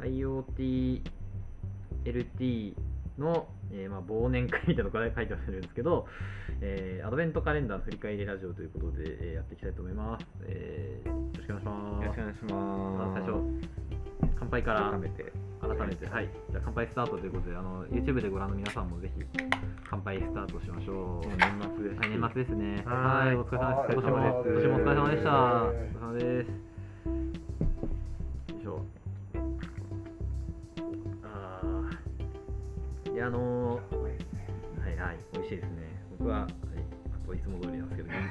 [0.00, 1.02] IoT
[2.04, 2.74] LT
[3.18, 6.06] の、えーまあ、忘年会みたいなのが書いてあるんですけど、
[6.60, 10.26] えーアドベントカレンダーの振り返りラジオということで、えーやっていきたいと思います。
[10.46, 12.02] えーよろしくお願いします。
[12.02, 13.14] よろしくお願いします。
[13.14, 15.32] 最初、乾杯から改めて。
[15.60, 19.24] 改めて、はい、じゃあ乾杯スタートということで、あの YouTube でご覧の皆さんもぜひ
[19.90, 21.26] 乾杯スタートしましょう。
[21.26, 21.38] 年
[21.74, 21.98] 末です。
[21.98, 22.82] はい、年末ですね。
[22.86, 23.92] はーいお疲れ様です。
[23.94, 25.30] 今年も、お疲れ様でした。
[25.30, 26.67] おはい疲れ様です。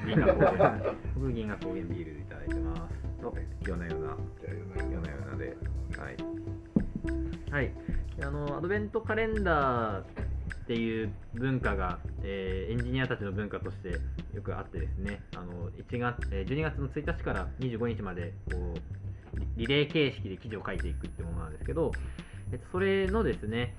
[0.08, 2.98] 銀河高原、僕、銀河高原ビールでいただいてます。
[3.22, 3.34] の
[3.66, 4.16] 夜な夜な
[4.82, 5.56] 夜な夜なで。
[5.98, 6.38] はい。
[7.50, 7.72] はい、
[8.22, 10.04] あのアドベントカレンダーっ
[10.66, 13.98] ていう文化が、えーエンジニアたちの文化として
[14.34, 21.92] よくあってですねあの1月、えー12月の1日から25日までこうリリレー形式で記事を書いていくってものなんですけど、
[22.52, 23.76] えっと、それのですね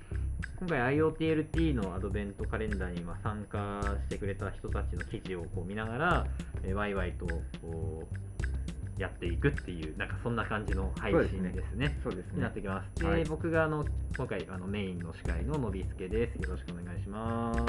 [0.59, 6.27] 今回 IoTLT のアドベントカレンダーにまあ参加してくれた人たちの記事をこう見ながら、
[6.63, 7.25] えーワイワイと
[7.61, 11.97] こうやっていくっていうなんかそんな感じの配信ですね。
[12.03, 12.53] そうですねになっ。
[12.53, 13.01] てきます。
[13.01, 13.85] で、はい僕があの
[14.17, 16.35] 今回あのメインの司会ののびすけです。
[16.35, 17.63] よろしくお願いします。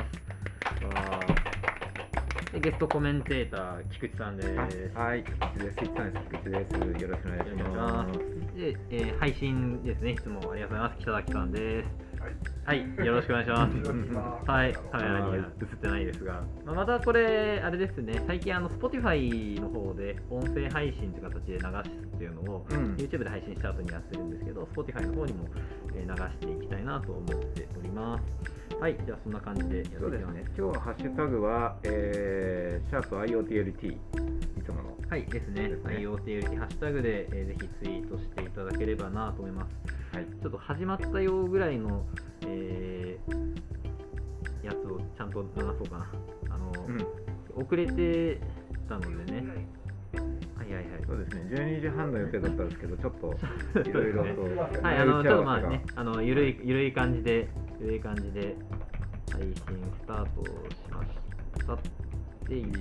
[2.53, 4.49] でゲストコメンテーター菊池さんです。
[4.97, 5.23] あはい。
[5.23, 5.77] 菊池です。
[5.77, 5.87] 菊
[6.37, 6.73] 池です。
[6.81, 7.03] です。
[7.05, 8.19] よろしくお願いします。
[8.59, 10.11] で、えー配信ですね。
[10.13, 10.99] いつもありがとうございます。
[11.01, 12.10] 北崎さんです。
[12.65, 14.51] はい、よろしくお願いします。
[14.51, 25.49] はい、カメラには映ってないですが、まあ、またこれ、あれですね、最近あの Spotify の方で音声配信という形で流すっていうのを、うん YouTube で配信した後にやってるんですけど、Spotify の方にも
[25.95, 28.60] えー流していきたいなと思っております。
[28.79, 30.01] はい、じゃあそんな感じでやっていきます。
[30.01, 30.45] そうですね。
[30.47, 33.99] 今日はハッシュタグは、えー、シャープ IoTLT い
[34.65, 34.97] つもの。
[35.09, 35.69] はい、ですね。
[35.69, 40.17] ですね IoTLT ハッシュタグで、えーぜひツイートしていただければなと思います。
[40.17, 40.25] はい。
[40.25, 42.07] ちょっと始まったよぐらいの、
[42.47, 43.61] えー
[44.63, 46.11] やつをちゃんと流そうかな。
[46.51, 47.63] あの、うん。
[47.63, 48.41] 遅れて
[48.89, 49.45] たのでね。
[50.61, 51.03] はいはいはい。
[51.07, 51.43] そうですね。
[51.57, 54.83] 12時半の予定だったんですけど、ちょっといろいろと。
[54.83, 57.49] はい、あの、ちょっとまあね、あの、ゆるい、ゆるい感じで、
[57.81, 58.55] ゆるい感じで、
[59.33, 60.51] 配信スタートし
[60.91, 62.73] ましたって流し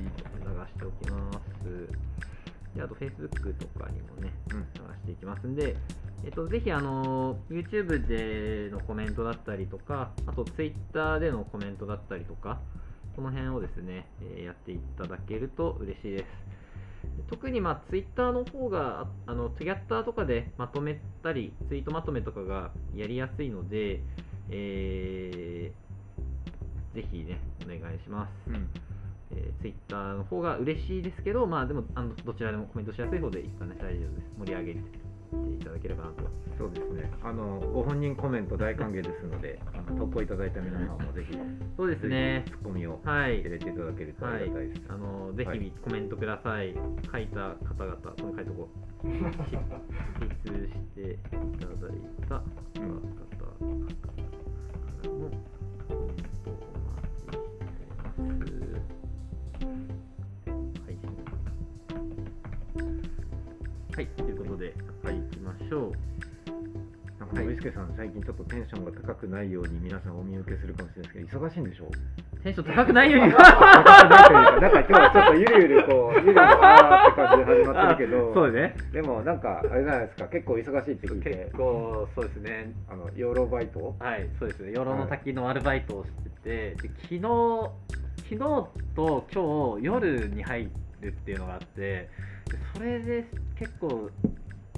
[0.78, 2.76] ておきます。
[2.76, 5.76] で、あと Facebook とかにもね、うん流していきますんで、
[6.26, 12.60] えっと、ぜひあの YouTube でのコメントだったりとか、あと Twitter でのコメントだったりとか、
[13.16, 16.59] この辺をですね、えーやっていただけると嬉しいです。
[17.30, 24.02] 特にまあ Twitter の方が、ああの Twitter とかでまとめたり、ツイートまとめとかがやりやすいので、
[24.50, 25.90] えー
[26.94, 28.50] ぜひね、お願いします。
[28.50, 28.68] うん。
[29.32, 34.32] えー、ツイッターの方が嬉しいですけど、まあでもあのどちらでもコメントしやすい方で一旦ね大丈夫です。
[34.40, 34.80] 盛り上げて
[35.32, 36.24] いただければなと。
[36.58, 37.10] そうですね。
[37.24, 41.38] あのご本人コメント大歓迎ですので、あの投稿いただいた皆さんもぜひ
[41.78, 42.44] そうですね。
[42.48, 43.50] ツッコミをはい入。
[43.50, 46.74] れていただけるとあはいりがたいです。、あのぜはいひコメントください。
[47.12, 48.70] 書いた方々、この書いとこ
[50.44, 51.42] 筆していただ
[51.88, 51.96] い
[52.28, 53.88] た方々からのコメン
[55.02, 55.30] トを
[55.90, 58.28] お待ちしています。
[60.86, 60.94] はい。
[63.96, 64.32] はい、とい
[65.70, 65.92] しょう。
[67.20, 71.90] なんかはいノビスケさん、最近ちょっとテンションが高くないように皆さんお見受けするかもしれないですけど、忙しいんでしょう？
[72.42, 73.34] テンション高くないように。
[73.38, 78.76] 高くないというか、なんか今日はちょっとゆるゆるこう、ゆるゆるあーって感じで始まってるけど、 そうね。
[78.94, 82.74] でもなんか、あれじゃないですか、結構忙しいって聞いて結、構、そうですね。
[82.90, 83.96] あの養老バイト？
[84.00, 84.72] はい、そうですね。
[84.72, 87.22] 養老の滝のアルバイトをしてて、で昨日、
[88.30, 88.38] 昨日
[88.96, 90.70] と今日夜に入
[91.02, 92.10] るっていうのがあって、で
[92.76, 93.26] それで
[93.58, 94.10] 結構、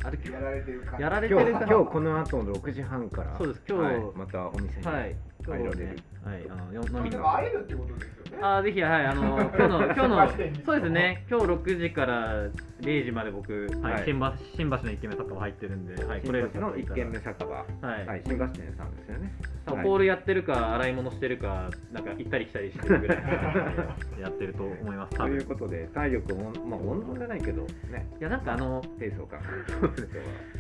[0.04, 1.04] あれ、やられてる感じ。
[1.04, 3.62] やられて今日るか今日この後の6時半から、そうです。
[3.68, 5.88] 今日はいまたお店に、はい、今日入られる。
[5.88, 8.44] ね、はい、あの、よ飲みにでも会えるってことですよね。
[8.44, 10.30] あーぜひ、はい、あの、今日の、 今日の
[10.66, 12.46] そうですね、今日6時から
[12.82, 14.04] 0時まで僕、はいはい。
[14.06, 17.66] 新橋新橋の一軒目酒場入ってるんで、はい、新橋の一軒目酒場、は
[18.00, 18.06] い。
[18.06, 19.34] はい、新橋店さんですよね。
[19.66, 19.88] 多分はい。
[19.88, 23.18] ホールやってるか、洗い物してるか、なんか行ったり来たりしてるぐらい
[24.22, 25.34] やってると思います、多と分。
[25.36, 29.40] いうことで、体力も、まあ、温存じゃないけど、ね、いや、なんかあの、低層感。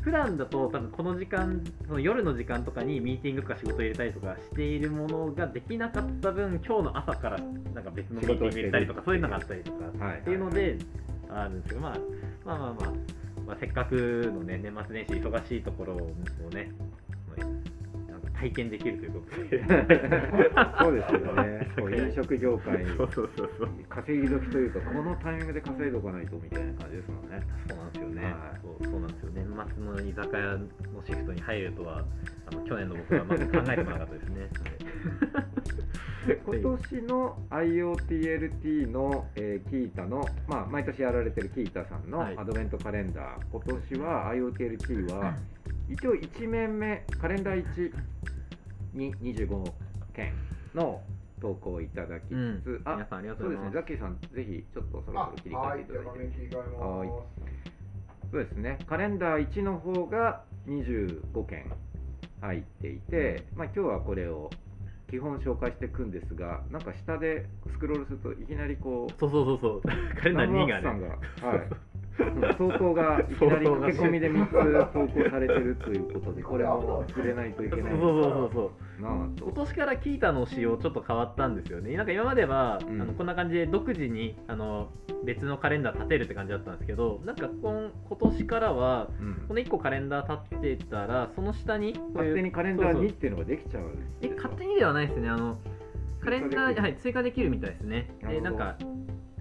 [0.02, 7.38] 普段だと多分この時間、その夜の時間とかにミーティングとか仕事入れたりとかしているものができなかった分、今日の朝から
[7.74, 10.19] なんか別のミーティング入れたりとか、そういうのがあったりとかはい。
[10.19, 10.77] っていうので、
[11.30, 11.98] あるんですけど、まあ、
[12.45, 12.94] まあまあまあ、
[13.48, 16.00] まあ、せっかくのね、年末年始忙しいところを
[16.53, 16.71] ね、
[18.42, 19.62] 体験できるということで。
[20.82, 21.68] そうですよね。
[21.78, 22.84] そう飲食業界。
[22.98, 23.70] そうそうそうそう。
[23.88, 27.44] 稼ぎ時というかこのタイミングで稼いでおかないとみたいな感じですもんね。
[27.70, 28.34] そうなんですよね、はい。
[28.64, 29.30] そうそうなんですよ。
[29.34, 32.04] 年末の居酒屋のシフトに入るとは
[32.52, 34.50] あの去年の僕はまず考えてこなかったですね。
[36.46, 42.38] 今年の IoTLT の、えーキータの、まあ、毎年やられてるキータさんのはい。
[42.38, 45.36] アドベントカレンダー、今年は IoTLT は
[45.92, 47.92] 一応1面目カレンダー1
[48.94, 49.72] に25
[50.14, 50.34] 件
[50.74, 51.02] の
[51.42, 52.82] 投稿をいただきつつ、うん。
[52.86, 53.74] あ皆さんありがとそううですねございます。
[53.74, 58.32] ザッキーさんぜひちょっとそろそろ切り替はい、えていただいて、はいます。
[58.32, 61.70] そうですねカレンダー1の方が25件
[62.40, 64.50] 入っていて、まあ、今日はこれを
[65.10, 69.82] 基本紹介していくんですがなんか下でスクロールするといきなりこうそうそうそうそう。
[70.16, 70.84] カレンダー2がね。
[70.84, 71.70] さんが、はい、
[72.57, 77.91] 投稿がいきなり駆け込みで3つ投稿されてるということでこれも触れないといけない。
[77.91, 81.95] そうそうそうそうなあ今と年からキータの仕様ちょっと変わったんですよね。
[81.95, 83.01] なんか今までは、うん。
[83.01, 84.89] あのこんな感じで独自にあの
[85.25, 89.45] 別のカレンダー立てるって感じだったんですけどなんか今今年からはうん。
[89.47, 93.09] この1個カレンダー立ってたらその下に勝手にカレンダーそうそう。
[93.09, 95.29] 2っていうのができちゃうんえ勝手にではないですね。
[95.29, 95.57] あの
[96.23, 98.13] カレンダーはい追加できるみたいですね。
[98.21, 98.77] でなんか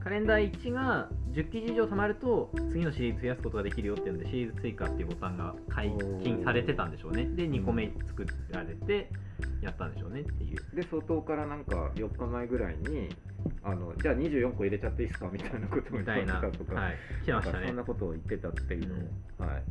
[0.03, 5.93] カレンダー1が10記事以上貯まると次のシリーズ増やすことができるよっていうのでシリーズ追加っていうボタンが解
[6.23, 7.25] 禁されてたんでしょうね。
[7.25, 9.11] で2個目作られて
[9.63, 10.77] やったんでしょうねっていう。
[10.77, 13.09] で外からなんか4日前ぐらいに
[13.63, 17.67] あのじゃあ24個入れちゃっていいですかみたいなことを言ってたとか、はい、来てましたね。
[17.69, 19.63] そんなことを言ってたっていうのを、はい。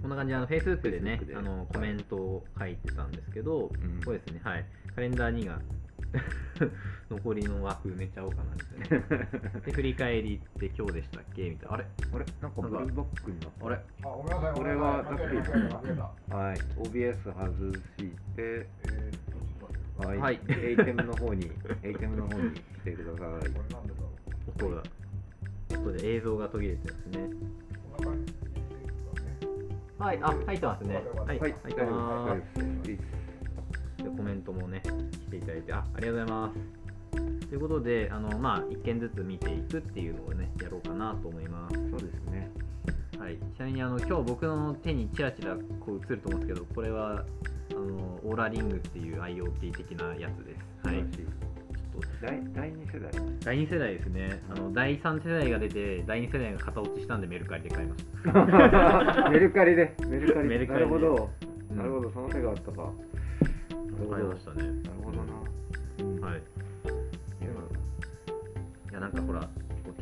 [0.00, 4.00] こんな感じであの Facebook でねあのコメントを書いてたんですけど、うん。
[4.02, 4.40] これですね。
[4.42, 4.64] はい。
[4.94, 5.60] カレンダー2が
[7.10, 11.50] 残りの枠埋めちゃおうかなみたいなで振り返りって今日でしたっけ？
[11.50, 11.74] みたいな。
[11.74, 11.84] あれ？
[12.14, 12.24] あれ？
[12.40, 13.66] なんかブルーバックになった。
[13.66, 13.76] あれ？
[13.76, 14.54] あ、ごめんなさい。
[14.54, 15.58] これはごめんなさい。
[15.58, 15.96] 間違えた間違え
[16.28, 18.66] たはい OBS 外して。
[19.96, 21.52] はい、はいエイテムの方に
[21.84, 23.18] エイテムの方に来てください。
[23.18, 24.00] これなんでだ。
[24.00, 24.10] ろ
[24.48, 24.64] う。
[24.66, 24.82] 音が
[25.70, 27.30] 音で映像が途切れてますね。
[29.98, 30.18] はい。
[30.20, 30.94] あ入ってますね。
[30.96, 31.38] はい。
[31.38, 31.52] はい。
[31.62, 32.36] 入ってま
[32.84, 33.23] す
[34.10, 36.84] コメントもね来ていただいてあありがとうございます。
[37.48, 41.74] ということであのまあ一件ずつ見ていくっていうのをねやろうかなと思います。
[41.90, 42.50] そうですね。
[43.18, 47.24] はい、ちなみにあの今日僕の手にちらちらこう映ると思うんですけどこれは
[47.70, 50.88] あのオーラリングっていう IoT 的なやつです。
[50.88, 53.10] はい、ちょっと第第二世代。
[53.44, 54.42] 第2世代ですね。
[54.50, 59.30] あの第3世代が出て第2世代が型落ちしたんでメルカリで買いました。
[59.30, 59.94] メルカリで。
[60.06, 60.48] メルカリ。
[60.48, 60.80] メルカリで。
[60.80, 61.30] なるほど、
[61.70, 61.76] うん。
[61.76, 62.10] なるほど。
[62.10, 62.90] その手があったか
[63.94, 64.62] なるほど買いましたね。
[64.62, 65.24] なるほどな、
[65.98, 66.42] うんはい。
[68.90, 69.00] いや。
[69.00, 69.48] なんかほら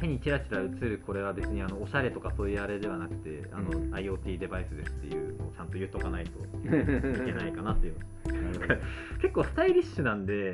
[0.00, 3.94] 手にちらちら映るこれは別にあのおしゃれとかそういうあれではなくてあの、うん。
[3.94, 6.30] IoT デバイスですっていうのをちゃんと言っとかないと。
[6.66, 7.94] いけないかなっていう。
[9.20, 10.52] 結構スタイリッシュなんで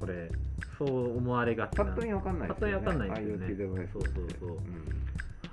[0.00, 0.30] これ
[0.78, 1.84] そう思われがちな。
[1.84, 3.46] パッと見わかんないパッと見わかんないですよね。
[3.46, 4.50] IoT デバイスそうそうそう。
[4.50, 5.01] うん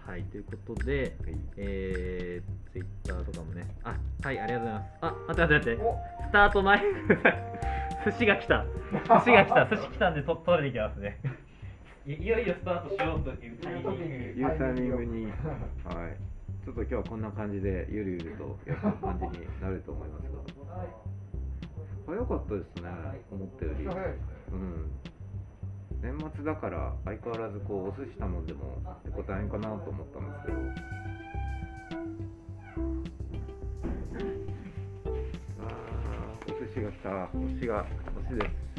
[0.09, 1.35] はいということではい。
[1.55, 3.67] えー、ツイッターとかもね。
[3.83, 4.85] あはいありがとうございます。
[5.01, 5.83] あ待って待って待って。
[5.83, 6.25] お。
[6.25, 6.81] スタート前。
[8.05, 8.65] 寿司が来た。
[8.91, 9.67] 寿司が来た。
[9.69, 11.19] 寿司来たんでと取れてきますね。
[12.07, 13.89] いいよいよスタートしようというタイミング。
[13.93, 15.05] いうタイミング。
[15.05, 15.35] に、はい、
[16.65, 20.85] ちょっと今日はこんな感じでゆるゆるとやった感じになると思いますが。
[22.07, 22.89] 早かったですね。
[23.29, 23.85] 思ったより。
[23.85, 24.91] うん
[26.01, 30.57] 年末だから相変わらずこうお寿司頼んでも結構大変かなと思ったんですけど。
[35.59, 37.29] あーお寿司が来た。
[37.37, 38.69] お寿司がお寿司です。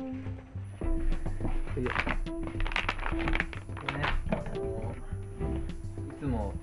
[1.79, 1.91] いね
[6.09, 6.55] いつも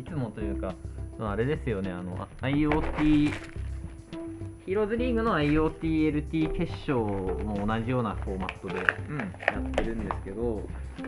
[0.00, 0.74] いつもというか
[1.18, 1.92] まああれですよね。
[1.92, 3.30] あの IoT
[4.64, 8.74] ヒーローズリーグの IoTLT 決勝も同じようなフォーマットで
[9.08, 9.18] うん。
[9.18, 9.24] や
[9.58, 10.62] ってるんですけど、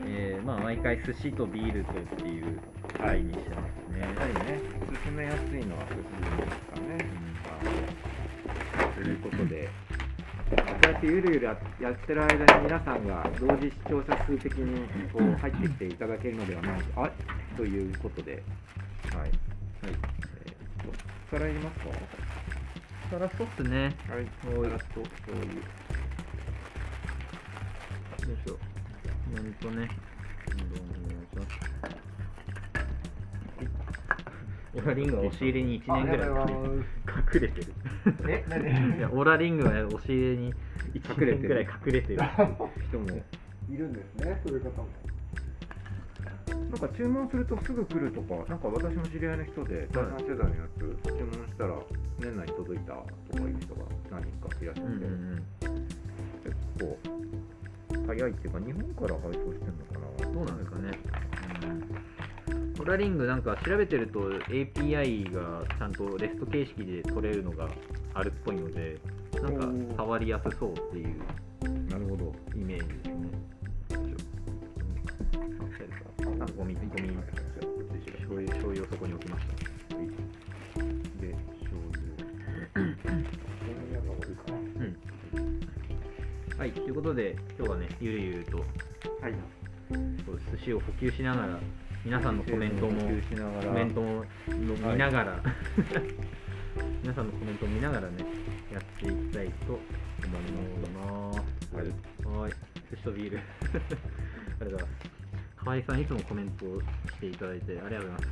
[0.07, 2.61] えーまあ、毎回寿司とビールとっていう
[2.99, 4.01] 回にしてますね。
[4.01, 4.61] やはりね。
[5.05, 6.03] 進めやすいのは寿司
[6.37, 6.97] ですかね、
[7.45, 9.69] はいということで。
[10.51, 17.05] こうやってゆるゆるややってる間に皆さんが同時視聴者数的にこう入ってきていただけるのではないか。
[17.05, 18.43] あということで。
[19.13, 19.31] はい、はい。
[19.85, 20.93] えー、こ
[21.31, 22.34] こからいりますか？
[23.14, 23.94] そらそうっすね。
[24.09, 24.26] はい
[24.59, 25.61] おいガラスと醤油よ
[28.26, 28.59] いしょ。
[29.33, 29.88] なんとね、
[30.49, 31.49] どうもお願いします。
[34.75, 37.73] オラリングは押し入れに1年ぐらい隠れてる。
[38.28, 38.99] え、何？
[38.99, 40.52] いや、オラリングは押し入れに
[40.94, 42.21] 1隠れてる年ぐらい隠れてる。
[42.88, 43.06] 人も
[43.71, 44.88] いるんですね、そういう方も。
[46.49, 50.80] なんか注文するとすぐ来るとか、なんか私の知り合いの人で第三世代のやつ
[51.12, 51.78] 注文したら、
[52.25, 55.45] 年内に届いたとかいう人が何人かいらっしゃって、うんうんうん。
[56.43, 56.99] 結構
[58.07, 60.33] 早いっていうか日本から配送してんのかな。
[60.33, 60.99] どうなんですかね。
[62.49, 67.69] うん、コラリングなんか調べてると API がちゃんとレスト形式で取れるのが
[68.14, 68.99] あるっぽいので、
[69.43, 71.19] なんか触りやすそうっていう
[71.90, 72.35] なるほど。
[72.54, 73.14] イメージですね。
[76.57, 77.16] ゴミ、ゴミ、
[78.19, 79.74] 醤油、醤油をそこに置きました。
[86.57, 88.65] はい、ということで、今日はね、ゆるゆると、
[89.21, 89.35] 油はい
[90.57, 91.59] 寿司を補給しながら、
[92.05, 95.43] 皆さんのコメントも、コメントも見ながら、
[97.03, 98.25] 皆さんのコメントを見ながらね、
[98.73, 100.43] やっていきたいと思い
[100.93, 101.75] ます。
[101.75, 102.53] はいはい。
[102.89, 103.39] 寿司とビール。
[103.43, 103.43] あ
[103.73, 105.11] りがとうございます。
[105.57, 106.87] 河合さん、いつもコメントをし
[107.19, 108.29] ていただいてありがとうございます。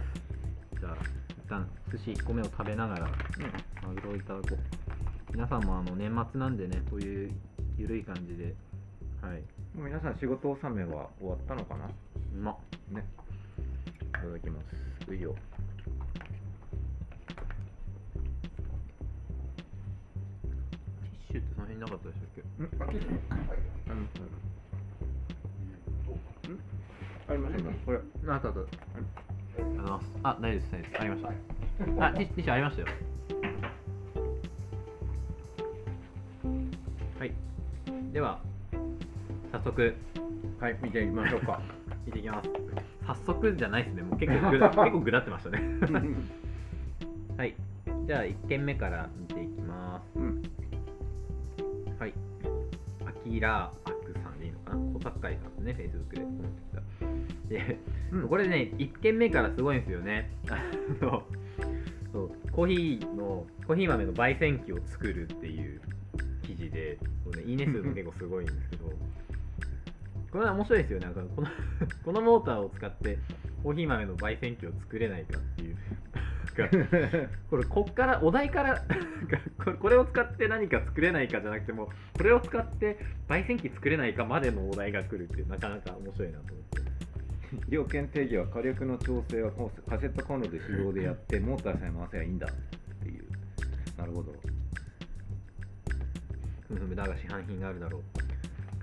[0.79, 0.97] じゃあ、
[1.29, 3.11] 一旦寿司1個目を食べながら、
[3.83, 4.59] マグロをいただこう。
[5.33, 7.33] 皆さんもあの年末なんでね、こういう
[7.83, 8.55] ゆるい感じで、
[9.21, 9.41] はい。
[9.77, 11.87] もう皆さん仕事納めは終わったのかな？
[11.87, 11.91] う
[12.41, 12.57] まっ。
[12.91, 13.05] ね
[14.01, 22.43] いただきますういよティッシュってその辺になかったでしたっけ？
[22.63, 22.67] ん？
[22.89, 24.23] あります
[27.29, 27.99] ありますありますこれ
[28.29, 28.61] ああったあった。
[28.61, 28.63] あ
[29.59, 30.07] りがとうございます。
[30.23, 31.01] あ、大丈夫です、大丈夫です。
[31.01, 31.29] ありました。
[32.07, 32.89] あ、ティッティッシュありましたよ。
[37.19, 37.33] はい。
[38.13, 38.39] では、
[39.53, 39.95] 早速、
[40.61, 41.63] はい見ていきましょうか
[42.05, 42.51] 見ていきます。
[43.07, 44.03] 早速じゃないですね。
[44.03, 45.63] もう結構 ぐだ結構ぐだってましたね。
[47.39, 47.55] はい。
[48.07, 50.19] じゃあ、1件目から見ていきます。
[50.19, 50.43] うん
[51.99, 52.13] はい。
[53.07, 56.41] アキラアクさんでいいのかな小坂井さんですね、Facebook でコメン
[56.71, 57.71] ト来た。
[57.71, 57.79] で、
[58.13, 60.31] うんこれね、1軒目からすごいんですよね。
[61.01, 61.25] そ
[62.25, 65.81] うコーヒーの、コーヒー豆の焙煎機を作るっていう
[66.57, 66.99] 記事で、
[67.37, 68.93] ね、いいね数も結構すごいんですけど、
[70.31, 71.07] これは面白いですよね。
[71.07, 71.49] なんかこの
[72.05, 73.19] このモーターを使って
[73.63, 75.77] コーヒー豆の焙煎機を作れないかっていう。
[77.49, 78.85] これこっからお題から
[79.81, 86.83] これを使って何か作れないかじゃなくてもこれを使って焙煎機作れないかまでのお題が来るっていうなかなか面白いなと思って
[87.71, 89.51] 要件定義は火力の調整は
[89.89, 93.25] カセットコンロで手動でやってモーターさえ回せばいいんだっていう
[93.97, 94.35] なるほど
[96.69, 98.03] ふむふむだが市販品があるだろう。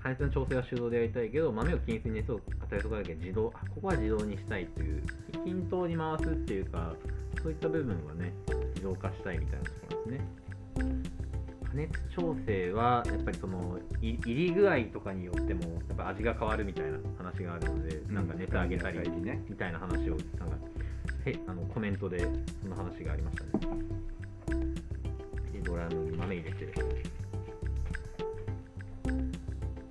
[0.02, 3.52] 加熱の調整は手動でやりたいけど豆を均一に熱を与えるところだけ自動。
[3.54, 5.02] あここは自動にしたいという
[5.44, 6.94] 均等に回すっていうか
[7.42, 8.32] そういった部分はね
[8.74, 10.28] 自動化したいみたいなところですね。
[11.70, 18.98] 加熱調整はやっぱりそのい入り具合とかによってもやっぱ味が変わるみたいな話があるので、なんか熱上げたり
[19.48, 20.56] みたいな話をなんか
[21.26, 22.26] へあのコメントで
[22.62, 23.50] その話がありましたね。
[25.52, 26.64] でドラムに豆入れて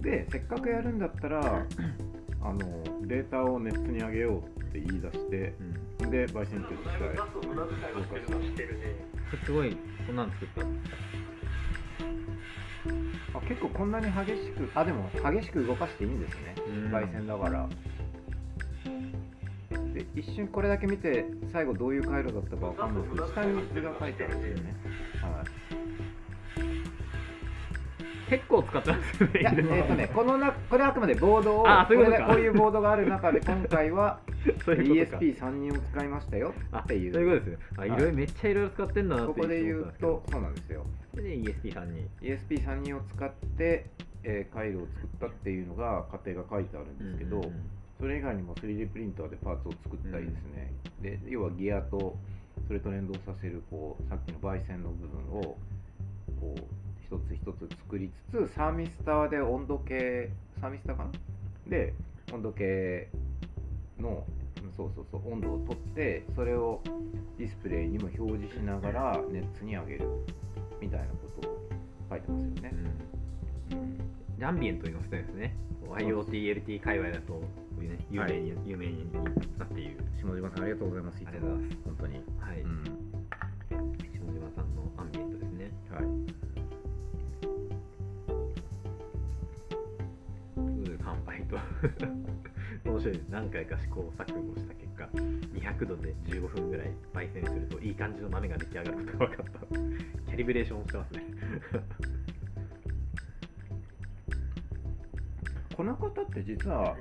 [0.02, 1.66] でせっかくやるんだったら
[2.42, 2.60] あの
[3.06, 5.54] データをネットに上げようって言い出して
[6.00, 6.12] うん。
[6.12, 7.28] で焙煎機としては
[9.46, 9.76] すごい
[10.08, 10.62] こんなの作った。
[13.38, 16.56] あ結構こんなに激しくあでも激しく動かしていいんですね。
[16.68, 16.96] うん。
[16.96, 17.68] 焙煎だから。
[19.94, 24.76] で一瞬これだけ見て最後どういう回路だったかわかんないですけど下に図が書いてあるんですよね、
[25.22, 25.69] はい
[28.30, 32.28] 結構使ってますよねいや、えっ、とね、このな、これはあくまでボードを、あそういうことか。
[32.28, 34.20] こういうボードがある中で、今回は
[34.64, 35.24] そういうことか。
[35.24, 37.14] ESP3 人を使いましたよあっていう。
[37.14, 37.90] そういうことですねあい。
[37.90, 40.86] ろいろめっちゃいろいろ使ってんだなってここで言う思とっ、そうなんですよ。
[41.16, 42.08] たんで ESP さんに。
[42.22, 43.86] ESP3 人を使って、
[44.24, 47.62] えー回路を作ったっていうのが、過程が書いてあるんですけど、うんうんうん。
[48.00, 52.18] それ以外にも 3D プリンターでパーツを作ったりですね、で要はギアと
[52.68, 55.42] それと連動させるこうさっきの焙煎の部分を
[56.40, 56.62] こう
[57.10, 60.30] 一つ一つ作りつつサーミスターで温度計
[60.62, 61.12] サーミスターかな
[61.68, 61.94] で
[62.32, 63.10] 温度計
[64.00, 64.24] の
[64.62, 66.82] うんそうそうそう温度を取ってそれを
[67.40, 70.06] ディスプレイにも表示しながらネットに上げる
[70.80, 71.70] みたいなことを
[72.12, 72.74] 書いてますよね。
[73.72, 74.38] うん。
[74.38, 75.56] でアンビエントに載せてるんですね
[75.90, 77.44] IoT、LT 界隈だとこ
[77.80, 79.12] ういうね有名に、有名に
[79.58, 79.98] なっている。
[80.22, 81.16] 下島さんありがとうございます。
[81.16, 81.66] ありがとうござい。
[81.66, 82.14] ます本当に。
[82.40, 82.84] はい、うん。
[82.84, 83.76] 下
[84.32, 85.72] 島さんのアンビエントですね。
[85.90, 86.39] はい。
[91.50, 91.56] と。
[91.56, 91.62] で
[92.00, 92.34] 乾杯
[92.84, 93.26] と面白いです。
[93.30, 95.10] 何回か試行錯誤した結果
[95.54, 99.60] 200度で15分ぐらい焙煎するといい感じの豆が出来上がることが分かった。
[100.28, 101.24] キャリブレーションをしてますね。
[105.76, 106.96] この方って実は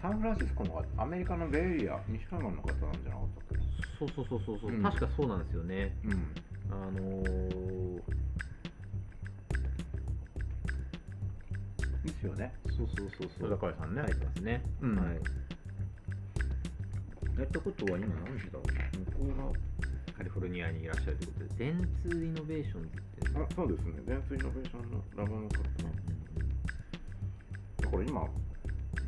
[0.00, 3.58] サンフランシスコの方アメリカのベイエリア西海岸の方なんじゃなかったっ
[4.00, 4.82] そうそうそうそうそう、うん。
[4.82, 5.94] 確かそうなんですよね。
[6.02, 6.34] けうん。
[6.70, 8.02] あのー、
[12.02, 12.52] ですよね。
[12.66, 13.50] そうそうそうそう。
[13.50, 14.02] 小高さんね。
[14.02, 14.96] 入ってますね、うん。
[14.96, 15.20] はい。
[17.38, 18.60] やったことは今何時だろ
[19.18, 19.24] う？
[19.24, 19.52] 向こ
[20.20, 23.92] カリフォルニアにいらっしゃるということで電通イノベーションズってあそうですね。
[24.06, 25.48] 電通イノベーションのラボの方
[27.90, 28.26] これ今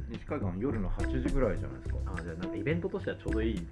[0.09, 1.97] 西海岸夜の8時ぐらいじゃないですか。
[2.17, 3.55] あじゃあなんかイベントとしてはちょうどいい。
[3.59, 3.67] 時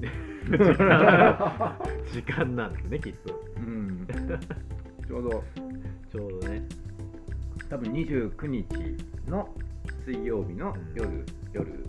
[0.79, 1.79] 間
[2.13, 3.35] 時間なんですねきっと。
[3.57, 4.07] うん。
[5.09, 5.45] ちょうど。
[6.13, 6.63] ちょうどね
[7.71, 8.67] 多分29日
[9.29, 9.49] の
[10.05, 10.95] 水曜日のうん。
[10.95, 11.87] 夜、夜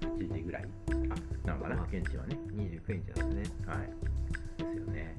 [0.00, 0.64] 8時ぐらい。
[1.44, 1.76] なのかな？
[1.76, 2.36] まあ現地はね。
[2.52, 3.56] 29日なんですね。
[3.66, 3.78] はい。
[4.58, 5.16] ですよね。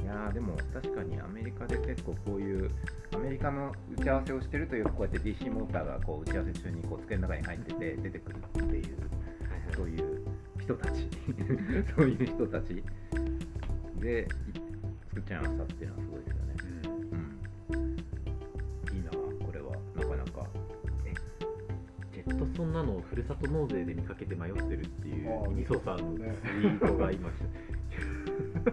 [0.00, 2.70] いやーでも確かにアメリカで結構こういう
[3.12, 8.84] アメリカの打ち合わせをしてるとよくこうやって DC モーターがこう打ち合わせ中にこう机の中に入ってて出てくるっていう
[9.74, 10.24] そういう
[10.60, 11.08] 人たち。
[11.96, 12.80] そういう人たち。
[14.00, 14.58] でい
[15.08, 16.35] 作っちゃいましたっていうのはすごいです
[22.56, 27.32] そんなのをふるさと納税で見かけて迷ってるっていうみそさんのツイねートが今来
[28.64, 28.72] た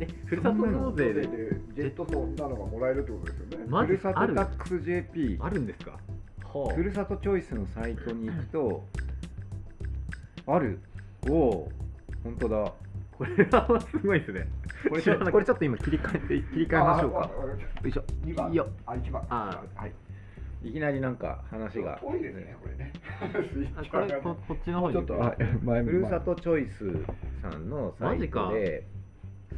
[0.00, 1.26] えふるさと納税でで
[1.74, 3.66] ジェットそんなのがもらえるってことですよね。
[3.68, 5.98] マジふるさとタックス JP あるんですか？
[6.58, 8.84] はふるさとチョイスのサイトに行くと
[10.46, 10.78] ある。
[11.28, 11.72] おお
[12.22, 12.72] 本当だ。
[13.16, 14.48] これはすごいですね。
[14.88, 15.14] これちょ
[15.54, 17.18] っと今切り替えて切り替えましょうか。
[17.20, 17.56] ああよ
[17.88, 18.04] いしょ。
[18.26, 18.68] いいよ。
[18.86, 19.22] あ、一番。
[19.30, 19.92] あはい。
[20.64, 21.98] いきなりなんか話が。
[22.02, 22.92] 遠いですね、これね。
[23.76, 24.94] あこれこ こっちの方に。
[24.94, 26.90] ちょっと、はい前ふるさとチョイス
[27.42, 28.84] さんのサイトで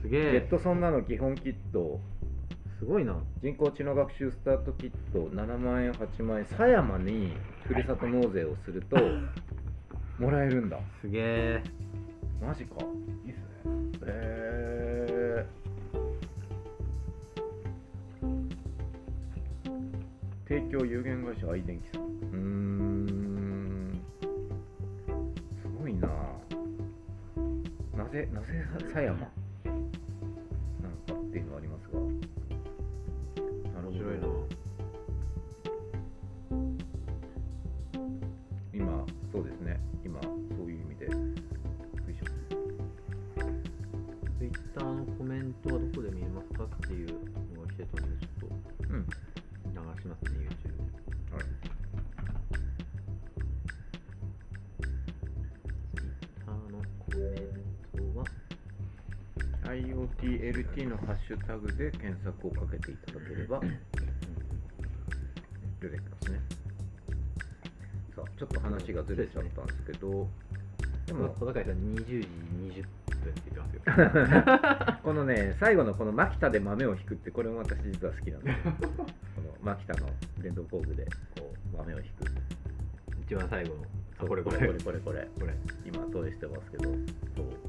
[0.03, 0.39] すジェげえ。
[0.39, 2.01] ットソンナの基本キット。
[2.79, 3.17] すごいな。
[3.41, 5.29] 人工知能学習スタートキット。
[5.31, 6.45] 7万円8万円。
[6.45, 7.35] 狭山に
[7.65, 8.97] ふるさと納税をすると
[10.19, 10.79] もらえるんだ。
[11.01, 11.63] すげえ。
[12.45, 12.75] マジか。
[13.25, 13.83] いいっすね。
[14.07, 14.86] へ
[20.49, 24.01] 提供有限会社アイデンキさんうーん。
[25.61, 26.09] すごいな。
[27.97, 28.47] なぜなぜ
[28.89, 29.31] 狭山なん
[31.05, 32.06] かっていうのはありますが。
[60.27, 63.61] IoTLT のハッシュタグで検索をかけていただければ
[65.81, 66.41] 出てきますね。
[68.17, 70.29] さあ、ちょっと話がずれちゃったんですけど、
[71.07, 72.83] でも、小坂井さん20時20
[73.23, 78.73] 分って言ってますよ このね、最後のこのマキタで豆を引くって、これも私実は好きなんですよ。
[78.73, 80.09] このマキタの
[80.43, 81.05] 電動工具で
[81.39, 82.11] こう豆を引く。
[83.23, 83.85] 一番最後の
[84.19, 85.29] あこれこれこれこれこれ。
[85.39, 86.89] これ今投影してますけど、そ
[87.43, 87.66] う。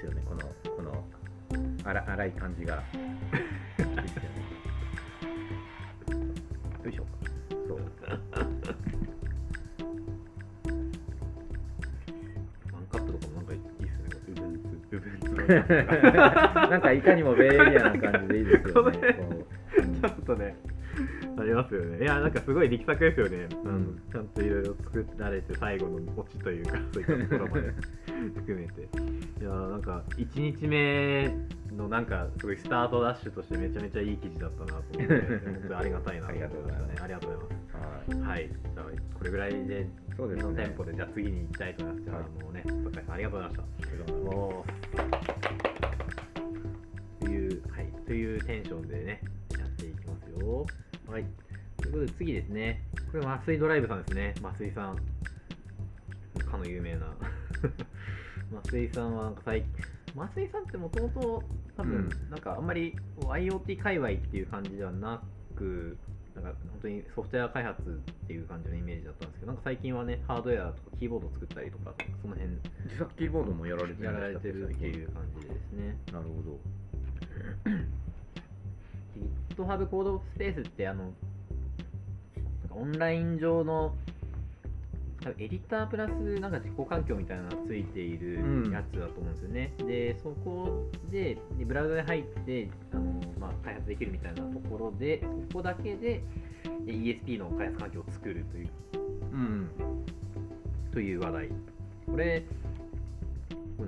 [0.00, 0.40] いいっすよね、この、
[0.76, 1.04] この、
[1.84, 2.76] 荒荒い感じが。
[2.76, 2.82] いいっ
[3.74, 4.40] すよね。
[6.84, 7.04] よいしょ。
[7.68, 7.78] そう。
[12.72, 15.24] ワンカップとかもなんかいいっすね部分つ部分つ
[16.70, 18.98] なんかいかにもベイエリアな感じでいいですよね。
[20.00, 20.56] ちょっとね、
[21.38, 22.04] ありますよね。
[22.04, 23.48] いや、なんかすごい力作ですよね。
[23.50, 27.72] あのうんちゃんといろいろ作られて、最後のオチというか、 そういったところまで
[28.36, 28.82] 含めて。
[29.40, 31.34] いや、なんか、1日目
[31.76, 36.94] のなんか、すごいスタートダッシュとしてめちゃめちゃいい記事だったなと思って、本当にありがたいなと思いましたね。
[37.02, 37.54] ありがとうございま
[38.04, 38.20] す。
[38.20, 38.38] はい。
[38.38, 38.48] はい。
[38.48, 38.84] じゃあ、
[39.14, 39.86] これぐらいで、
[40.16, 42.04] そうですねのテンポで、じゃあ次に行きたいと思います。
[42.04, 44.12] じゃはいあ、もうね、坂井さんありがとうございました。
[44.12, 44.70] ももう
[47.20, 49.20] という、はい、というテンションでね、
[49.58, 50.66] やっていきますよ。
[51.10, 51.24] はい。
[51.82, 52.84] ということで次ですね。
[53.10, 54.32] これ、麻酔ドライブさんですね。
[54.44, 54.96] 麻酔さん。
[56.48, 57.06] かの有名な。
[58.56, 59.64] 麻酔さんは、なんか最
[60.16, 61.42] 麻酔さんってもともと、
[61.76, 65.20] 多分、うんなんかあんまり IoT 界隈っていう感じではな
[65.56, 65.98] く、
[66.36, 67.84] なんか本当にソフトウェア開発っ
[68.28, 71.92] ていう感じのイメージだったんですけど、なんか最近はね、ハードウェアとかキーボードを作ったりとか、
[72.22, 72.52] その辺
[72.84, 75.98] 自作キーボードもやられてやられてるっていう感じですね。
[76.12, 76.60] なるほど。
[79.50, 81.12] GitHub コードスペースってあの
[82.70, 83.94] オンライン上の
[85.38, 86.10] エディタープラス
[86.40, 89.72] なんか実行環境みたいなのがついているうんやつだと思うんですよね。
[89.78, 93.02] で、そこででブラウザで入ってあの、
[93.38, 96.22] まあ、開発できるみたいなところで、そこだけで
[96.86, 98.68] え ESP の開発環境を作るという
[99.32, 99.70] うん。
[100.92, 101.48] という話題。
[102.06, 102.42] これ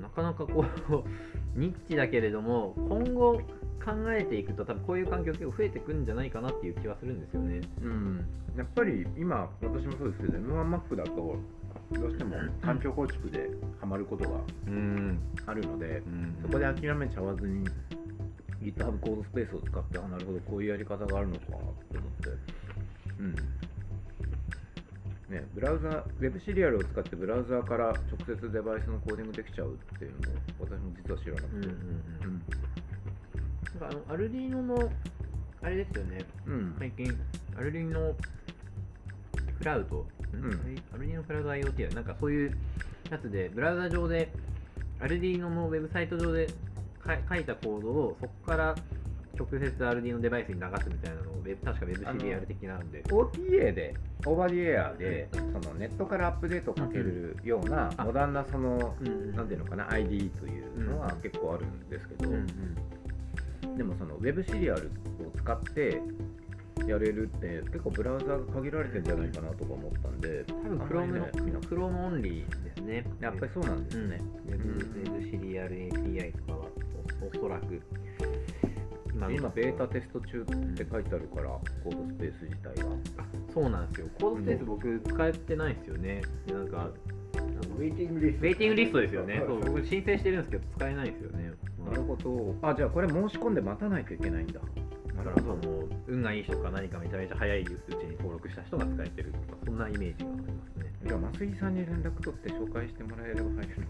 [0.00, 1.04] なかなかこう、
[1.54, 3.40] ニッチだけれども今後
[3.84, 7.60] 考えていくと多分こういう環境結構増えてくんじゃないかなっていう気はするんですよね。
[7.82, 8.24] うん、
[8.56, 11.36] やっぱり今、私もそうですけど、M1Mac だと、
[11.92, 14.38] どうしても環境構築でハマることが
[14.68, 15.18] うん。
[15.46, 16.38] あるので、うん。
[16.42, 17.64] そこで諦めちゃわずに、
[18.62, 22.30] GitHub コードスペースを使って、あ、なるほど、こういうやり方があるのかって思って、
[23.18, 23.34] うん。
[25.32, 31.56] ね、ブラウザ、ウェブシリアルを使ってブラウザーから直接デバイスのコーディングできちゃうっていうのも、私も実は知らなくて。
[31.56, 31.76] うんうんうん
[32.24, 32.42] うん。
[33.80, 34.92] なんかあのアルディーノの
[35.62, 36.18] あれですよね。
[36.46, 36.76] うん。
[36.78, 37.18] 最近
[37.56, 38.14] アルディーノ
[39.58, 40.44] クラウド、うん。
[40.92, 42.58] アルディーノクラウド IoT だなんかそういう
[43.10, 44.30] やつでブラウザ上で
[45.00, 46.46] アルディーノのウェブサイト上で
[47.02, 48.74] か書いたコードをそこから
[49.38, 53.94] 直接アルデバイスに流すみたいなのをウェブ確かウェブシリアル的なんで OTA で、
[54.26, 59.34] オーバーディエアで、そのネットからアップデートをかけるような、あモダンなその、うんうん。
[59.34, 62.46] なんていうのかな、ID というのはうん結構あるんですけど、うん
[63.66, 63.76] うん。
[63.76, 64.90] でもその Web Serial を
[65.36, 66.02] 使って
[66.86, 73.04] やれるって、結構ブラウザが限られてるんじゃないかなとか思ったんで、多分 Chrome の、Chrome オンリーですね。
[73.20, 74.18] やっぱりそうなんですね。
[74.48, 76.66] ウェブウェブシリアル API とかは
[77.22, 77.80] おおそらく
[79.30, 81.48] 今ベータテスト中って書いてあるから、
[81.84, 82.92] コードスペース自体は。
[83.18, 84.08] あそうなんですよ。
[84.20, 86.22] コードスペース僕使えてないんですよね。
[86.46, 86.90] でなんか
[87.76, 89.38] ウェイティングリストウェイティングリストですよね。
[89.38, 89.46] はい。
[89.46, 91.52] そう僕申請してるんですけど使えないんですよね。
[91.84, 92.54] なるほど。
[92.62, 94.60] あ、じゃあこれ申し込んで待たないといけないんだ。
[95.16, 95.58] だからその
[96.08, 100.92] 運がいい人か何かめちゃめちゃ早いうちに登録した人が使えてるとかそんなイメージがありますね。
[101.06, 103.82] じゃあ、増井さんに連絡取って紹介してもらえれば入れる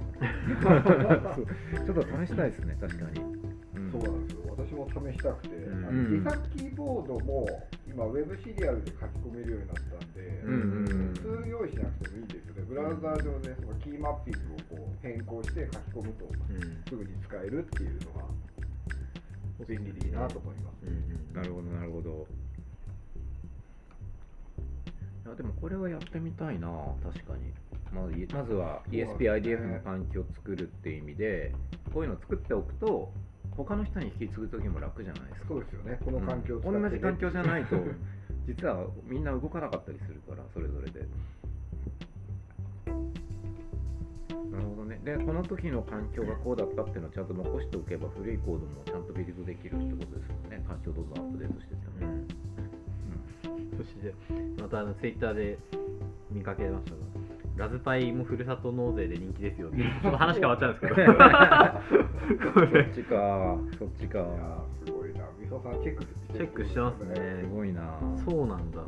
[0.60, 3.20] のかなそうちょっと試したいですね、確かに。
[3.20, 3.92] うん。
[3.92, 7.46] そうなんですよ私も試したくて、自作キーボードも
[7.86, 18.24] 今ウェブシリアルで書き込めるようになったんで、うん普通用意しなくてもいいんですよねブラウザー上でそのキーマッピングをこう変更して書き込むとうんすぐに使えるっていうのが
[19.68, 20.86] 便利でいいなと思います。
[20.86, 22.26] うんうんなるほど、なるほど。
[25.24, 26.68] いやでもこれはやってみたいな、
[27.02, 27.52] 確かに。
[27.92, 31.52] まずいまずは ESPIDF の環境を作るっていう意味で、
[31.92, 33.12] こういうのを作っておくと、
[33.56, 35.48] 他の人に引き継ぐときも楽じゃないですか。
[35.48, 35.98] そうですよね。
[36.04, 36.84] この環境を使ってね。
[36.84, 37.76] うん同じ環境じゃないと
[38.46, 41.06] 実はみんな動かなかったりするからそれぞれで。
[44.50, 45.00] なるほどね。
[45.04, 50.64] でこの時の環境がこうだったっていうのをちゃんと残しておけば古いコードもちゃんとビルドできるってことですよね。
[50.66, 53.78] 環境どんどんアップデートしていっても、うん。
[53.78, 54.14] そして
[54.60, 55.58] またあのツイッターで
[56.30, 57.11] 見かけましたが
[57.56, 61.12] ラズパイもふるさと納税で人気ですよってちょっと話変わっちゃうんですけど。
[62.52, 64.18] こそれっちかそっちか。
[64.18, 65.24] いやーすごいな。
[65.38, 67.14] みそさんチェックしてチェックしてますね。
[67.42, 67.98] すごいな。
[68.24, 68.82] そうなんだ。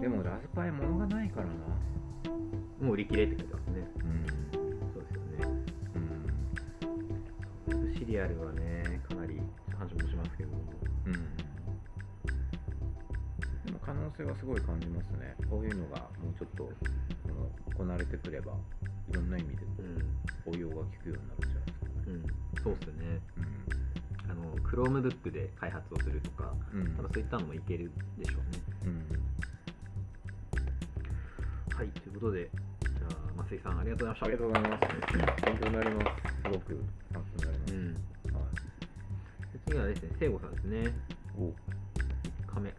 [0.00, 1.52] でもラズパイ物がないからな。
[2.80, 3.88] もう売り切れって書いてますね。
[3.96, 4.26] うん。
[4.92, 5.64] そうですよね。
[7.70, 9.40] うんシリアルはねかなり
[9.78, 10.50] 話もしますけど
[11.06, 11.12] うん。
[13.64, 15.34] でも可能性はすごい感じますね。
[15.48, 16.72] こういうのがもうちょっとこ
[17.34, 18.52] の行われてくれば、
[19.10, 19.62] いろんな意味で
[20.46, 21.92] うん応用が効くようになるんじゃないですかね。
[22.06, 22.24] うん
[22.62, 23.20] そうっすよね
[24.30, 26.80] あの Chromebook で開発をするとかうん。
[26.80, 29.04] うん多分そういったのもいけるでしょうねうん、
[31.76, 32.50] はいということで
[32.82, 32.92] じゃ
[33.40, 34.84] あ増井さんありがとうございましたありがとうございます。
[35.44, 36.08] 勉強になります。
[36.44, 37.72] すごく参考になります。
[37.72, 37.78] うん
[38.34, 38.42] はい、
[39.52, 40.92] で次はですね、聖子さんですね。
[41.36, 41.52] お1
[42.54, 42.74] 日目。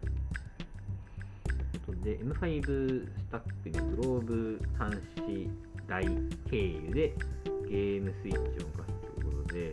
[1.94, 5.50] とで、M5 スタックにグローブ端子
[5.88, 6.06] 台
[6.50, 7.14] 経由で
[7.70, 9.72] ゲームスイッチを動かすということで、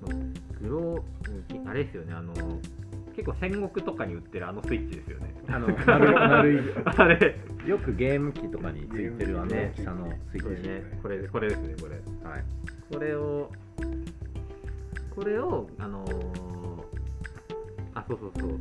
[0.00, 2.32] まあグローあれですよね、あの、
[3.14, 5.34] 結構戦国とかに売ってるあのスイッチですよね。
[5.48, 5.68] あの
[6.84, 10.42] あれ、よくゲーム機とかについてるあのね大きさのスイッチ。
[10.42, 12.28] これね、これこれですね、これ。
[12.28, 12.44] はい。
[12.92, 13.50] これを
[15.14, 16.62] これをあのー
[17.94, 18.58] あそうそうそう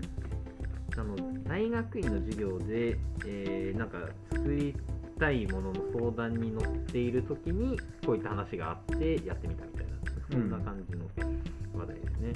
[0.97, 3.97] あの大学院の授業で、えーなんか
[4.32, 4.75] 作り
[5.19, 9.91] たいものの相談に乗っている時にこういった話があってやってみたみたいな。
[10.32, 11.06] そんな感じの
[11.77, 12.34] 話題ですね、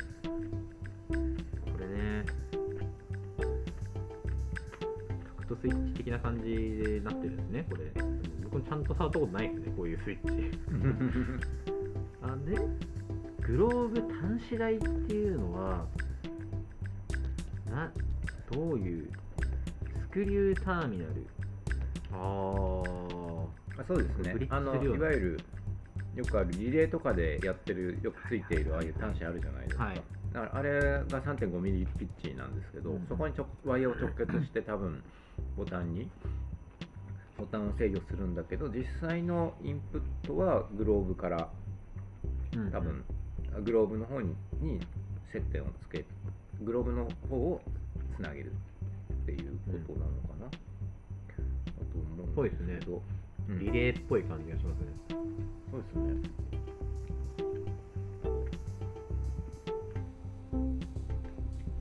[1.07, 2.25] これね。
[5.37, 7.85] タクトスイッチ的な感じでなってるんですねこれ。
[8.43, 10.59] 僕もちゃんと触ったことないですねこういうスイッチ。
[12.21, 12.57] あで
[13.47, 15.87] グローブ端子台っていうのは
[17.71, 17.89] な
[18.51, 19.10] どういう
[20.01, 21.27] スクリューターミナル？
[22.12, 22.17] あ
[23.77, 24.47] あそうですね。
[24.49, 25.39] あのいわゆる
[26.15, 29.95] よくあるリレーとかでやってるよくついているああいう端子あるじゃないですか、はい。
[30.34, 33.05] だからあれが3.5ミリピッチなんですけど、うん。
[33.10, 35.03] そこにちょワイヤーを直結して多分
[35.58, 36.10] ボタンに
[37.38, 41.49] ボタンを制御するんだけど実際のインプットはグローブから
[42.55, 42.71] うん。
[42.71, 43.03] 多分、
[43.65, 44.79] グローブの方にに
[45.34, 46.05] 接点をつけ
[46.62, 47.62] グローブの方を
[48.15, 49.39] つなげるっていう
[49.88, 50.58] ことなのかな、だと
[51.97, 53.01] 思うんですねけど
[53.49, 54.88] うんリレーっぽい感じがしますね。
[55.71, 56.45] そうですね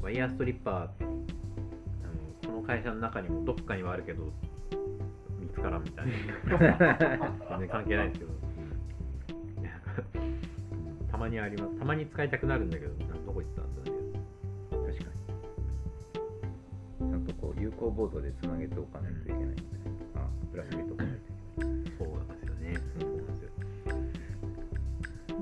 [0.03, 0.91] ワイヤーストリッパー、あの
[2.47, 4.25] この会社の中にもどっかにはあるけど、
[5.41, 6.13] 見つからんみたいな。
[7.49, 8.33] 全然関係ないですけど。
[11.11, 11.79] たまにあります。
[11.79, 12.93] たまに使いたくなるんだけど、
[17.65, 19.63] 有効ボードでつなげておかないといけないんで、
[20.17, 22.77] あプラス見とかないといけないそうなんですよね。
[23.01, 23.49] そうなんですよ。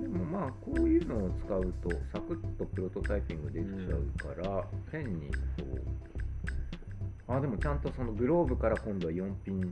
[0.03, 4.05] でもまあこういうのを使うとサクッとプロトタイピングできちゃう
[4.37, 5.35] から、ペンにこ
[7.29, 9.67] うあでもちゃんとそのグローブから今度は4ピンの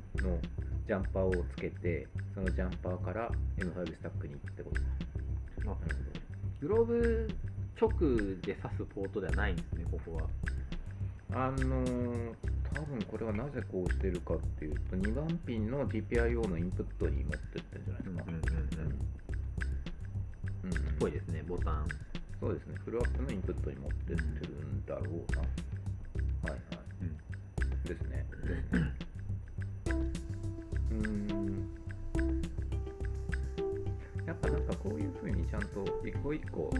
[0.89, 4.87] ジャンパーをつけてそのジャンパーから M5 スタックにってことか
[5.61, 5.97] あなる
[6.61, 7.29] グローブ
[7.81, 7.91] 直
[8.43, 10.23] で挿すポートではないんですね、ここは。
[11.33, 12.35] あのー
[12.73, 19.01] 多分これはなぜこうしてるかっていうと2番ピンの GPIO のインプットに持ってってるんじゃないですか、うんうんうん
[20.63, 21.89] うんっぽいですね、ボタン。
[22.39, 25.41] そうですね、フルアップのインプットに持ってってるんだろうな。
[25.41, 25.47] は
[26.49, 27.89] いはい。
[27.89, 28.27] ですね。
[28.45, 28.93] ですね。
[30.91, 31.71] うーん。
[34.27, 36.71] やっぱなんかこういうふうにちゃんと一個一個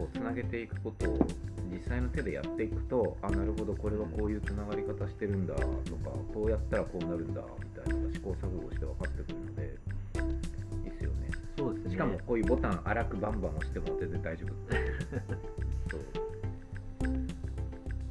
[0.00, 1.18] こうつなげていくことを
[1.70, 5.68] 実際の手でやっていくと、あ、なるほど、これはこういうつながり方してるんだとか、
[6.32, 9.76] こうやったらこうなるんだみたいな試行錯誤して分かってくるので、
[10.84, 11.28] いいですよね。
[11.58, 11.90] そうですね。
[11.90, 14.48] しかもこういうボタン荒くバンバン押しても全然大丈夫
[15.90, 16.00] そう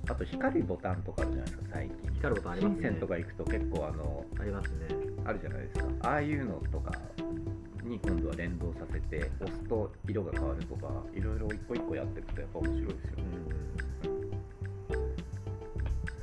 [0.09, 2.81] あと光るボタンとかあるじゃないですか最近光るボタンありますね。
[2.81, 5.09] 金銭とか行くと結構あのありますね。
[5.25, 6.91] あるじゃないですかああいうのとか
[7.89, 13.23] に今度は連動させて押すと色が変わるとかいろいろ一個一個やっていくとやっぱ面白いですよね、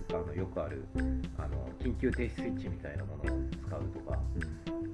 [0.09, 0.85] とかあのよくある
[1.38, 4.18] あの緊急停止スイッチみたいなものを使うとか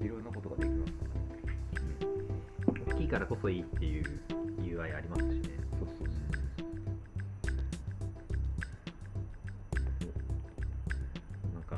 [0.03, 1.23] いろんなことができますからね。
[2.89, 4.05] 大きいからこそいいっていう
[4.63, 5.43] UI ありますしね。
[5.79, 6.09] そうそう
[11.55, 11.77] なんか、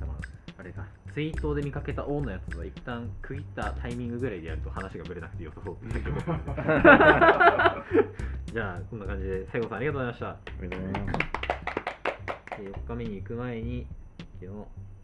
[0.00, 0.06] ま
[0.58, 6.12] ああれか、ツイートで見かけた王のやつは一旦区切ったタイミングぐらいでやると話がぶれなくてよさそうだけど。
[8.52, 10.28] じゃあ、こんな感じで、西郷さんありがとうございました。
[10.28, 11.18] ありがとうございます
[12.60, 13.86] で4日目に行く前に、
[14.18, 14.50] 昨日、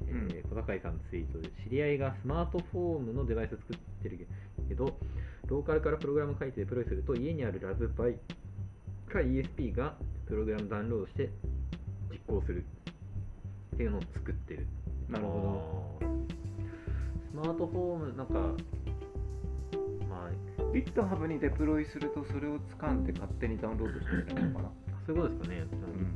[0.08, 4.26] えー小坂井さんのツイートで、知り合いがスマートフォームのデバイスを作ってる
[4.68, 4.98] けど、
[5.46, 8.18] ローカルからプログラムを書いてデプロイすると、家にあるラズパイ
[9.08, 9.96] か ESP が
[10.26, 11.30] プログラムダウンロードして
[12.10, 12.66] 実行する
[13.76, 14.66] っていうのを作ってる。
[15.08, 16.06] なるほど。
[17.30, 18.32] スマートフォーム、なんか、
[20.08, 24.70] まあ、GitHub にデプロイするとそれを掴んで勝手にダウンロードしてくれるのかな。
[25.06, 25.60] そういうことですかね。
[25.60, 25.66] ん。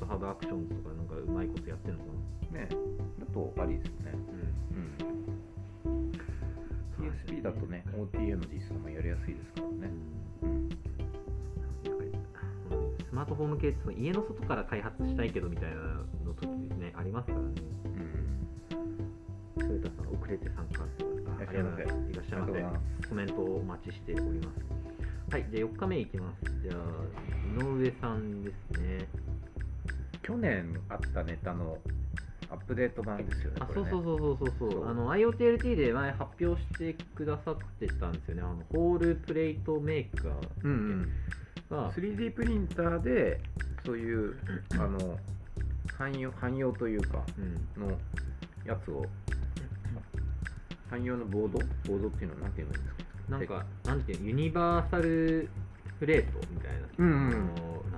[0.01, 2.11] GitHub アクションとかなんかうまいことやってるのか
[2.53, 2.61] な。
[2.61, 2.68] ね。
[3.18, 4.12] だとありですよね。
[5.85, 6.11] うんうん
[6.96, 7.85] ESP だとね。
[7.92, 9.90] OTA の実装もやりやすいですからね。
[10.42, 10.68] うん
[13.09, 15.77] スマートフォーム系ってその家の外から開発したいけどみたいな
[16.25, 16.46] の時
[16.77, 16.92] ね。
[16.96, 17.55] ありますからね。
[20.27, 21.45] 遅れて参加しゃいませ。
[21.47, 22.11] ありがとうございます。
[22.11, 23.09] いらっしゃいませ。
[23.09, 25.33] コメントをお待ちしております。
[25.33, 26.53] はい、じゃあ4日目いきます。
[26.62, 29.09] じゃあ井上さんですね。
[30.23, 31.79] 去年あったネタの
[32.51, 33.71] アップデート版ですよねあ、ね。
[33.75, 34.89] そうそうそうそうそうそう。
[34.89, 38.43] あの IoTLT で前発表してくださってたんですよね。
[38.43, 40.29] あのホールプレートメーカ
[40.65, 41.12] うんうん。
[41.71, 43.41] ーが、3D プリンターで
[43.85, 44.37] そういう
[44.73, 45.19] あの
[45.97, 47.25] 汎用汎用というか
[47.77, 47.97] うん、の
[48.65, 49.07] やつを
[50.90, 51.59] 汎用のボード？
[51.59, 52.90] ボードっていうのは何て言うんですか？
[53.29, 55.49] なんか、なんていうのユニバーサル
[55.99, 56.87] プレートみたいな。
[56.99, 57.51] うんうん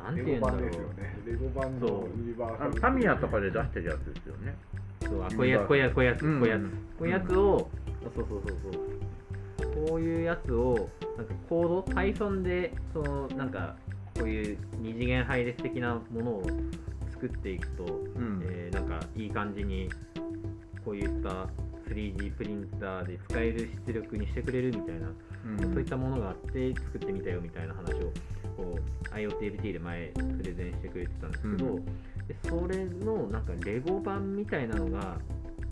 [0.07, 0.61] あのなんていうんだろう。
[0.61, 1.19] レゴ版ですよね。
[1.27, 2.19] レゴ版のそう。
[2.19, 2.81] ユニバーサル。
[2.81, 4.57] タミヤとかで出してるやつですよね。
[5.03, 6.63] そうあこういうやつ、こういうやつ、こういうやつ、こういうやつ、
[6.99, 7.69] こういうやつを、
[8.07, 8.73] あそうそうそう
[9.63, 13.77] そう、こういうやつを、なんかコード、Python で、その、なんか、
[14.19, 16.43] こういう二次元配列的なものを
[17.13, 18.41] 作っていくと、うん。
[18.45, 19.89] えーなんかいい感じに、
[20.85, 21.49] こういった
[21.89, 25.09] 3D プリンターで使える出力にしてくれるみたいな、
[25.65, 25.75] うん。
[25.75, 28.13] そういったものがあって作ってみたよみたいな話を
[28.57, 31.85] こう IoTLT で前プレゼンしてくれてたんですけど、うん。
[31.85, 35.17] でそれのなんかレゴ版みたいなのが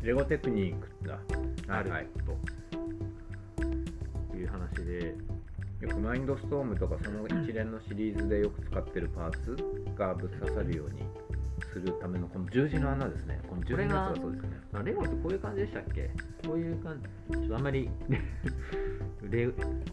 [0.03, 1.19] レゴテクニックだ
[1.69, 1.91] ある
[2.25, 2.37] と。
[4.37, 5.15] いう話で、
[5.81, 9.57] よくマインドストームとかその一連のシリーズでよく使ってるパーツ
[9.97, 11.03] がぶっ刺さるように
[11.73, 13.41] するためのこの十字の穴ですね。
[13.49, 14.23] この十字のやつが。
[14.23, 14.49] そうですね。
[14.73, 16.11] あレゴってこういう感じでしたっけ？
[16.47, 17.37] こういう感じ。
[17.39, 17.91] ちょっとあんまり
[19.31, 19.49] レ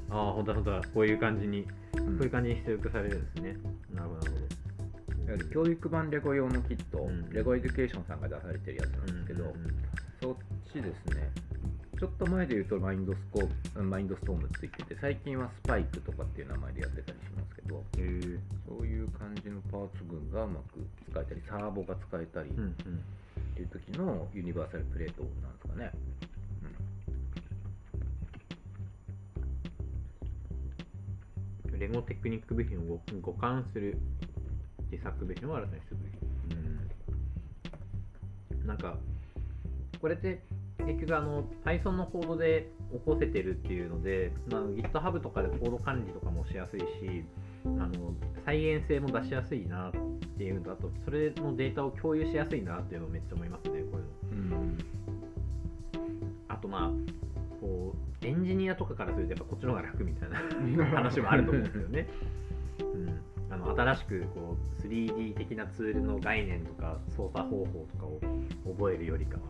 [0.09, 0.81] ああ、ほんとだほんとだ。
[0.93, 2.17] こういう感じに、うん。
[2.17, 3.57] こういう感じに出力されるんですね。
[3.93, 4.37] なるほど、なるほ
[5.23, 7.29] いわゆる教育版レゴ用のキット、うん。
[7.31, 9.13] LEGO Education さんが出されてるやつなんど。
[9.13, 9.75] ですけど、うんうんうん。
[10.21, 10.35] そっ
[10.71, 11.31] ちですね
[11.99, 18.39] ちょっと前で言うとマインドスコープ Mindstorm って言ってて最近は SPIKE とかっていう名前でやってたりしますけどへー。
[18.67, 22.75] そういう感じのパーツ群がうまく使えたりサーボが使えたりっうんうん。
[23.55, 25.91] ていう時のユニバーサルプレートなんですかね、
[31.77, 33.97] レゴテクニック部品を互換する
[34.91, 36.07] 自作部品を新たにする部
[38.59, 38.67] 品。
[38.67, 38.97] なんか、
[39.99, 40.41] これって
[40.85, 47.25] 結局あの Python のコードで起こせてるっていうので、まあ、GitHub とかでコード管理とかもしやすいし、
[47.65, 48.13] あの
[48.45, 49.91] 再現性も出しやすいなっ
[50.37, 54.57] ていうのと、あとそれのデータを共有しやすいなっていうのをめっちゃ思いますね、こういうの。
[54.57, 54.77] うん
[56.47, 56.89] あとまあ、
[57.59, 62.07] こうエンジニアとかからするとやっぱこっちの方が楽みたいな 話もあると思うんですよね。
[63.55, 68.19] うん、あの新しくこう 3D 的なツールの概念とか操作方法とかを
[68.73, 69.43] 覚えるよりかは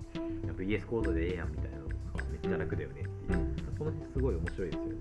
[0.46, 1.94] やっぱ VS コードでええやんみたいなのが
[2.32, 4.94] めっちゃ楽だよねっていう、うんその辺すごい面白いですよね。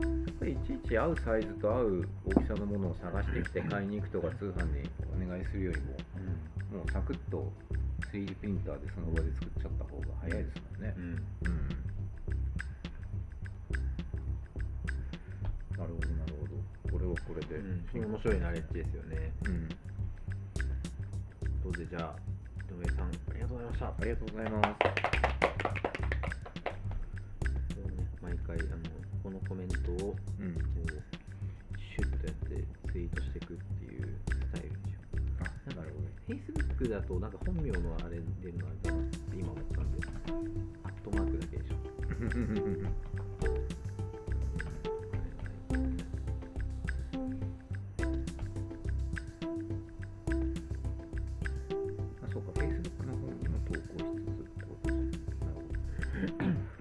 [0.00, 5.92] やっぱりいちいち合うサイズと合う大きさのものを探してきて買いに行くとか通販にお願いするよりも
[6.78, 7.52] もうサクッと
[8.12, 11.00] 3D プリンターでその場で作っちゃった方が早いですもんねう。
[11.00, 11.68] んうん。
[15.76, 16.23] なるほどな
[17.04, 17.22] るほど。
[17.22, 17.56] これで。
[17.56, 19.32] うん、面白いナレッジですよね。
[19.46, 19.68] うん。
[21.72, 22.16] とでじゃあ
[22.72, 23.86] 井上さんありがとうございました。
[23.86, 24.68] ありがとうございます。
[28.22, 28.68] 毎回あの
[29.22, 30.56] このコメントをうん。
[31.94, 35.16] シュッとやってツイートしていくっていうスタイルにしよう。
[35.70, 36.34] あ、なるほど。
[36.34, 39.98] Facebook だとなんか本名のあれ出るのあるかなって今思ったんで、
[40.82, 41.74] アットマークだけでしょ。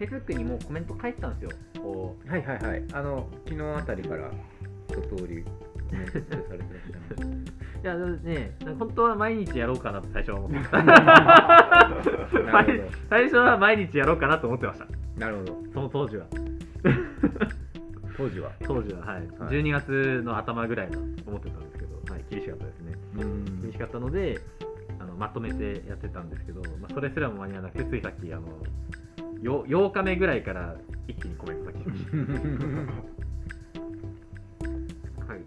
[0.03, 1.51] Facebook にもうコメント書いてたんですよ。
[1.81, 2.31] こほど。
[2.31, 2.83] はいはいはい。
[2.93, 4.31] あの、昨日あたりから
[4.89, 7.27] 一通りコメントされてらっしゃいます。
[7.27, 7.43] う
[7.83, 10.79] いや、ね、本当は毎日やろうかなと最初は思ってました。
[13.09, 14.87] 最初は毎日やろうかなと思ってました。
[15.17, 15.57] なるほど。
[15.73, 16.25] その当時は。
[18.17, 18.51] 当時は？
[18.63, 19.15] 当時は、はい。
[19.15, 20.93] はい12月の頭ぐらいは
[21.25, 22.93] 思ってたんですけど、はい、厳しかったですね。
[23.17, 24.39] うん厳しかったので
[24.99, 28.43] あのまとめてやってたんですけど、まあ、それすらも間に合わなくてついさっきあの
[29.43, 30.75] よ8日目ぐらいから
[31.05, 32.11] 一気にコメント書きました
[35.33, 35.41] はい。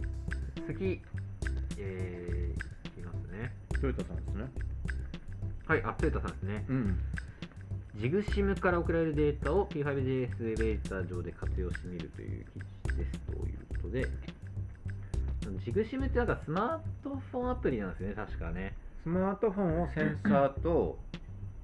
[0.66, 1.00] 次
[1.78, 3.54] えー、いきますね。
[3.80, 4.44] トヨタさんですね。
[5.66, 6.64] はいあトヨタさんですね。
[6.68, 6.98] うん。
[7.96, 14.06] ジグシムから送られるデータを P5JS エレーター上で活用してみるという記事ですということで。
[15.64, 18.74] ジグシムってなんかスマートフォンアプリなんですよね確かね。
[19.02, 20.98] スマートフォンをセンサーと、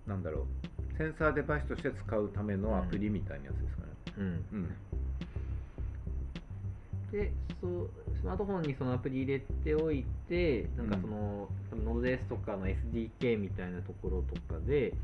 [0.07, 0.72] なんだろう、
[1.03, 3.89] センサーデバイスとして使うためのアプリみたいなやつですかね。
[4.19, 4.69] うんうん。
[7.11, 14.95] でそうスマートフォンにそのアプリ入れておいてなんかその、多分 Node.js とかの SDK みたいなところとかで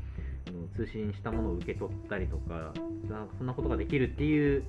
[0.47, 2.73] あの通信したものを受け取ったりとか
[3.09, 4.63] なんかそんなことができるっていう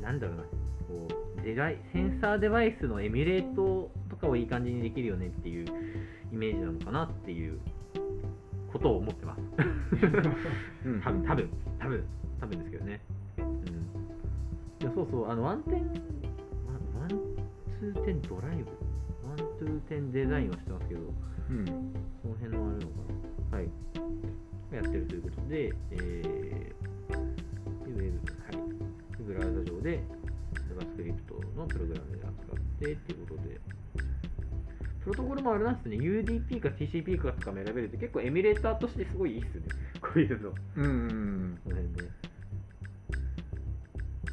[0.00, 1.08] なんだろうなこ
[1.38, 5.66] うデバイセンサーデバイスのエミュレートとかをいい感じにできるよねっていう
[6.32, 7.60] イメージなのかなっていう
[8.76, 9.40] ことを思ってます。
[10.84, 12.04] うん多分多分多分
[12.40, 13.00] 多分ですけどね。
[13.38, 13.44] うん。
[13.44, 15.82] いやそうそう、あの、ワンテン、
[16.98, 17.08] ワン
[17.80, 18.70] ツーテンドライブ、
[19.26, 21.00] ワン、ツーテンデザインはしてますけど、
[21.50, 21.64] うん。
[21.64, 22.96] その辺のあれなのか
[23.52, 23.56] な。
[23.56, 23.68] はい。
[24.72, 29.16] やってるということで、えー、でウェブ、はい。
[29.16, 30.02] でブラウザ上で
[30.68, 33.60] JavaScript のプログラムで扱ってっていうことで、
[35.06, 39.62] プロトコルもあれなんですね、UDP か TCP かとかも選べるって結構エミュレーターとしてすごいいいっすね。
[40.02, 40.50] こういうの。
[40.50, 42.10] こうんうんの辺で。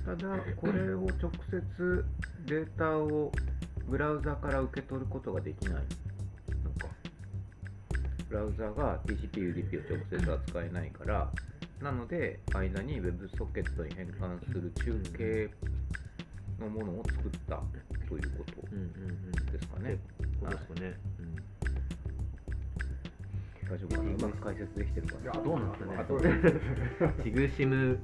[0.04, 2.06] ただこれを直接
[2.48, 3.32] データを
[3.88, 6.88] ブラウザから受け取ることができないなんか
[8.28, 11.32] ブラウザが TCP/UDP を直接扱えないから
[11.82, 15.52] なので間に WebSocket に変換する中継
[16.60, 17.62] のものを作った
[18.10, 20.23] ということうんうんうん。
[20.50, 20.98] ですかねそうですかね。
[23.70, 24.10] 大丈夫かな？
[24.12, 25.22] うまく解説できてるかな？
[25.22, 26.36] いやどうなんですかねあそうです
[27.02, 27.24] うん。
[27.24, 28.00] チグシム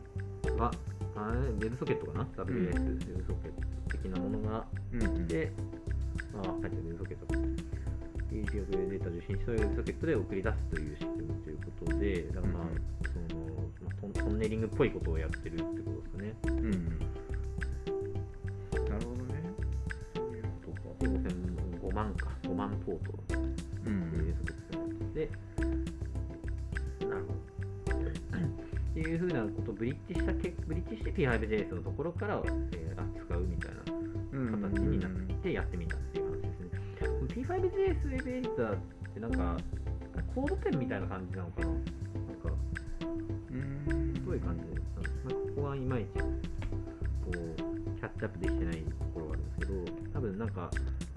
[0.57, 0.71] は、
[1.15, 3.61] あれ、ウェブソケットかな ?WS、うんウェブソケット
[3.91, 5.51] 的なものがうんうんで、
[6.33, 7.25] まあ、入ってるウェブソケット。
[8.29, 12.69] PHP でデータを受信したウェブソケットで送り出すという仕組みということで、だからまあ、うん
[13.29, 13.41] その、
[13.83, 16.33] まあトン、トンネリングっぽいことをやってるってことですかね。
[16.45, 16.71] うん
[18.89, 19.43] なるほどね
[20.15, 21.23] そういうことか5
[21.99, 23.13] 万か、5万ポート。
[23.85, 24.11] うん。
[27.09, 27.99] なるほど。
[27.99, 32.41] っていうふうなことをブリッジしたけブリッジして P5JS のところから、
[32.73, 33.77] えー扱うみたいな
[34.69, 36.69] 形になってやってみたっていう話ですね。
[37.29, 38.77] P5JS エベーターっ
[39.13, 39.57] てなんか、
[40.35, 41.67] コードペンみたいな感じなのかな。
[41.67, 41.83] なんか、
[43.51, 46.25] うんどういう感じで、なんかここがいまいち、こ
[47.29, 47.35] う、
[47.95, 49.73] キャッチアップできてないところがあるんですけど、
[50.13, 51.08] 多分なんか、あ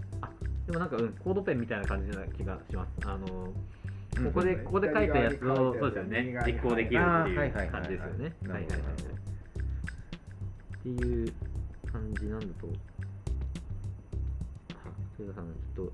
[0.66, 2.90] でもなんか、うん、コードペンみたいな感じな気がします。
[3.04, 6.38] あの、ここで、うんここで書いたやつを、そうですよね。
[6.46, 8.34] 実行できるっていう感じですよね。
[8.46, 8.62] はいはい。
[8.62, 9.22] はいはい。
[10.78, 11.32] っていう
[11.90, 12.66] 感じなんだと、
[14.74, 15.92] あ、豊田さん、ちょっと、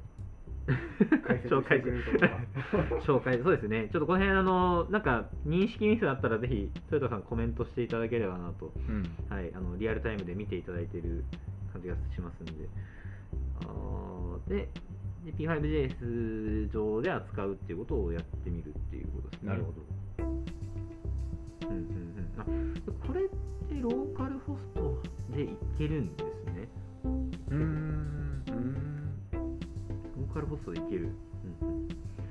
[1.26, 2.10] 解説してくれると
[3.00, 3.88] 紹介そうですね。
[3.90, 8.72] ちょっとこの辺あのなんか認識ミスあったらぜひ豊田さんコメントしていただければなと。
[8.76, 9.02] うん。
[9.30, 9.50] はい。
[9.54, 11.24] あのリアルタイムで見ていただいている
[11.72, 12.52] 感じがしますんで
[14.48, 14.68] で
[15.24, 19.48] で P5JS 上で扱うっていうことをやってみるっていうことですね。
[19.50, 19.82] なるほど。
[21.68, 22.32] うんうんうん。
[22.38, 22.44] あ
[23.06, 25.02] これってローカルホスト
[25.34, 26.68] でいけるんですね。
[27.04, 28.42] うんうん。
[29.32, 31.08] ローカルホストでいける、
[31.62, 31.88] うんうん。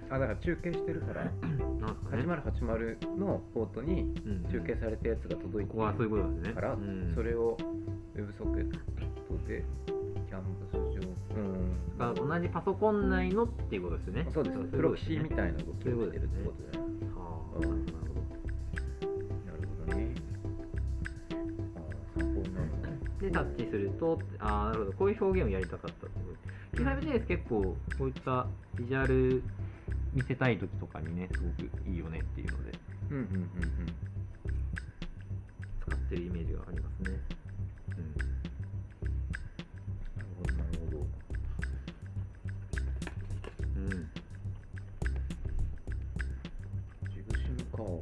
[0.09, 1.25] あだから中継してるから
[1.79, 2.23] なんかね。
[2.23, 4.15] 8080のポートに
[4.49, 7.13] 中継されたやつが届いてここはそういうことですね。
[7.13, 7.57] それを
[8.17, 8.71] WebSocket
[9.47, 9.63] で
[10.27, 14.27] キャンバス上、うん、あ同じパソコン内のっていうことですよね。
[14.33, 14.57] そうです。
[14.57, 14.65] ね。
[14.65, 17.07] プロキシーみたいな動きをしてるってことだよね。
[17.15, 17.85] はあ、うん。
[17.85, 18.03] なる
[19.45, 20.15] なるほどね。
[21.75, 23.25] ああ参考になるねほど。
[23.25, 26.11] で、タッチすると、ああ、なるほど、こういう表現をやりたかったってこ
[26.75, 26.83] と。
[26.83, 27.61] P5JS 結構、
[27.97, 29.43] こういったビジュアル
[30.13, 32.71] 見せたい時とかにね、すごくいいよねっていうので、
[33.11, 33.49] うんうんうんうん。
[35.79, 37.19] 使ってるイメージがありますね。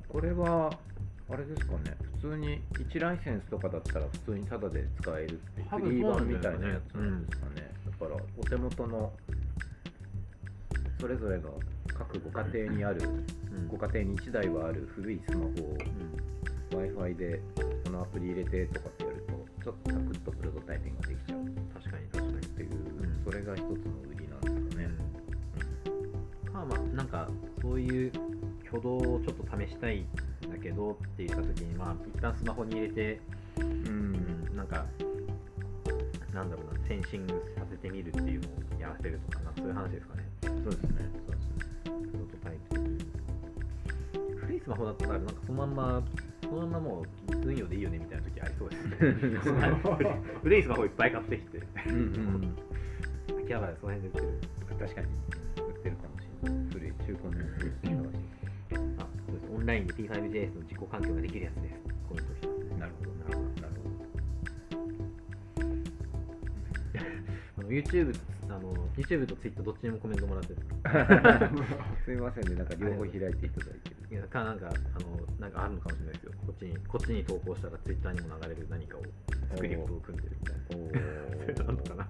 [0.07, 0.69] これは
[1.29, 1.95] あれですかね。
[2.21, 9.11] 普通に1ライセンスとかだったら普通にタダで使えるってフリー版みたいなやつなんですかね、だからお手元の
[10.99, 11.49] それぞれが
[11.97, 13.01] 各ご家庭にある
[13.51, 13.67] うん。
[13.67, 16.77] ご家庭に1台はある古いスマホをうん。
[16.77, 17.39] w i f i で
[17.85, 21.39] このアプリ入れてとかってやるとちょっとサクッとプロトタイピングができちゃう。
[21.39, 22.47] っ確かに確かに。
[22.47, 24.89] ていう、んそれが一つの売りなんですかね、
[26.47, 26.53] うん。
[26.53, 27.29] まあまあなんか
[27.61, 28.11] そういう
[28.75, 30.05] 挙動をちょっと試したいん
[30.51, 33.21] だけどって言った時にまあ一旦スマホに入れて、
[33.57, 34.85] うんなんか
[36.33, 40.23] なんだろうなセンシングさせてみるっていうのをやらせるとかなそういう話ですかね。
[40.41, 40.71] そうですね。
[40.71, 41.61] そうですね。
[41.85, 42.75] プロトタイプ
[44.41, 46.03] 古いスマホだったらなんかそのまんま
[46.43, 47.05] そのまんまもう
[47.47, 48.97] 運用でいいよねみたいな時ありそうですね。
[50.43, 51.61] 古いスマホいっぱい買ってきて
[53.43, 56.67] 秋葉原でその辺で売ってる確かに売ってるかもしれない。
[56.73, 57.84] 古い中古のやつ
[59.65, 61.75] ンラインで P5JS の実行環境ができるやつです。
[62.07, 63.73] コメントしてますねなるほどなるほどなる
[67.57, 68.15] あの YouTube,
[68.47, 70.61] あの YouTube と Twitter どっちにもコメントもらってる。
[71.49, 71.63] ほ ど
[72.05, 73.95] すいませんねなんか両方開いていただいてる。
[74.11, 76.31] いやかなんかあのなんかあるのかもしれないですよ。
[76.45, 79.01] こっちにこっちに投稿したら Twitter にも流れる何かを
[79.55, 80.61] スクリプトを組んでるみたいな。
[80.77, 82.07] お それなのかな。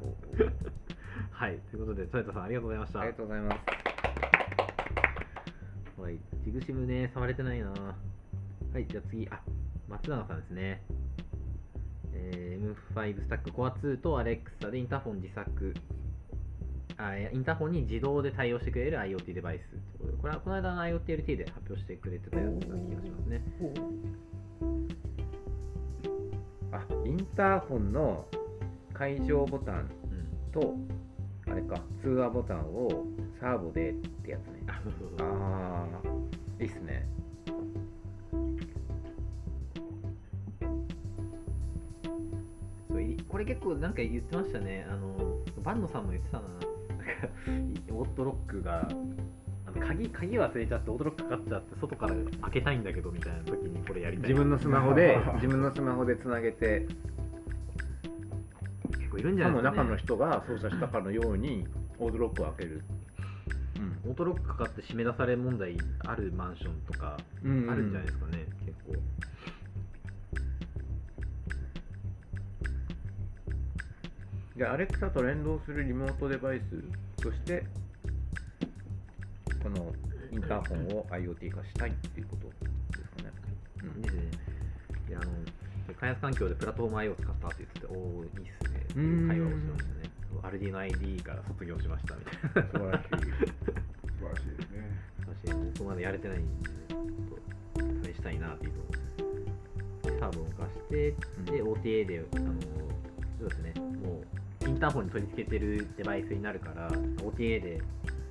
[1.31, 2.99] はいということで豊田さんありがとうございました。
[2.99, 3.84] ありがとうございます
[6.05, 7.69] はいジグシムね触れてないな。
[7.71, 9.41] はいじゃあ次あ
[9.89, 10.83] 松永さんですね。
[12.13, 15.73] えー M5 スタック Core2 と Alexa でインターホン自作。
[16.97, 19.71] あインターホンに自動で対応してくれる IoT デバイス。
[19.71, 23.43] ということでこれはこの間の IoTLT で発表してくれてたやつな気がしますね。
[26.71, 28.27] あインターホンの
[28.93, 30.51] 解錠ボタンうん。
[30.51, 30.75] と
[31.55, 31.81] あれか。
[32.01, 33.05] 通話ボタンを
[33.39, 34.61] サーボでってやつね。
[34.67, 34.73] あ
[35.23, 37.07] ああいいっすね。
[42.89, 44.85] そういこれ結構なんか言ってましたね。
[44.89, 46.43] あのバンノさんも言ってたな。
[46.49, 46.65] なんか
[47.93, 48.89] オートロックが
[49.65, 57.14] あの鍵鍵忘れちゃってオートロックかかっちゃって外から開けたいんだけどみたいな時にこれやりたい自分のスマホで 自分のスマホでつなげて結
[59.15, 61.65] 構いるんじゃないですか、ね、中の人が操作したかのように
[61.99, 62.83] オートロックを開ける、
[64.05, 68.93] オートロックかかって締め出され問題あるマンションとかうんあるんじゃないですかね、結構。
[74.57, 77.65] でアレクサと連動するリモートデバイスとして
[79.61, 79.93] この
[80.31, 83.33] インターホンを IoT 化したいっていうことですかね、
[83.83, 84.01] うん。
[84.01, 84.21] ですね。
[85.09, 85.25] であの
[86.05, 88.31] 開発環境でプラットフォーム IO を使ったって言ってて、おお、いいっ
[88.61, 88.85] すね。
[88.91, 90.11] っていう会話をしましたね。
[90.43, 92.69] アルディの ID から卒業しましたみたいな。
[92.69, 93.09] 素晴らしい。
[93.09, 94.85] 素晴らしいですね。
[95.25, 96.61] 私、僕までやれてないん。
[96.61, 100.13] で、ちょっと試したいなっていうのを。
[100.13, 101.11] でサーブを動かして、
[101.49, 102.53] で、OTA で、あの、
[103.39, 103.73] そうですね、
[104.05, 104.21] も
[104.61, 107.81] う、インターホンに取り付けてるデバイスになるから、OTA で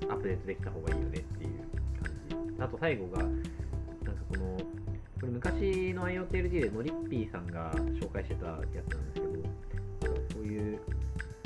[0.08, 1.50] アップデートできた方がいいよねっていう
[2.00, 2.62] 感じ。
[2.62, 3.42] あと最後が、なん。
[3.42, 3.42] か
[4.28, 4.63] この、
[5.24, 9.20] これ昔の IoTLD でノリッピーさんが紹介してたやつなんです
[10.02, 10.80] けど、こういう、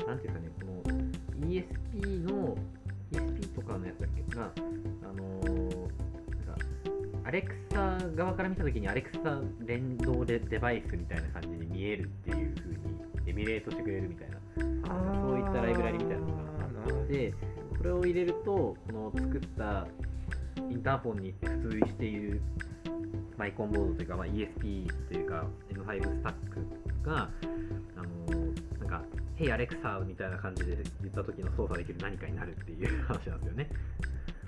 [0.05, 2.57] なんていうかね、この ESP の、
[3.13, 6.57] ESP とかのやつだっけが、あのーなんか、
[7.23, 12.77] アレクサ側から見たときにアレクサ連動でデバイスみたいな感じに見えるっていう風に
[13.27, 14.37] エミュレートしてくれるみたいな、
[15.21, 17.33] そういったライブラリみたいなのがあって、
[17.77, 19.87] これを入れると、この作った
[20.69, 22.41] インターフォンに付随している
[23.39, 26.33] マイコンボードというか、まあ、ESP というか M5 スタッ
[27.03, 27.29] クが、
[27.95, 29.01] あのーなんか、
[29.37, 33.69] Hey Alexa みたいな感じで言った時の操作できる何かになるっていう 話なんですよね。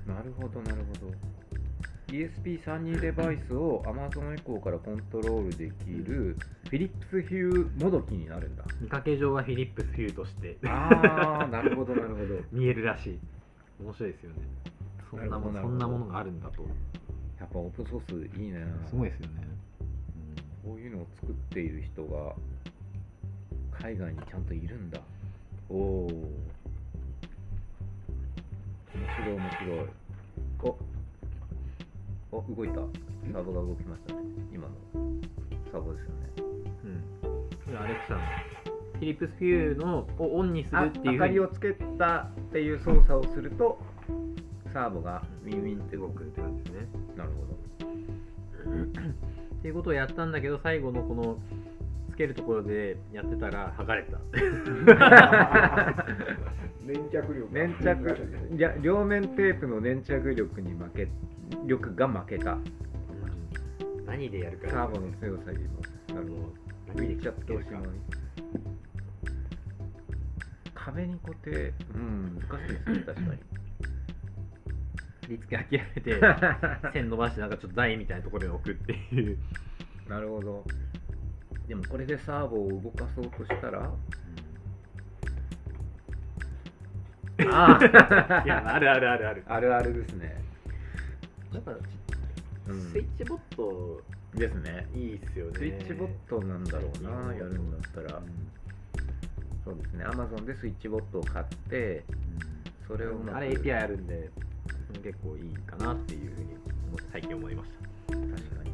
[0.05, 1.13] なるほど、なるほど。
[2.07, 6.35] ESP32 デバイスを Amazon Echo からコントロールできる
[6.65, 8.65] フィリップスヒューもどきになるんだ。
[8.81, 12.39] 見かけ上はフィリップスフューとしてああ、なるほど、なるほど。
[12.51, 13.19] 見えるらしい。
[13.79, 14.35] 面白いですよね。
[15.09, 15.39] そんな
[15.87, 16.67] ものがあるんだと。
[17.41, 18.63] やっぱオープンソースいいね。
[18.87, 19.47] すごいですよね。
[20.63, 22.35] こういうのを作っている人が
[23.71, 25.01] 海外にちゃんといるんだ。
[25.67, 26.07] おお。
[26.07, 26.13] 面
[29.17, 29.89] 白い面白い。
[32.31, 32.75] おお動いた。
[32.75, 34.19] サーボが動きましたね。
[34.53, 34.75] 今の
[35.71, 36.29] サーボですよね。
[37.67, 37.77] うん。
[37.77, 43.79] アレクサのフィリップスフューのをオンにするあっていう明かりをつけたっていう操作をすると
[44.73, 46.87] サーボがウィンウィンって動くって感じですね。
[47.15, 47.41] なるほ
[49.53, 51.39] っていうことをやったんだけど、最後のこの
[52.11, 54.19] つけるところでやってたら剥がれた。
[56.83, 57.47] 粘着力ど。
[57.51, 61.07] 粘着いや両面テープの粘着力に負け
[61.67, 62.57] 力が負けた。
[64.05, 64.69] 何でやるか。
[64.69, 65.81] サーボの強さにも。
[66.13, 66.53] なるほど
[66.87, 67.85] 何で浮いちゃってほしいのに
[70.73, 73.27] 壁に固定うん難しいですね確かに。
[73.27, 73.50] 振
[75.31, 76.19] り付け諦めて
[76.93, 79.37] 線伸ばしてなんかちょっと台みたいなところに置くっていう。
[80.07, 80.65] なるほど。
[81.67, 83.91] でもこれでサーボを動かそうとしたら
[87.49, 88.43] ああ。
[88.45, 89.43] いや、あるあるあるある。
[89.47, 90.43] あるあるですね、
[91.53, 91.71] やっぱ
[92.67, 92.81] うん。
[92.91, 94.03] スイッチボット。
[94.33, 94.87] ですね。
[94.95, 95.57] いいっすよね。
[95.57, 98.21] スイッチボットなんだろうなやるんだったら。
[99.63, 100.05] そうですね。
[100.05, 102.03] Amazon でスイッチボットを買って
[102.87, 104.29] それをあれ API あるんで、
[104.99, 106.47] 結構いいかなっていうふうに
[107.11, 107.71] 最近思いまし
[108.07, 108.13] た。
[108.13, 108.71] 確かに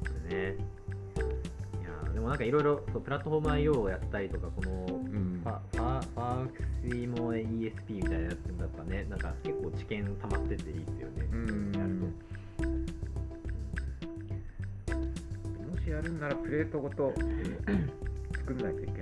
[0.00, 0.56] これね。
[0.56, 11.28] いやーでもなんかいろいろプラットフォーム IO をやったりとか、このうんファファファークシーも ESP みたいなやつだったね、なんか結構知見溜まってていいですよね。
[11.32, 11.88] うんやる
[15.70, 17.14] もしやるんならプレートごと
[18.36, 18.99] 作んないといけない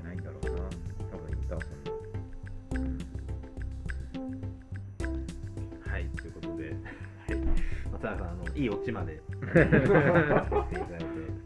[8.13, 9.15] あのいいオチまで。
[9.15, 9.93] いただいて、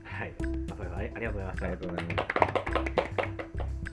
[0.03, 0.33] はい、
[0.69, 1.67] 松永さんありありがとうございました。
[1.67, 2.33] ありがとうございます。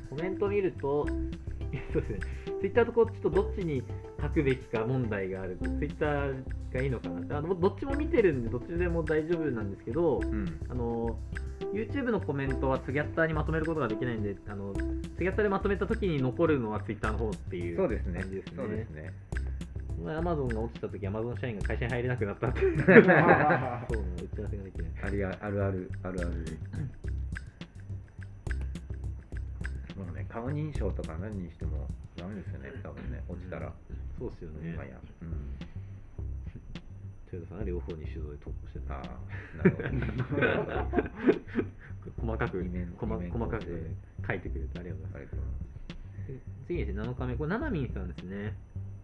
[0.09, 1.05] コメント見ると、
[1.93, 2.19] そうですね、
[2.61, 3.83] ツイッターとこっちとどっちに
[4.21, 6.43] 書くべきか問題がある、ツイッター
[6.73, 7.19] がいいのかな。
[7.19, 10.45] ってあの、どっちも見てるんで、どっちでも大丈夫なんですけど、うん。
[10.67, 11.17] あの
[11.73, 14.81] YouTube のコメントはツギャッターにまとめることができないんで、あのツ
[15.19, 18.21] ギャッターでまとめたときに残るのはツイッターの方っていう感じですね。
[18.55, 19.13] そうですね
[20.07, 24.91] アマゾンが落ちたとき、アマゾン社員が会社に入れなくなったって そうなの打ち合わせができない。
[25.03, 26.29] ありああるあるあるある
[29.97, 33.73] もうね顔認証とか何にしてもダメですよね多分ね落ちたら、
[34.17, 34.73] そうですよね。
[34.73, 35.29] 今や、うん、
[37.31, 38.95] 豊田さんは両方に手動で投稿してた。
[38.95, 39.09] ああ
[39.57, 41.11] なるほど
[42.25, 42.63] 細かく
[42.97, 43.89] 細細かく
[44.27, 45.37] 書いてくれてありがとうごあざいます。
[46.67, 48.53] 次ですね、7日目、これ、ななみんさんですね。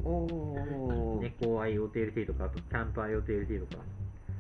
[0.03, 3.83] おお猫 IoTLT とか、あとキャンプ IoTLT とか、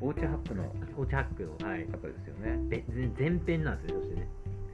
[0.01, 0.63] おうちハックの
[0.97, 4.27] おうちハックの、はい、方ですよねべぜ前編なんですよ、そしてね。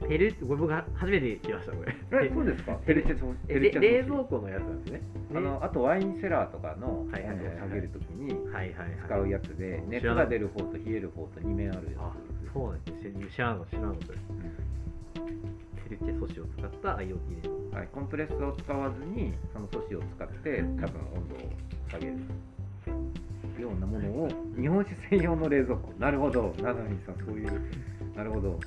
[0.08, 1.94] ペルこれ僕は初めて聞きました、これ。
[2.24, 2.74] えそうですか？
[2.84, 5.00] ペルチェソえれ冷蔵庫のやつなんですね。
[5.34, 8.36] あのあとワインセラーとかの温度を下げるときに。
[9.06, 12.12] 使うやつでうん熱が出る方と冷える方と2面あるやあ、
[12.52, 13.26] そうなんですね。
[13.30, 14.22] 知らなかった、知らなかったです。
[14.26, 14.32] ペ
[15.92, 17.48] ルチェ素子を使った IoT で。
[17.70, 21.38] つ、はい、コンプレッサーを使わずにその素子を使って多分温度を
[21.90, 22.12] 下げる
[23.60, 24.28] ようなものを
[24.58, 25.92] 日本酒専用の冷蔵庫。
[25.98, 26.54] なるほど。
[26.58, 28.58] ナナミさんそういうなるほど。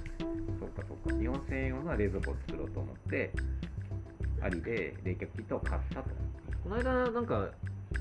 [0.59, 1.19] そうかそうか。
[1.19, 3.32] 日本専用の冷蔵庫を作ろうと思って
[4.41, 6.09] ありで冷却キットを買ったと。
[6.63, 7.49] この間なんか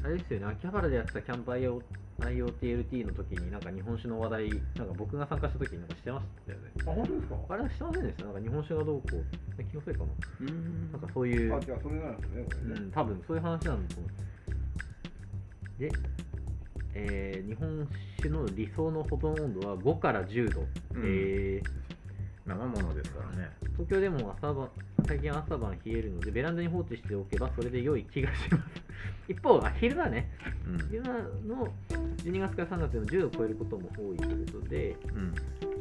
[0.02, 0.46] あれですよね。
[0.46, 1.80] 秋葉原でやってたキャンプ IO
[2.20, 6.70] IoTLT の時になんか日本酒の話題なんか僕が参加した時になんかしてましたよね。
[6.80, 7.36] あ本当ですか？
[7.50, 8.24] あれはしてませんでした？
[8.24, 9.24] なんか日本酒がどうこう
[9.58, 10.06] え気のせいかな？
[10.40, 10.92] うん。
[10.92, 12.44] なんかそういうあじゃあそれなんですね。
[12.44, 15.80] これねうん、多分そういう話なんだと思う。
[15.80, 15.90] で、
[16.94, 17.88] えー日本
[18.18, 20.60] 酒の理想の保存温度は5から10度。
[20.60, 20.66] うん。
[21.04, 21.68] えー
[22.46, 23.48] 生ものですからね。
[23.72, 24.68] 東京でも朝晩
[25.06, 28.64] 最近朝晩冷えるので、ベランダに放置しておけばそれで良い気がします。
[29.28, 30.30] 一方、あ昼間ね、
[30.66, 30.78] うん。
[30.88, 31.12] 昼間
[31.46, 31.74] の
[32.24, 35.34] 12月から3月でも10度を超えることも多いということで、うん。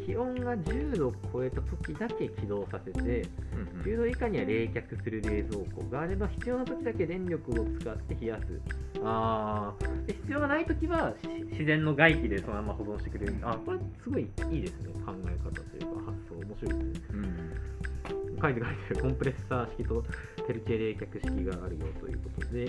[0.05, 8.61] 気温が10度を超えた時だけ起動させて、うん10度以下には冷却する冷蔵庫があれば必要な時だけ電力を使って冷やす。
[9.03, 10.05] あー。
[10.05, 13.35] で必要がない時はし自然の外気でそのまま保存してくれる。
[13.41, 14.21] あこれすごい
[14.51, 14.93] いいですね。
[15.05, 16.35] 考え方というか発想。
[16.35, 17.07] 面白いですね。
[17.11, 17.92] うん
[18.43, 19.01] 書いて書いてる。
[19.01, 20.03] コンプレッサー式と
[20.45, 22.65] ペルチェ冷却式があるよということで。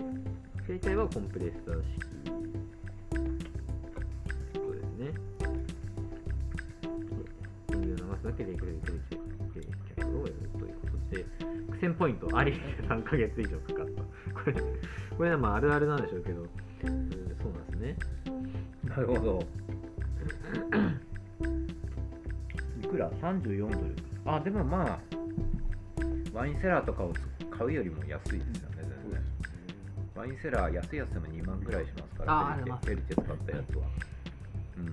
[0.67, 1.99] 携帯はコンプレッサー式。
[4.55, 5.13] そうですね。
[7.71, 8.95] 電流を流すだけでペルチェ
[9.55, 9.61] 冷
[9.97, 11.25] 却をやるということで。
[11.73, 12.53] 苦戦ポイントあり。
[12.53, 12.59] で
[12.89, 14.03] 3ヶ月以上かかった。
[14.33, 14.53] これ
[15.17, 16.49] これはまああるあるなんでしょうけど、うん
[16.81, 16.91] そう
[17.53, 17.97] なんですね。
[18.85, 19.43] なるほど。
[22.81, 23.67] いくら？34ドル
[24.27, 24.99] あでもまあ
[26.35, 27.15] ワインセラーとかを
[27.57, 29.23] 買うよりも安いですよね全然。
[30.17, 33.85] ワインセラー安いやつでも2万ぐらいしますからペルチェペルチェ使ったやつは。
[34.77, 34.87] うん。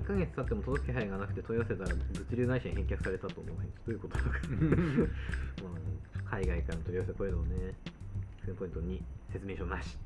[0.00, 4.30] 2ヶ月経っても届く気配がなくて問い合わせたら物流会社に返却されたと思うどういうことだか。
[5.62, 5.68] ま
[6.32, 7.74] あ、海外からの問い合わせこういうのをね、
[8.58, 9.02] ポイント2、
[9.32, 9.98] 説明書なし。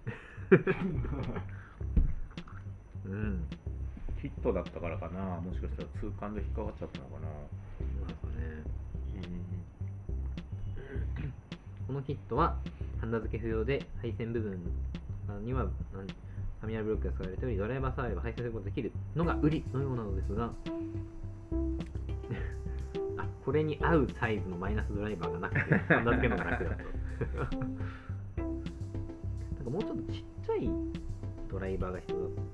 [3.06, 3.46] うん。
[4.20, 5.40] ヒットだったからかな。
[5.40, 7.28] もしかしたら痛感で引っかかっちゃったのかな
[11.86, 12.56] このキットは、
[13.00, 14.58] ハンダ付け不要で、配線部分
[15.44, 15.72] には、なん
[16.60, 20.46] タミナルブロックが使われており、ドライバーさえあれば配線することができるのが売りのようなのですが、
[23.18, 26.76] あこれに合うサイズのマイナスドライバーがなくて、ハンダ付けのが楽だと。
[28.40, 28.46] な
[29.60, 30.70] んかもうちょっとちっちゃい
[31.50, 32.24] ドライバーが必要だ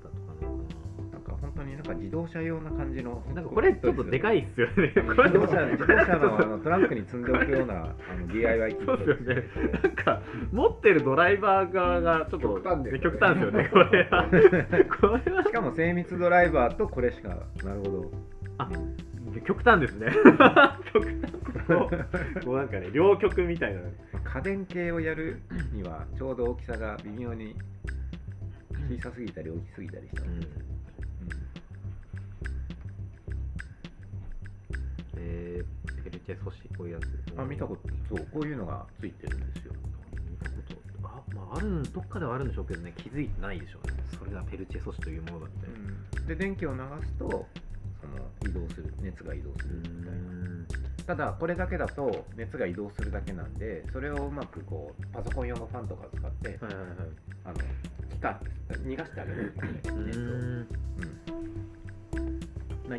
[1.41, 3.35] 本当になんか自動車用な感じのな。
[3.35, 4.93] なんかこれちょっとでかいっすよね。
[4.95, 9.43] 自動車自動車のあのトランクに積んでおくようなあの DIY キッそうトですよね。
[9.83, 10.21] なんか、
[10.51, 14.29] 持ってるドライバー側がちょっと極端ですよね極端ですよね、これは。
[15.01, 17.29] これはしかも精密ドライバーとこれしか
[17.63, 18.11] なるほど
[18.57, 18.69] あ
[19.45, 20.11] 極端ですね。
[20.93, 21.31] 極端
[21.67, 23.81] こうこうなんかね、両極みたいな。
[24.33, 25.41] 家電系をやる
[25.73, 27.53] にはちょうど大きさが微妙に
[28.97, 30.49] 小さすぎたり大きすぎたりしたんです、
[35.17, 37.39] えー、ペルチェ素子、こういうやつ。
[37.39, 39.73] あ見たことそうこういうのがついてるんですよ
[40.29, 40.55] 見たこ
[41.01, 41.07] と。
[41.07, 44.03] あ、まあ、ある、どっかではあるんでしょうけどね、気づいてないでしょうね。
[44.17, 45.67] それがペルチェ素子というものだって。
[46.27, 47.27] で電気を流すと
[48.01, 48.17] その
[48.49, 50.11] 移動する熱が移動するみたいな
[51.05, 56.87] ただこれだけだと熱が移動するだけなんでそれをうまくこうパソコン用のファンとか使ってはいはいはい。
[57.45, 57.55] あの
[58.09, 58.39] 気化
[58.69, 60.67] 逃がしてあげるんですね熱を、うーん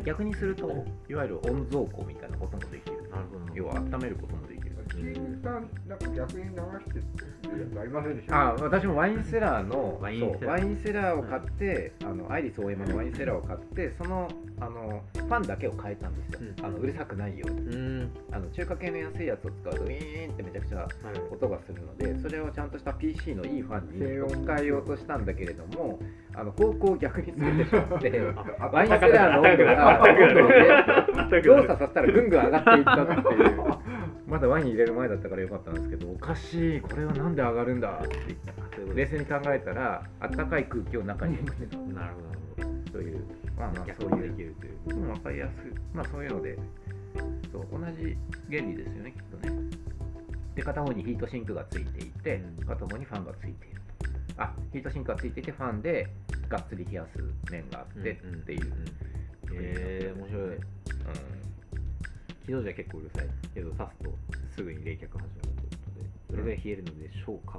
[0.01, 3.53] 逆にするといわゆる温蔵庫みたいなこともできるなるほど。
[3.53, 4.52] 要は温めることもで
[4.97, 6.93] きるキンさんなんか逆に流して
[7.49, 8.35] るやつありませんでした？
[8.49, 10.39] あ私もワインセラーのワインセラー。
[10.39, 14.27] そうワインセラーを買って、あのアイリスオーエマのワインセラーを買ってその
[14.59, 16.65] あのファンだけを変えたんですよ、うん。
[16.65, 17.75] あのうるさくないように。
[17.75, 18.11] ん。
[18.31, 20.87] あの中華系の安いやつを使うとウィーンってめちゃくちゃはい。
[21.31, 25.99] 音がするのでそれをちゃんとした PC のいいファンに置き換えようとしたんだけれども
[26.35, 28.21] あの方向を逆にするでしょって
[28.59, 30.03] あ ワインセラーの温度が
[31.43, 33.57] 動作させたらぐんぐん上がっていったっていう
[34.33, 38.39] まだワイン入れる前だったからよかったんですけどおかしいこれはなんで上がるんだって言っ
[38.87, 38.93] た。
[38.95, 42.13] 冷静に考えたらあったかい空気を中に送ってたなる
[42.57, 43.23] ほど、という
[43.55, 43.81] まあまど。
[43.83, 44.33] あそういう。
[44.35, 44.99] きるという。
[45.01, 45.71] うん分かりやすい。
[45.93, 46.57] まあそういうので。
[47.51, 48.17] そう同じ
[48.49, 49.69] 原理ですよねきっとね。
[50.55, 52.65] で片方にヒートシンクがついていて、うん。
[52.65, 53.81] 片方にファンがついている。
[54.37, 56.07] あヒートシンクがついていてファンで
[56.49, 58.73] がっつり冷やす面があってっていう、
[59.53, 60.41] えー、面白い。
[60.47, 61.52] うん
[62.45, 64.11] 起動時は結構うるさいけど、刺すと
[64.55, 67.53] すぐに冷却始まるということで、どれぐらい冷えるのでしょうか。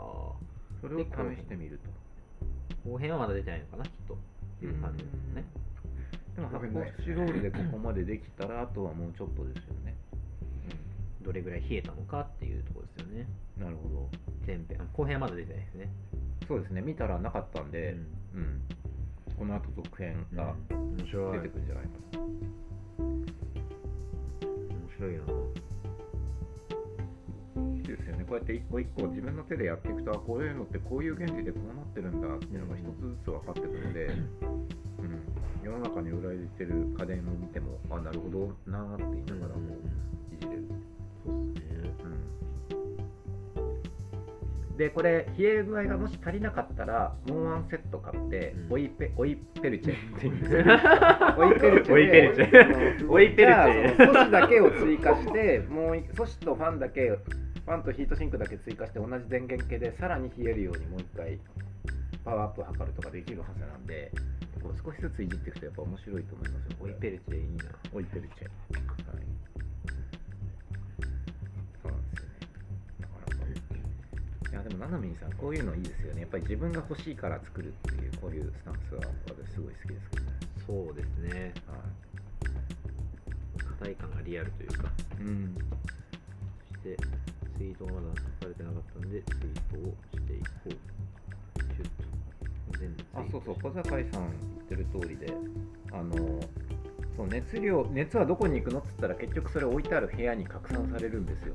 [0.81, 1.05] それを試
[1.41, 1.81] してみる
[2.85, 4.15] と後編はまだ出てないのかな、きっと。
[4.15, 4.17] っ
[4.61, 5.45] ていう感じですね。
[6.37, 9.95] でも発泡スチロールでここまでできたらあとはもうちょっとですよね、
[11.23, 13.27] どれぐらい冷えたのかっていうところですよね。
[13.59, 14.11] なるほど
[14.47, 14.77] 前編。
[14.81, 15.89] あ後編はまだ出てないですね。
[16.47, 17.97] そうですね見たらなかったんで、
[18.35, 18.61] うん
[19.39, 20.55] この後続編が。
[20.69, 22.35] 出てくるんじゃないかな、面
[24.99, 25.19] 白いな。
[27.77, 28.25] いいですよね。
[28.25, 34.07] こうやって一個一個自分の手でやっていくとあこういうのってこういう原理でこうなってるんだっていうのが一つずつ分かってくるので、
[34.99, 35.23] うん、
[35.63, 39.77] 世の中に売られてる家電を見てもあなるほどなーって言いながらも
[40.33, 40.65] いじれる、
[44.77, 48.73] でこれ冷え具合がもし足りなかったらもうワンセット買って、うん。
[48.73, 50.17] オイペオイペルチェ。
[50.17, 50.61] っていうんですよ
[51.39, 51.95] オイペルチェ。
[51.95, 53.11] でオイペルチェ。
[53.11, 54.07] オイペルチェ。
[54.07, 61.39] 素子だけを追加してもう素子とファンだけファンとヒートシンクだけ追加して同じ電源系でさらに冷えるようにもう一回
[62.25, 64.11] パワーアップを図るとかできるはずなんで
[64.83, 67.65] 少しずついじっていくとやっぱ面白いと思いますよオイペルチェいいな。
[67.93, 68.45] オイペルチェ。
[68.45, 69.34] はい。
[74.55, 76.21] いや、でも、ななみんさん、こういうのいいですよね。
[76.21, 80.33] やっぱり自分が欲しいから作るっていう、こういうスタンスは、私すごい好きですけどね。
[80.65, 81.53] そうですね。
[81.67, 81.75] は
[83.79, 84.93] 課題感がリアルというか。
[85.19, 85.23] い。
[85.23, 85.57] うん。
[86.71, 86.97] そして、
[87.59, 88.07] ツイートがまだ
[88.41, 90.71] 書かれてなかったんで、ツイートをしていこう。
[90.71, 91.85] シュッ
[92.71, 92.79] と。
[92.79, 95.35] 全部あ、そうそう、小坂井さん言ってる通りで、
[95.91, 96.39] あの、
[97.17, 101.55] そう熱量熱はどこに行くのって言ったら結局それ置いてある部屋に拡散されるんですよ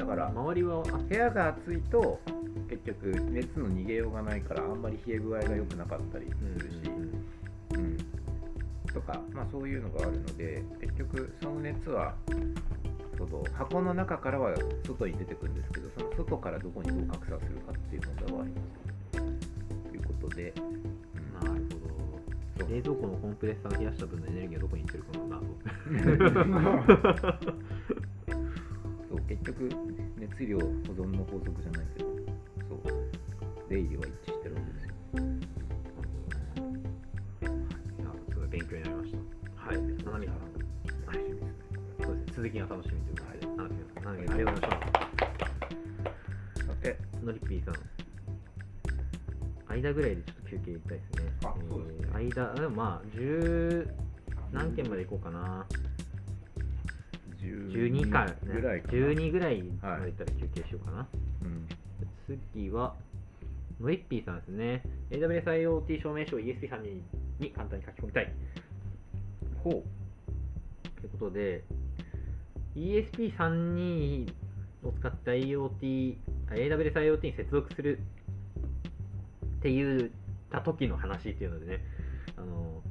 [0.00, 2.18] だから周りは、あ部屋が暑いと
[2.70, 6.26] 結局熱の逃げようがないからあんまり冷え具合が良くなかったり
[6.58, 6.90] するし、
[7.74, 7.98] うん
[8.94, 12.14] とか、まあ、そういうのがあるので結局その熱は
[13.16, 14.54] その箱の中からは
[14.86, 19.20] 外に出てくるんですけどその外からどこにどう拡散するかっていう問題はあります。
[19.90, 21.34] ということで、うん。
[21.34, 21.62] なる
[22.58, 22.74] ほど。
[22.74, 25.46] 冷蔵庫のコンプレッサーが冷やした分のエネルギーはどこに行ってるかの謎。
[29.30, 29.70] 結局
[30.18, 32.10] 熱量保存の法則じゃないけど
[32.68, 32.80] そう
[33.68, 34.94] 出入りは一致してるわけですよ
[38.02, 39.18] あすごい勉強になりました。
[39.54, 39.76] はい。
[39.76, 40.40] ななみさん。
[41.06, 41.52] 楽しみですね
[42.02, 42.32] そうですね。
[42.34, 45.20] 続きが楽しみということで、ななみさん、ありがとうございました。
[46.66, 47.74] さてのりっぴーさん。
[49.68, 51.32] 間ぐらいでちょっと休憩入れたいですね。
[51.44, 53.88] あそうですねえー間、でもまあ、10
[54.52, 55.64] 何件まで行こうかな。
[57.42, 61.08] 12か、ね、ぐらいかな12ぐらいまで行ったら休憩しようかな。
[61.42, 61.66] うん
[62.54, 62.94] 次は、
[63.80, 64.82] のりっぴーさんですね。
[65.10, 67.02] AWS IoT 証明書を ESP3 に
[67.40, 68.32] に簡単に書き込みたい。
[69.64, 69.72] ほう
[71.00, 71.64] ということで、
[72.76, 74.32] ESP32
[74.84, 76.16] を使った IoT、
[76.50, 77.98] あ AWS IoT に接続する
[79.58, 80.10] って言っ
[80.50, 81.84] た時の話っていうのでね、
[82.36, 82.82] あの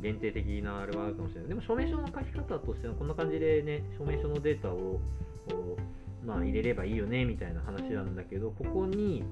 [0.00, 1.48] 限定的なあれはあるかもしれない。
[1.48, 5.00] でも証明書の書き方としてはこんな感じでね、証明書のデータを
[6.26, 9.22] まあ、入れればいいよねみたいな話なんだけど、ここに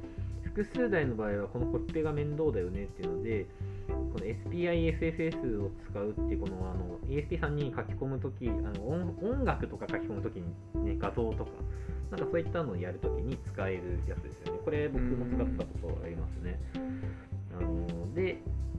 [0.45, 3.47] 複数台の場合はこのコピペが面倒だよねっていうので、
[3.89, 8.63] この SPIFFS を使うっていうこのあの ESP3 に書き込むとき音、
[9.21, 10.45] 音楽とか書き込むときに、
[10.85, 11.51] ね、画像とか、
[12.13, 14.61] なんかそういったのをやるときに使えるやつですよね。
[14.65, 16.61] これ僕も使ったことありますね。
[17.61, 18.39] あので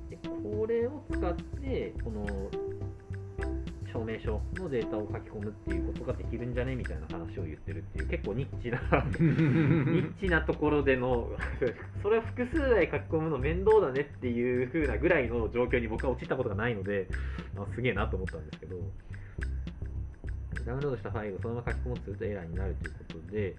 [0.09, 2.26] で、これを使って、この
[3.91, 8.80] 証明書のデータを書き込むっていうことができるんじゃねみたいな話を言ってるっていう結構ニッチな
[9.17, 11.30] ニッチなところでの
[12.03, 17.07] それを複数台書き込むの面倒だねっていう風なぐらいの状況に僕は陥ったことがないので、
[17.55, 18.76] あすげえなと思ったんですけど
[20.65, 23.55] ダウンロードしたファイルをそのまま書き込もうとするとエラーになるということで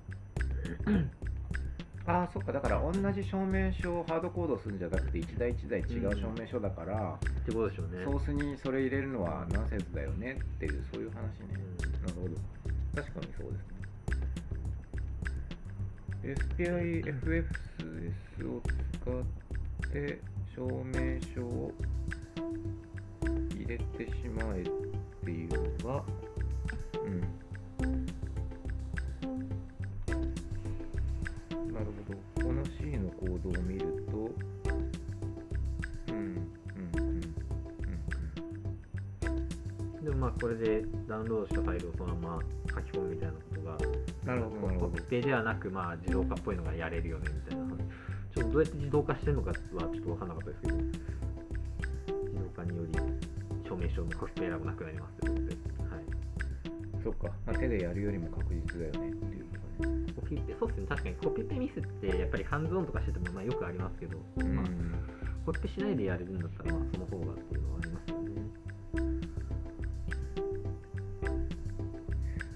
[2.07, 2.53] ああそっか。
[2.53, 8.05] だから同じ証明書をハードコードするんじゃなくて一台一台違う証明書だから、ってことでしょうね。
[8.05, 11.55] ソースにそれ入れるのはナンセンスだよねっていうそういう話ね、
[12.03, 12.37] なるほど。
[12.95, 13.67] 確かにそうです。
[13.71, 13.77] ね
[16.59, 17.45] SPIFFS
[18.51, 18.61] を
[18.93, 20.21] 使って
[20.55, 21.73] 証明書を
[23.55, 24.65] 入れてしまえっ
[25.25, 25.49] ていう
[25.85, 26.03] のが
[27.05, 27.46] うん
[31.77, 32.49] なるほど。
[32.49, 34.17] この C のコードを見ると。
[36.09, 36.25] うんうん
[36.95, 37.21] うんうん
[40.03, 43.77] でもまあこれでダウンロードしたファイルをそのまま書き込むみたいなことが
[44.25, 44.93] なるほどなるほど。
[44.93, 47.77] コピペではなくまあ自動化っぽいのがやれるよねみたいな話。
[48.35, 52.93] ちょっとどうやって自動化してるのかはちょっと分かんなかったですけど自動化により
[53.67, 55.59] 証明書のコピペエラーもなくなりますということで、はい、
[57.07, 59.45] そっか、まあ、手でやるよりも確実だよねっていう
[59.79, 60.13] ことね。
[60.17, 60.87] コピペそうですね。
[60.89, 64.65] 確かにコピペミスってやっぱりハンズオンとかしててもまあよくありますけど、まあ、
[65.47, 68.27] コピペしないでやれるんだったらまあその方がっていうのはありますよね。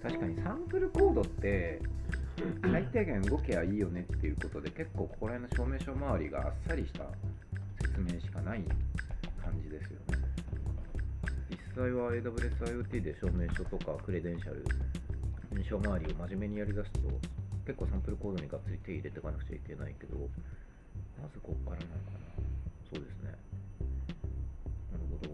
[0.03, 1.81] 確かにサンプルコードって
[2.61, 7.05] 最低限動けばいいよねっていうことで結構ここら辺の証明書周りがあっさりした
[7.87, 8.65] 説明しかない
[9.41, 10.30] 感じですよね
[11.71, 14.65] 実際は AWS IoT で証明書とかクレデンシャル、
[15.55, 16.99] 認証周りを真面目にやりだすと、
[17.65, 20.19] 結構サンプルコードにがっつり手入れていかなくちゃいけないけど、
[21.21, 22.19] まずここからなのかな。
[22.93, 23.31] そうですね。
[24.91, 25.31] なるほど。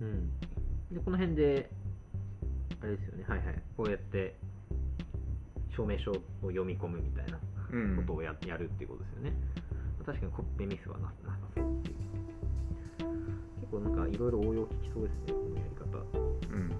[0.00, 0.30] うん。
[0.90, 1.70] で、この辺で、
[2.82, 3.62] あれですよね、はいはい。
[3.76, 4.34] こうやって、
[5.76, 7.38] 証明書を読み込むみたいな
[7.70, 9.32] うんことをや,、やるっていうことですよね。
[10.04, 11.95] 確かにコピペミスはななさそうっていう。
[13.66, 15.98] 結構なんかいろいろ応用効きそうですね、このやり方。
[16.52, 16.70] うん。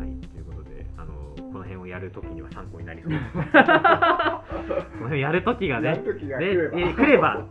[0.00, 1.12] はい、ということで、あの
[1.50, 3.24] この辺をやるときには参考になりそうです。
[3.34, 7.46] この辺やるときがね、やる時がね来ればえ来れば、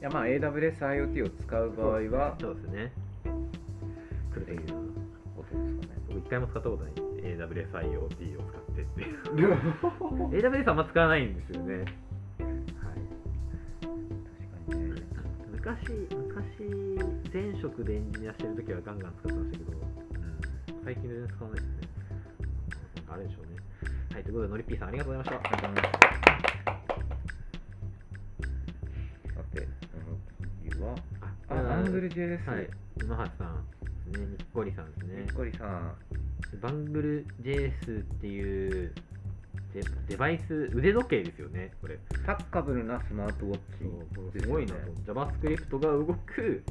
[0.00, 2.92] いやまあ AWS IoT を使う場合は、そうですね。
[4.34, 4.60] 来るという
[5.36, 6.00] ことですかね。
[6.08, 9.54] 僕一回も使ったことない AWS IoT を使ってっていう
[10.34, 11.84] AWS あんま使わないんですよね、
[15.66, 15.82] 昔
[16.30, 16.62] 昔
[17.34, 21.60] 前職でエンジニアしてるときはガンガン使ってましたけど、うん、最近全然使わない。
[21.60, 21.88] ですね
[23.08, 23.58] あれでしょうね。
[24.14, 24.22] はい。
[24.22, 25.50] ということでのりっぴーさんありがとうございました。
[25.50, 26.06] ありがとうございます。
[29.34, 29.66] さて、こ
[30.06, 30.22] の
[30.70, 30.94] 次は、
[31.48, 32.46] あ、アングル JS。
[32.46, 32.70] はい
[33.02, 33.66] 今橋さん
[34.12, 35.96] ですねにっこりさんですねにっこりさん。
[36.60, 38.94] バングル JS っていう。
[39.74, 41.98] デデバイス腕時計ですよねこれ。
[42.24, 43.58] タッカブルなスマートウォッ
[44.14, 45.12] そうチですごいなと。
[45.12, 46.62] JavaScript が動く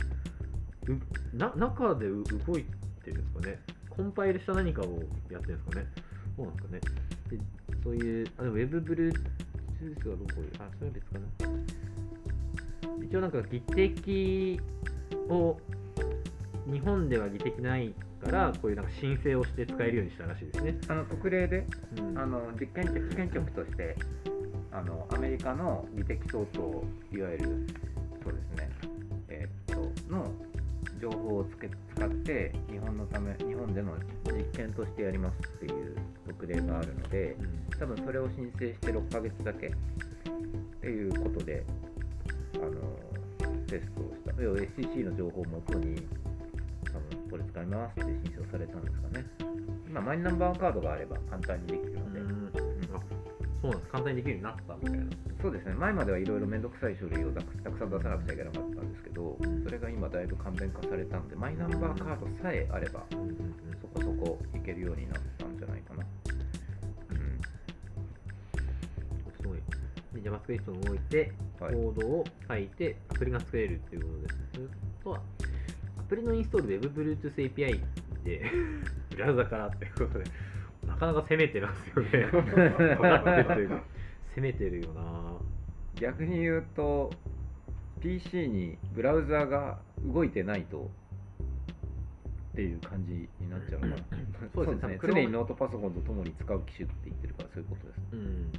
[0.87, 2.65] うな中でう動い
[3.03, 3.59] てるんですかね。
[3.89, 5.87] コンパイルした何かをやってるんですかね。
[6.35, 6.79] そうなんですかね。
[7.29, 7.39] で
[7.83, 11.25] そういうあでも WebBluetooth がどこにあそれは別かな
[13.03, 14.59] 一応なんか技的
[15.29, 15.57] を
[16.71, 17.93] 日本では技的ない
[18.25, 21.65] からこういうなんか申請をして使えるようにしたらしいですね、あの特例で、
[21.97, 22.17] うん。
[22.17, 23.95] あの実験局試験局として
[24.71, 27.67] あのアメリカの技的相当いわゆる
[28.23, 28.69] そうですね
[29.29, 30.31] えーっとの
[30.99, 33.93] 情報をつけ使って日本のため日本での
[34.25, 35.95] 実験としてやりますっていう
[36.27, 37.79] 特例があるのでうん。
[37.79, 39.71] 多分それを申請して6ヶ月だけっ
[40.81, 41.63] ていうことで
[42.55, 42.71] あの
[43.67, 44.41] テストをした。
[44.41, 46.01] 要は SCC の情報をもとに
[47.35, 49.25] これ使いますって申請をされたんですかね。
[49.89, 52.51] 今マイナンバーカードがあれば簡単にできるので、うん。
[52.95, 52.99] あ
[53.61, 53.91] そうなんです。
[53.91, 55.05] 簡単にできるようになったみたいな。
[55.41, 55.73] そうですね。
[55.73, 66.05] 前まではいろいろ面倒くさい書類をたくさん出さなくちゃいけなかったんですけどそれが今だいぶ簡便化されたんでマイナンバーカードさえあればそこそこいけるようになったんじゃないかな。
[67.11, 67.41] うん。
[69.41, 69.59] すごい。
[70.13, 71.75] で JavaScript を動いて、コはい。
[71.75, 74.35] ードを書いて、アプリが作れるっていうことです。
[74.53, 74.67] それ
[75.03, 75.21] とは、ア
[76.07, 77.79] プリのインストール WebBluetooth API
[78.23, 78.51] で、
[79.11, 80.25] ブラウザからっていうことで、
[80.85, 82.27] なかなか攻めてますよね。
[84.35, 85.37] 攻めてるよな。
[85.95, 87.11] 逆に言うと
[88.01, 90.91] PC にブラウザが動いてないと
[92.51, 94.07] っていう感じになっちゃうのかな
[94.53, 94.99] そうですね。
[95.01, 97.99] 常にノートパソコンとともに使う機種って言ってるからそういうことです。
[98.13, 98.51] うん。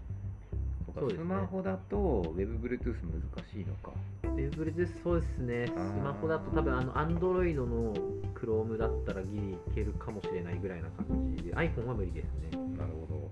[1.00, 1.14] かね。
[1.14, 3.92] スマホだと WebBluetooth 難しいのか。
[4.22, 5.66] WebBluetooth そうですね。
[5.66, 5.72] ス
[6.02, 7.94] マホだと多分あの Android の
[8.34, 12.58] Chrome だったらギリいけるかもしれないぐらいな感じで、iPhone は無理ですね。
[12.76, 13.30] なるほど。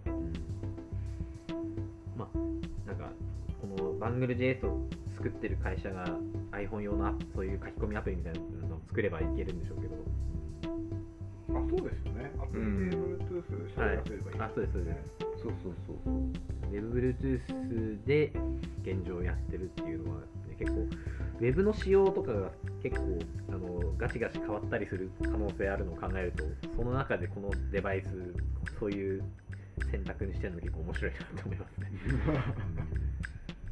[2.17, 2.39] まあ、
[2.87, 3.11] なんか、
[3.61, 4.87] このバングル JS を
[5.17, 6.05] 作ってる会社が
[6.53, 9.95] iPhone 用のそういう書き込みアプリみたいなのを作ればいけるんでしょうけど、
[11.55, 16.45] あそうですよねアプリで Bluetooth しはいらせればいい、あそうですそうですそうそうそうそう
[16.75, 18.33] WebBluetooth で
[18.83, 20.89] 現状やってるっていうのは、ね、結構、
[21.41, 22.51] Web の仕様とかが
[22.83, 23.19] 結構
[23.51, 26.45] あのガチガチ変わったりする可能性あるのを考えると、
[26.77, 28.09] その中でこのデバイス、
[28.79, 29.23] そういう
[29.91, 31.91] 選択にしてるの結構面白いなと思いますね。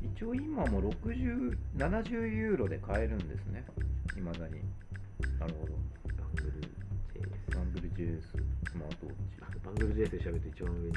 [0.15, 3.65] 一応今も60、70ユーロで買えるんですね。
[4.17, 4.61] いまだに。
[5.39, 5.73] なるほど。
[7.55, 9.39] バングル JS アングル JS スマートウォッチ。
[9.41, 10.93] あバングル JS で調べると一番上に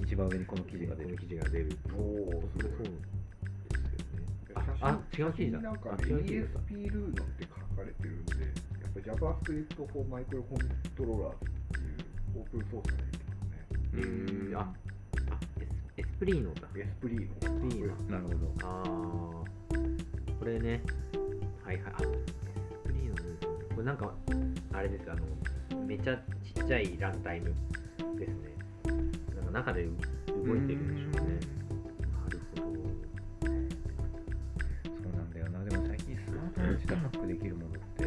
[0.04, 1.18] 一番上にこの記事が出るこの。
[1.18, 1.68] 記事が出る。
[1.94, 3.20] おおそれそうですよね。
[4.82, 8.48] ああ違う記事だなんかあ違う記事だ ESP ルーノって書かれてるんで、や
[8.88, 11.30] っぱ JavaScript for Microcontroller っていう
[12.36, 13.56] オープンソースができますね。
[13.94, 15.68] えー、あ、あエス
[15.98, 16.68] エスプリーノだ。
[16.76, 17.94] Espruino。Espruino。
[18.10, 18.54] なるほど。
[18.62, 20.82] あー、これね。
[21.64, 21.92] はいはい。
[21.94, 21.98] あ、
[23.80, 24.12] これなんか、
[24.74, 25.22] あれです、あの、
[25.86, 26.14] めちゃ
[26.54, 27.46] ちっちゃいランタイム
[28.18, 28.54] ですね。
[29.34, 31.40] なんか中で動いてるんでしょうね。
[32.12, 32.76] なるほど。
[33.40, 33.48] そ
[35.08, 35.64] うなんだよな。
[35.64, 38.04] でも最近スマートウォッチでハックできるものって、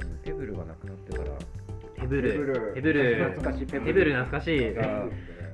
[0.00, 1.30] そのテブルがなくなってから、
[1.96, 2.72] ペブル。
[2.74, 3.24] ペペブル。
[3.32, 4.72] 懐かしいペブルペブル懐かしい。
[4.72, 5.08] が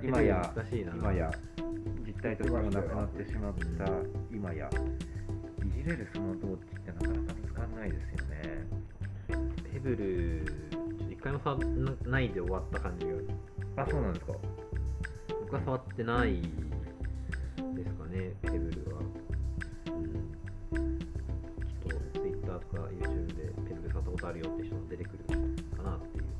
[0.05, 0.93] 今や懐かしいな。
[0.95, 1.33] 今や
[2.07, 3.91] 実体としてもなくなってしまった
[4.33, 4.71] 今や
[5.83, 8.67] じれるスマートウォッチってなかなか見つかんないですよね
[9.73, 13.12] ペブルちょっと一回も触らないで終わった感じが。
[13.83, 14.33] あそうなんですか。
[15.41, 16.43] 僕は触ってない
[17.75, 19.01] ですかねペブルは、
[20.73, 25.25] うん、ちょっと Twitter とか YouTube でペブル触ったことあるよって人も出てくる
[25.77, 26.31] かなっていう。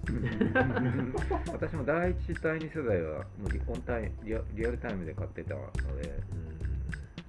[1.53, 5.61] 私も第一第二世代はもうリオンタイリアリアルタイムで買ってたの
[6.01, 6.23] で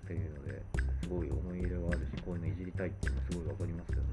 [0.04, 0.64] っていうので
[1.04, 4.04] すごい思い入れがあるしこういうのいじりたいっていうのはすごいわかりますよね、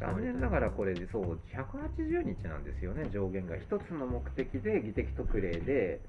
[0.00, 3.08] 残念ながらこれでそう180日なんですよね。
[3.12, 3.56] 上限が。
[3.56, 6.00] 一つの目的で技的特例で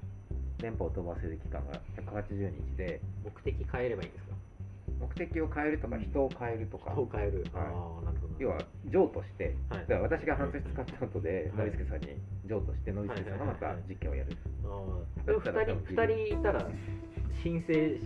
[0.58, 3.00] 電波を飛ばせる期間が180日で。
[3.24, 4.36] 目的変えればいいんですか？
[4.98, 7.64] 目的を変えるとか人を変えるとか、人を変える、はい。
[7.64, 7.68] あ
[8.00, 8.34] あなるほど。
[8.38, 9.80] 要は譲渡して、はい。
[9.80, 11.66] だから私が半年使った後で、はい。
[11.70, 12.16] ノリスケさんに
[12.46, 14.32] 譲渡してノリスケさんがまた実験をやる、
[14.64, 16.66] ああでも2人二人いたら
[17.42, 18.00] 申請し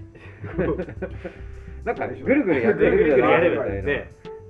[1.84, 3.40] なんかぐるぐるやってぐるぐるや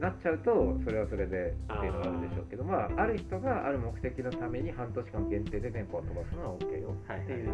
[0.01, 7.53] なっちゃうとそれはそれでっていうのがあるでしょうけどまあある人がある目的のために半年間限定で電波を飛ばすのは OK よはいっていう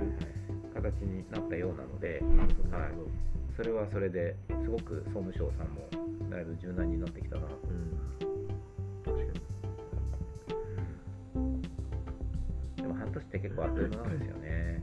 [0.76, 2.20] 形になったようなので、
[2.70, 2.90] はい。
[3.56, 5.88] それはそれですごく総務省さんも
[6.30, 7.42] だいぶ柔軟になってきたな。
[7.42, 7.58] と
[11.34, 11.62] うん。
[12.76, 14.82] でも半年って結構あっという間なんですよね。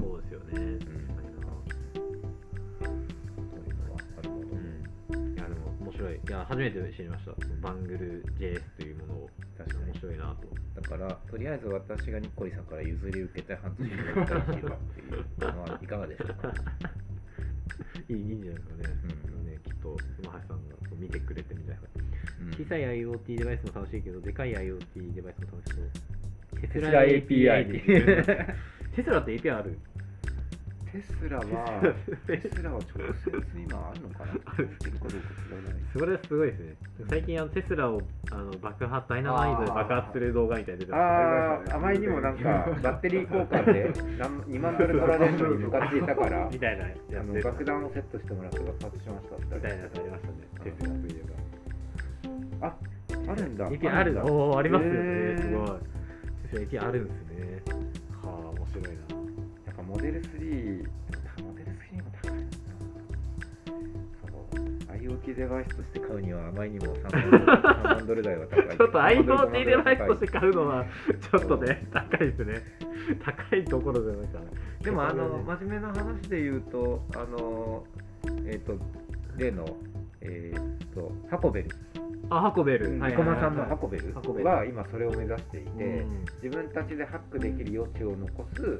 [0.00, 0.78] そうですよね。
[0.78, 1.15] 確か
[5.96, 6.14] 白い。
[6.14, 7.32] いや初めて知りました。
[7.60, 9.30] バングル JS というものを。
[9.56, 9.84] 確かに。
[9.92, 10.24] 面白いな
[10.74, 10.80] と。
[10.80, 16.52] だからとりあえず私がニッコリさんから譲り受けて半年後に一回知るっていうのはいかがでしょうか？
[18.08, 18.94] いいいいんじゃないですかね,、
[19.34, 19.46] うん。
[19.46, 19.88] ねきっと
[20.22, 21.82] 馬橋さんが見てくれてみたいな。
[22.42, 22.50] うん。
[22.54, 26.60] 小さい IoT デバイスも楽しいけどでかい IoT デバイスも楽しそう。
[26.60, 28.24] テテスラ API っていう
[28.94, 29.78] テスラって API ある？
[30.92, 31.44] テスラは
[32.26, 32.84] テスラは直
[33.24, 35.82] 接今あるのかなってるかどうか知らない。
[35.92, 36.76] それはすごいですね。
[37.08, 42.42] 最近あのテスラをあの爆発ダイナマイトで爆発する動画みたいなの出てまああ、あまりにもなんか
[42.82, 50.34] バッテリー交換で何2万ドル取られるのにムカついたからすみたいなやあのつ爆弾をセットしてもらって爆発しましたみたいなやつありましたね。
[50.64, 51.22] テスラといえ
[52.60, 52.76] ば。
[53.32, 53.68] あるんだ。
[53.68, 54.24] API あるんだ。
[54.24, 55.68] おおありますよね、すごい。
[55.68, 57.62] テスラ API あるんですね。
[58.22, 59.25] はあ面白いな
[59.86, 60.88] モデル3
[61.42, 62.46] モデル3も高いな。
[64.20, 64.66] そう
[64.96, 72.62] IoT デバイスとして買うにはあまりにも3万ドル ,3 万ドル台は高い ちょっと IoT デバイスとしてか買うのはちょっとね高いですね。
[73.24, 74.44] 高いところじゃないかな
[74.82, 77.84] でもあの真面目な話で言うとあの
[78.46, 78.76] えっ、と
[79.36, 79.64] 例の
[80.20, 81.68] えっ、とハコベル
[82.30, 82.88] あハコベル。
[82.90, 82.98] うん。
[82.98, 84.46] 生駒さんのハコベルハコベル。
[84.48, 86.24] は今それを目指していて、うん。
[86.42, 88.78] 自分たちでハックできる余地を残す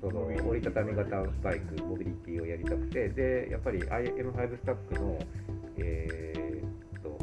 [0.00, 5.18] その折りたたみ型バイクモビリティをやりたくてでやっぱり M5 スタックの
[5.78, 7.18] えーっと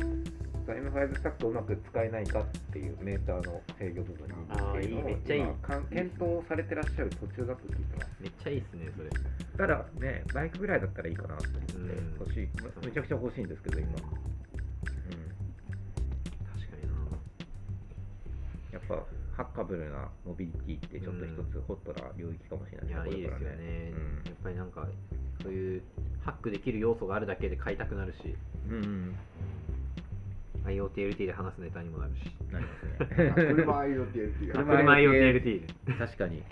[0.65, 5.55] その M5 スタックをうまく使えないかっていうメーターの制御部分にっていうのを
[5.89, 8.09] 検討されてらっしゃる途中だと聞いてます。
[8.19, 9.09] めっちゃいいっすねそれ。
[9.57, 12.15] ただねバイクぐらいだったらいいかなと思ってうん。
[12.19, 12.49] 欲しい。
[12.81, 13.89] めめちゃくちゃ欲しいんですけど今、
[18.91, 23.91] ぱハッカブルなモビリティってちょっと一つホットな領域かもしれないいやいいですよね、
[24.25, 24.87] やっぱりなんか
[25.41, 25.81] そういう
[26.23, 28.35] ハックできる要素があるだけで買いたくなるし。
[28.69, 29.15] うん、うん。
[30.65, 32.31] うん、IoTLT で話すネタにもなるし。
[32.51, 33.55] なりますね。
[33.55, 36.43] 車 IoT っていう車車 IoTLT で確かに。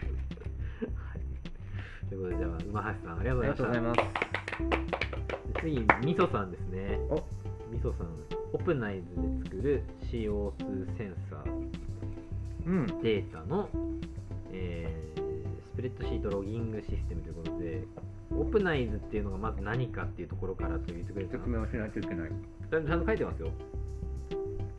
[2.10, 4.04] ということでじゃあ馬橋さんありがとうあございました。
[4.04, 5.62] す。
[5.62, 6.98] 次みそさんですね。
[7.10, 7.24] お。
[7.72, 8.08] みそさん
[8.52, 11.89] オプナイズで作る CO2 センサーうん
[13.02, 13.68] データの、
[14.52, 17.84] えースプレッドシートロギングシステムということで
[18.38, 22.30] オプナイズっていうのがまず何かっていうところからそう言ってくれてた説明をしないといけない。
[22.70, 23.50] ちゃんと書いてますよ。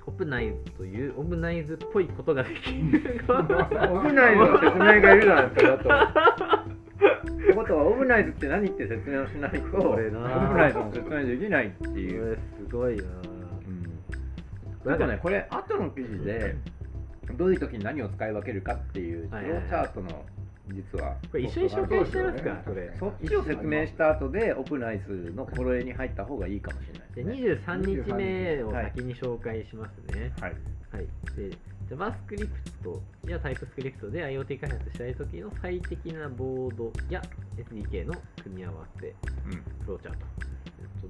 [0.06, 3.24] オプナイズというオプナイズっぽいことができる。
[3.90, 5.88] オブナイズの説明がいるだろそれだと。
[5.88, 10.02] ってことはオブナイズって何って説明をしないとオこブ
[10.58, 12.30] ナイズの説明できないってこいう。
[12.34, 12.38] れ
[12.68, 13.02] すごいな。
[14.84, 16.56] なんかねこれ後の記事で
[17.36, 20.24] どういう時に何を使い分けるかっていうフローチャートの
[20.72, 22.96] 実はこれ一緒に紹介しちゃいますかこれ。
[22.98, 27.56] そっちを説明した後でオプナイズの心得に入った方がいいかもしれないでね。
[27.64, 30.52] 23日目を先に紹介しますね、はい。
[30.92, 31.06] はい、
[31.36, 31.56] で
[31.88, 37.20] JavaScript や TypeScript で IoT 開発したい時の最適なボードや
[37.56, 39.14] SDK の組み合わせ
[39.84, 40.18] フローチャート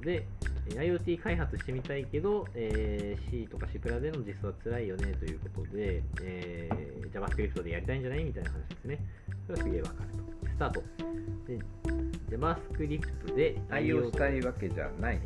[0.00, 0.26] で、
[0.68, 8.98] えー IoT 開発してみたいけど、えー C とか C プラでの実装は辛いよねということで、えー JavaScript でやりたいんじゃないみたいな話ですね。
[9.46, 10.48] それはすげえわかると。
[10.48, 10.82] スタート。
[11.48, 11.58] で
[12.36, 15.20] JavaScript で愛用したいわけじゃない。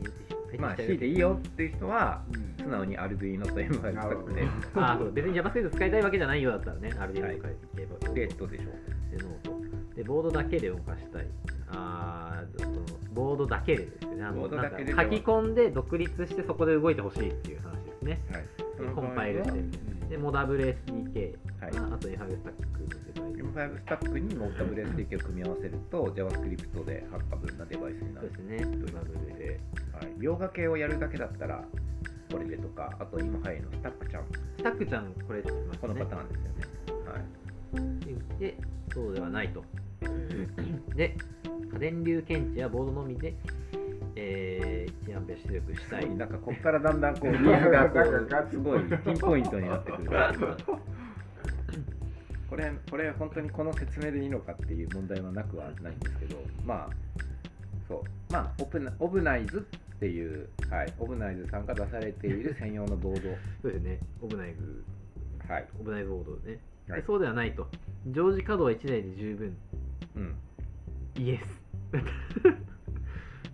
[0.59, 2.22] まあ C でいいよっていう人は
[2.59, 4.41] 素直に Arduino と M ファイル使って。
[4.43, 5.12] ねあそう。
[5.12, 7.51] 別に JavaScript 使いたいわけじゃないようだったらね、ある程度書いてい。
[7.77, 8.14] けば。
[8.14, 8.64] レッドでしょ。
[9.16, 9.95] で Node。
[9.97, 11.27] でボードだけで動かしたい。
[11.68, 12.77] あーその
[13.15, 14.25] ボードだけでですよね。
[14.25, 14.57] あの書き
[15.23, 18.21] 込んで独立してそこで動いてほしいっていう話ですね。
[18.31, 18.87] はい。
[18.87, 19.45] でコンパイル。
[19.45, 19.59] して。
[19.59, 21.71] みたいなでモダブル SDK、はい。
[21.71, 29.61] あと FH スタックのデバイス M5 スタックに MotaBLSDK を組み合わせると JavaScript でハッカブルなデバイスになるそうですね Moddable で
[29.93, 31.65] はい、描画系をやるだけだったら
[32.33, 34.25] これでとかあと今流行りのスタックちゃん。
[34.57, 36.65] スタックちゃんこれって言ってますこのねパターンですよね、
[37.07, 37.19] は
[38.37, 38.59] い、で
[38.93, 39.62] そうではないと
[40.97, 41.17] で
[41.73, 43.35] 家電流検知やボードのみで、
[44.17, 46.09] えー、1アンペア出力したい。
[46.11, 48.05] なんかここからだんだんこうニーズがこう
[48.51, 50.11] すごいピンポイントになってくる。
[52.49, 56.91] これこれ本当にこの説明でいいのかっていう問題はなくはないんですけどまあ
[57.89, 58.33] そう。
[58.33, 63.21] まあオプナオブナイズっていう、はい、オブナイズさんが出されている専用のボー
[63.63, 63.99] そうですね。
[64.21, 64.85] オブナイズ。
[65.49, 67.01] ドはい、オブナイズボードね、はい。
[67.01, 67.68] でそうではないと。
[68.11, 69.57] 常時稼働1台で十分。
[70.16, 70.37] うん、
[71.16, 71.64] イエス。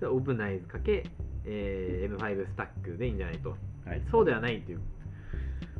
[0.07, 1.05] オブナイズかけ、
[1.45, 3.57] えー M5 スタックでいいんじゃないと。
[3.85, 4.81] はい、そうではないっていう。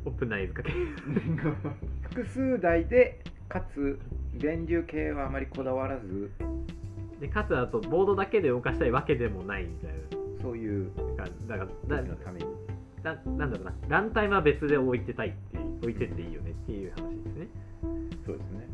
[0.05, 0.71] オープナイズかけ。
[2.09, 3.99] 複数台でかつ
[4.35, 6.31] 電流系はあまりこだわらず。
[7.19, 9.91] でかつあとボードだけで動かしたいわけでもないみたい
[10.41, 10.91] そういう。
[11.15, 12.45] なだから時だのために。
[13.03, 13.73] だなんだろうな。
[13.87, 17.20] ランタイムは別で置いてたいって置いてっていいよねっていう話
[18.25, 18.67] そうですね。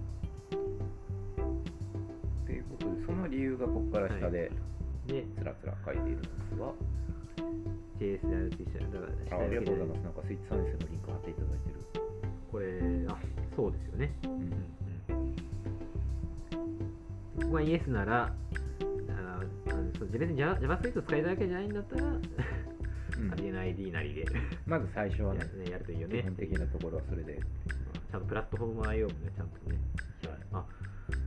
[2.45, 4.51] ということでその理由がここから下で
[5.07, 6.73] でつらつら書いているんですが、
[7.99, 9.89] JS でやると一緒だからあありがとうございす。
[9.89, 11.75] ますなんかスイッチサービスのリンク貼っていただいてる。
[12.51, 12.65] これ
[13.07, 13.17] あ
[13.55, 14.11] そうですよね。
[14.23, 14.31] うん。
[14.31, 14.51] うん
[17.37, 18.33] ここがイエスならあ
[19.39, 19.43] あ
[20.11, 22.03] 別に Java- JavaScript 使いたいわけじゃないんだったら、
[23.17, 23.31] うん。
[23.31, 24.25] RDNID なりで。
[24.65, 26.21] まず最初はや,、ねね、やるといいよね。
[26.21, 27.39] 基本的なところはそれで。
[28.11, 29.77] ちゃんとプラットフォーム IO もね、ちゃんとね。
[30.53, 30.65] あ、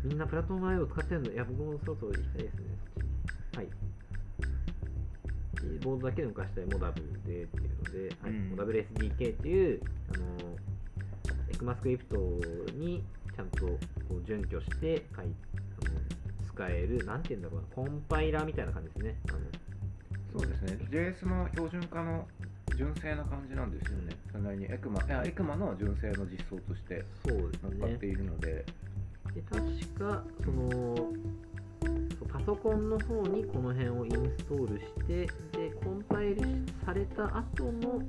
[0.05, 1.33] みんなプラットフォーム IO 使ってるの？
[1.33, 2.61] いや、僕もそろそろ行きたいですね、
[2.95, 3.07] そっち。
[3.07, 3.11] に。
[3.57, 3.69] はい。
[5.85, 8.31] ボードだけで動かしたいモダブルでっていうので、はい。
[8.31, 8.51] うん。
[8.51, 9.83] モダブル SDK っていう、
[10.15, 10.25] あの、
[11.51, 12.17] エクマスクリプト
[12.75, 13.05] に
[13.37, 13.77] ちゃんとこ
[14.23, 15.33] う準拠して書いあの
[16.55, 19.17] 使える、なんていうんだろうな、コンパイラーみたいな感じですね。
[19.29, 19.39] あの
[20.33, 20.79] そうですね。
[20.91, 22.27] JS の標準化の
[22.77, 24.17] 純正な感じなんですよね。
[24.31, 24.65] それなりに。
[24.67, 28.07] エクマいやエクマの純正の実装として乗っかって。
[28.07, 28.65] いるので。
[29.35, 29.61] で確
[29.99, 31.13] かその
[32.33, 35.27] パソコンの方にこの辺をインストールして
[35.57, 36.43] でコンパイル
[36.85, 38.03] された後の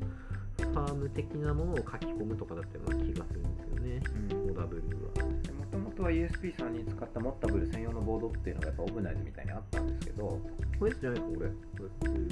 [0.58, 4.02] ファーム的なものを書き込むとかだったような気がするんですよね、
[4.48, 4.82] モダブル
[5.22, 5.61] は。
[6.02, 10.40] もともとは ESP さんに使ったモッタブル専用のボードっていうのがやっぱオブナイズみたいにあったんですけど
[10.80, 11.40] これじゃないか、これ。
[11.40, 12.30] これディ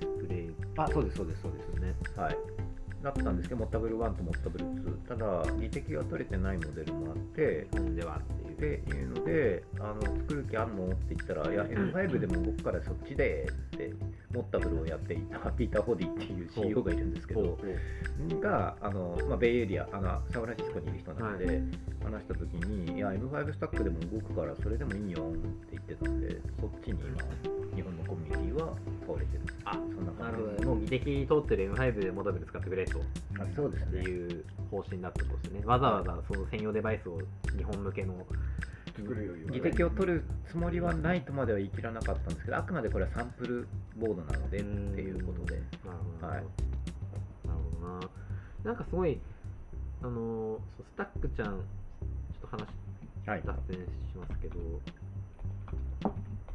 [0.00, 1.94] スプレイあそうですそうですそうでですね。
[2.14, 2.36] すはい
[3.00, 5.24] だったんですけどモッタブル1とモッタブル2ただ
[5.56, 8.48] 技的が取れてないモデルもあって本ではっていう。
[8.78, 10.86] っていうのであの作る気あんの？
[10.86, 13.46] って言ったら「いや M5 でも僕からそっちで」
[13.76, 13.92] って
[14.32, 17.58] モッタブルをやっていた ピーター・ホディっていう CEO がいるんですけど
[18.40, 21.52] があの、まあ、ベイエリアあのサンフランシスコにいる人なので、は
[22.04, 25.38] 話した時に「いや M5 スタックでも動くからそれでもいいよ」って
[25.72, 28.74] 言ってたんでそっちに今日本のコミュニティは
[29.06, 29.42] 倒れてる。
[29.64, 33.00] あそんな感じなるほど、もう技的通ってる M5 でモダブル使ってくれと。
[33.38, 34.00] あそうですね。
[34.00, 35.62] っていう方針だったことですね。
[35.64, 37.20] わざわざその専用デバイスを
[37.56, 38.14] 日本向けの
[38.98, 39.60] 作るよりはね。
[39.60, 44.66] 技的を取るつもりはないとまでは言い切らなかったんですけどあくまでこれはサンプルボードなのでって
[45.00, 45.56] いうことで。
[45.56, 46.36] なるほど、はい。
[46.36, 46.46] なる
[47.80, 48.00] ほどな。
[48.64, 49.20] なんかすごい、
[50.02, 52.66] あのーそうスタックちゃん、ちょっと話、
[53.26, 53.76] はい脱線
[54.10, 54.56] しますけど、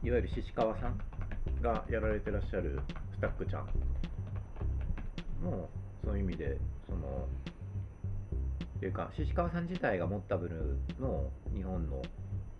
[0.03, 0.98] いわゆる獅子川さん
[1.61, 2.80] がやられてらっしゃる
[3.14, 3.68] スタックちゃん
[5.44, 5.70] の
[6.03, 6.57] そういう意味で
[6.90, 7.28] その
[8.78, 12.02] っていうか獅子川さん自体がモッタブルの日本の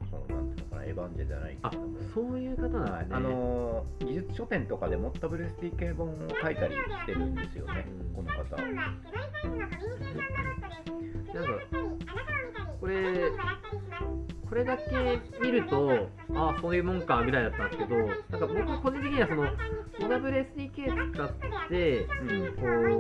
[0.10, 2.90] そのなんていうのかなエヴァンジェじゃないけどもそういう方なんですね。
[2.92, 7.86] はいあのー技術書店とかでモッタブル SDK 本を書いたりしてるんですよね、
[8.16, 8.56] この方。
[8.58, 8.92] なんか、
[12.80, 13.32] これ、
[14.50, 19.44] これだけ見ると、ああ、そういうもんかぐらいだったんですけど、なんか僕個人的にはその、
[20.00, 21.32] モダブル SDK 使っ
[21.70, 23.00] て、うんこう、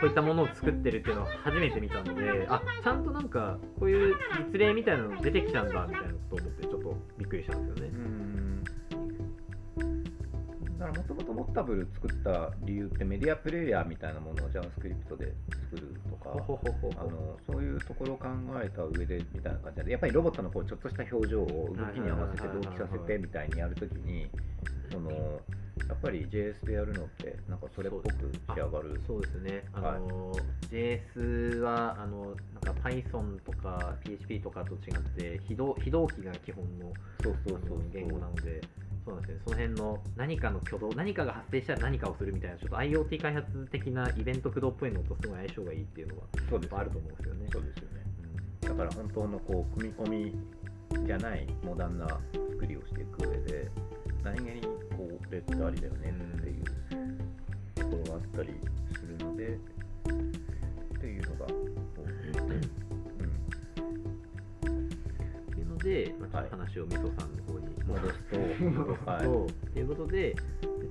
[0.00, 4.14] こういったものを作ってるっていうのを初めて見たので、あちゃんとなんか、こういう
[4.52, 7.92] 実例みたいなの出てきたんだみたいなことを思って、ちょっとびっくりしたんですよね。
[7.94, 8.41] うん
[10.82, 15.32] だからもともとモッタブル作った理由ってメディアプレイヤーみたいなものを JavaScript で
[15.70, 18.26] 作るとかあのそういうところを考
[18.60, 24.26] えた上でみたいな感じでやっぱりロボットのこうちょっとした表情を動きに合わせて同期させてみたいにやるときに
[24.90, 25.10] その
[25.88, 29.64] やっぱり JS でやるのってなんかそれっぽく仕上がるそうですね。
[29.72, 30.32] あの、
[30.70, 36.92] JS はあのなんか Python とか PHP とかと違って非同非同期が基本の
[37.22, 38.60] そうそうそう言語なので。
[39.04, 46.74] そうですね、その辺の何かの挙動、何かが発生したら何かをするみたいな、ちょっと IoT 開発的なイベント駆動っぽいのとすごい相性がいいっていうのはそうです。
[46.74, 47.46] あると思うんですよね。
[47.52, 48.02] そうですよね。
[48.60, 53.68] だから本当のこう組み込みじゃないモダンな作りをしていく上で
[54.22, 54.60] 何気に
[54.96, 56.64] こうレッドありだよねっていう
[57.74, 58.54] ところがあったり
[58.94, 61.54] するのでっていうのがこ
[61.98, 62.12] う、っ
[65.54, 67.41] ていうので、まあ、ちょっと話をみそさんの
[67.92, 70.36] 方にうん、戻すと、 はい、と、ということで、で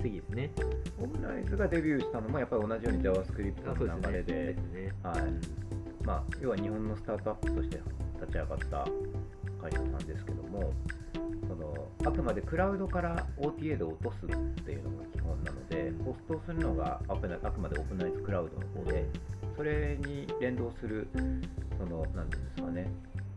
[0.01, 0.51] 次ですね。
[0.99, 4.55] オムライズがデビューしたのもやっぱり同じように JavaScript の流れで。
[5.03, 5.61] はい。
[6.03, 7.79] まあ、要は日本のスタートアップとして
[8.19, 8.87] 立ち上がった
[9.61, 10.73] 会社さんですけども
[11.47, 14.29] そのあくまでクラウドから OTA で落とすっ
[14.63, 19.05] ていうのが基本なのでホストをするのがあくまあくまでオープンナイズクラウドの方で
[19.55, 21.07] それに連動する
[21.77, 22.91] その何ていうんですかね。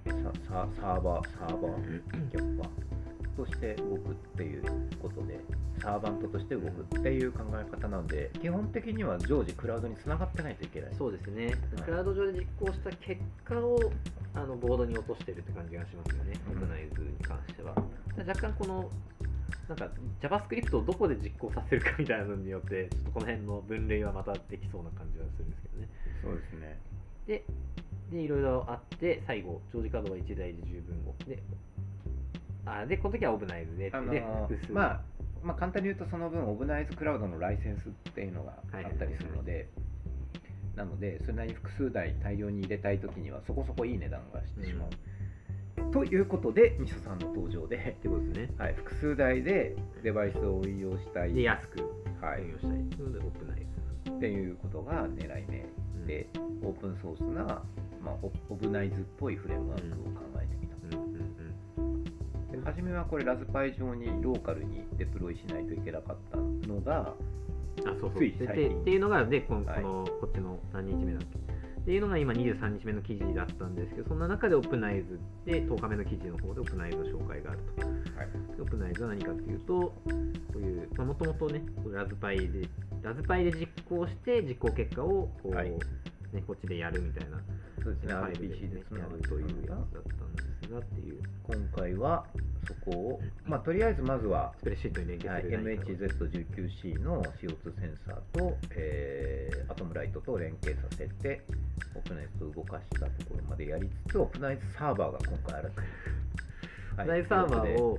[0.04, 2.93] サーバーサーバーキャッパー
[3.36, 4.62] として動くっていう
[5.00, 5.40] ことで
[5.80, 13.78] サーバントとして動くっていう考え方なので基本的には常時クラウドにつながってないといけないそうですね、いクラウド上で実行した結果を
[14.34, 17.74] あのボードに落としてるって感じがしますよね、うんオーガナイズに関しては。
[18.16, 18.90] 若干この
[19.68, 19.88] なんか
[20.20, 25.88] JavaScript をどこで実行させるかみたいなのによって、ちょっとこの辺の分類はまたできそうな感じはするんですけどね。
[26.22, 26.78] そうですね
[27.26, 27.44] で、
[28.10, 31.14] でいろいろあって、最後、長時稼働は1台で十分を。
[31.26, 31.42] で、
[32.66, 35.00] あでこの時はオーブナイズで、あので複数まあ、
[35.42, 39.68] まあ簡単に言うとその分オブナイズクラウドのライセンスっていうのがあったりするので
[40.76, 44.88] なのでそれなりに複数台大量に入れたい時にはそこそこいい値段がしてしまう、
[45.92, 48.50] ということでミソさんの登場で、ってことですね。
[48.58, 51.32] はい、複数台でデバイスを運用したい。
[51.32, 51.80] で、安く
[52.20, 52.42] はい。
[52.42, 52.96] 運用したい。
[52.96, 53.60] というので、オープナイ
[54.04, 54.10] ズ。
[54.10, 55.66] っていうことが狙い目
[56.06, 56.28] で、
[56.62, 57.62] オープンソースな、
[58.02, 61.33] まあ、オオブナイズっぽいフレームワークを考えてみた、うんうん
[62.64, 66.38] 初めはこれラズパイ上にローカルにデプロイしないといけなかった
[66.68, 67.14] のが
[67.82, 68.12] あ、そうそう。
[68.18, 68.68] ついで最近。
[68.68, 71.38] でっていうのが、で、この、はいこのこっちの何日目だっけ。
[71.38, 77.86] っていうのが今23日目の記事だったんですけど、そんな中でオープナイズで10日目の記事の方でオープナイズの紹介があると。
[77.86, 78.56] はい。
[78.56, 79.94] でオープナイズは何かっていうと、こ
[80.54, 81.62] ういう、もともとね、
[81.92, 82.68] ラズパイで、
[83.02, 85.70] ラズパイで実行して実行結果をこう、はい。
[85.70, 87.40] ね、こっちでやるみたいな、
[87.82, 92.26] そうですね RPC でつなやがるというやつやだったんですがっていう、今回は
[92.66, 101.42] そこを、まあ、とりあえずまずは、スプレッシートに連携はい、する何かを MHZ19C の CO2 センサーと、えーアトムライトと連携させて
[101.94, 105.88] オープナイズと動かしたところまでやりつつオープナイズサーバーが今回新たに、
[106.96, 107.98] はいライブサーバーを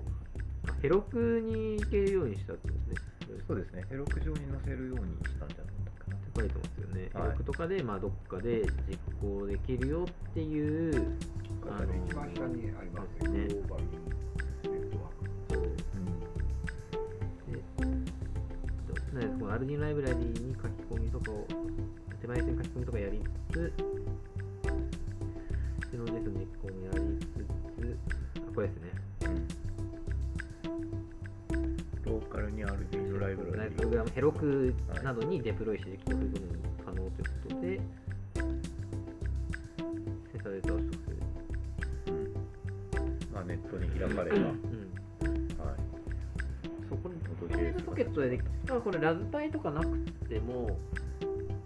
[0.81, 3.43] ヘロクに行けるようにしたってことですね。
[3.47, 3.83] そうですね。
[3.89, 6.17] ヘロク上に載せるようにしたんじゃなかったかな。
[6.37, 7.09] 書いてますよね。
[7.13, 7.23] はい。
[7.23, 13.47] ヘロクとかで、まあ、どっかで実行できるよっていう、だから一番下にありますね。
[19.15, 21.47] とりあえずこのアルディンライブラリに書き込みとかを、
[22.19, 23.73] 手前線書き込みとかやりつつ、
[25.89, 27.27] でのですね、こうやりつ
[27.79, 27.97] つ、
[28.39, 28.91] あこれですね。
[32.03, 36.51] ローカルに RB のライブラリプログラムヘロクなどにデプロイして実行することも
[36.85, 37.79] 可能ということで、
[38.37, 38.41] セ
[40.39, 41.15] ンサーデータを取得する。
[42.07, 42.33] うん。
[43.33, 44.84] まあ、ネットに開かれば、はい、うん
[46.89, 49.97] そうこれ元ポ JS ケットでできたこれラズパイとかなく
[50.29, 50.77] ても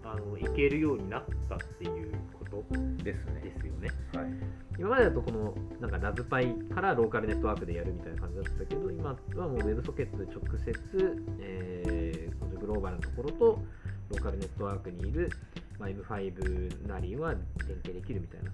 [0.04, 2.64] あのいけるようになったっていうこと
[3.04, 3.88] ですねですよね。
[4.14, 13.62] はい今までだとこのなんかラズパイからローカルネットワークでやるみたいな感じだったけど今はもう WebSocket で直接、えー、グローバルのところと
[14.08, 15.30] ローカルネットワークにいる、
[15.78, 17.42] まあ、M5 なりは連
[17.82, 18.50] 携できるみたいな。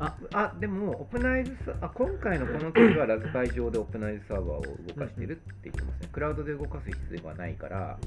[0.00, 7.98] ああでもオプナイズサあ今回のこの記事はラズパイ上でオプナイズサーバーを動かしてるって言ってますねクラウドで動かす必要はないから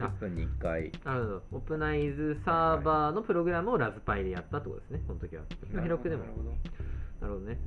[0.00, 1.42] あ10分に1回なるほど。
[1.52, 5.42] オプナイズサーバーのプログラムをラズパイでやったってことですね、この時は。
[5.82, 6.24] ヘロクでも。
[6.24, 7.58] なるほどなるほどね。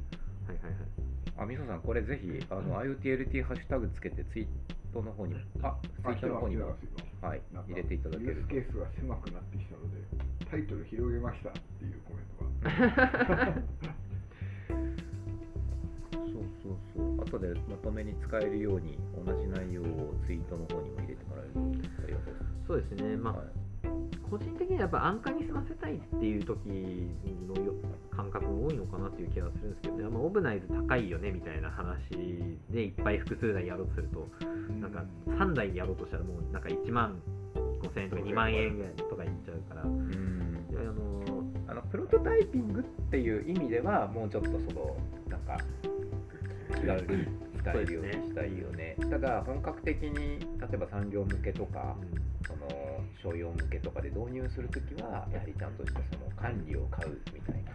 [0.46, 1.10] はいはいはい。
[1.38, 4.48] あみそさんこれぜひあの IoTLT ハッシュタグつけてツイー
[4.94, 5.74] トの方にあ
[6.04, 6.76] ツイートの方にも
[7.22, 9.98] はい入れていただけるとユースケースが狭くなってきたので、
[10.52, 12.39] タイトル広げましたっていうコメントが。
[12.62, 12.70] そ
[16.28, 17.22] うそうそう。
[17.22, 21.60] あ後でまとめに使えるように同じ内容をツイートの方にも入れてもらえると
[22.04, 22.46] ありがたいです。
[22.68, 23.48] そうですね、まあ、はい。
[24.30, 27.74] 個人的にはやっぱ安価に済ませたいっていう時のよ
[28.12, 31.98] 感覚が多いのかなっていう気がするんですけどね、まあ、オブナイズ高いよねみたいな話
[32.70, 34.28] でいっぱい複数台やろうとすると、
[34.80, 37.20] なんか3台やろうとしたらもうなんか1万
[37.82, 40.66] 5000円とか2万円ぐらいとかいっちゃうから、うん。
[40.78, 41.19] あの
[41.70, 44.98] あのプロトタイピングっていう意味ではもうちょっとその
[45.30, 45.62] なんか
[46.76, 47.28] 気軽に
[47.60, 48.96] 使えるようにしたいよね。
[49.10, 51.96] ただ本格的に例えば産業向けとか
[52.48, 52.68] その
[53.22, 57.72] 商用向けとかで導入するときはやはりちゃんとしたその管理を買うみたいな、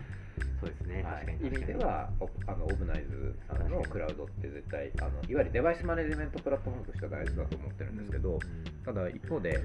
[0.61, 1.39] そうですね、はい。
[1.40, 8.39] 意味ではおあのオブナイズさんのクラウドって絶対あのいわゆるデバイスマネジメントプラットフォームとしては大事だと思ってるんですけど、
[8.85, 9.61] ただ一方で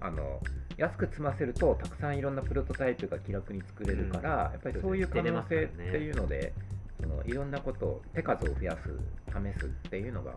[0.00, 0.40] あの
[0.76, 6.54] 安く積ませるとたくさんいろんなプロトタイプが気楽に作れるから、やっぱりそういう可能性っていうので、
[7.00, 8.88] そのいろんなことを手数を増やす
[9.28, 10.34] 試すっていうのが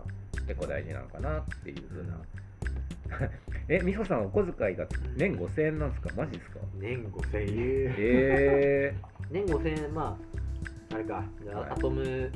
[0.48, 2.20] 結構大事なのかなっていうふうな、
[3.70, 4.86] え美穂さんお小遣いが
[5.16, 6.10] 年5000円なんですか？
[6.18, 6.60] マジですか？
[6.76, 7.40] 年5000
[7.90, 7.96] 円。
[7.98, 8.96] え。
[9.32, 10.18] 年5000円ま
[10.92, 11.24] ああれか。
[11.44, 11.70] じゃあ、はい。
[11.72, 12.32] アトム M-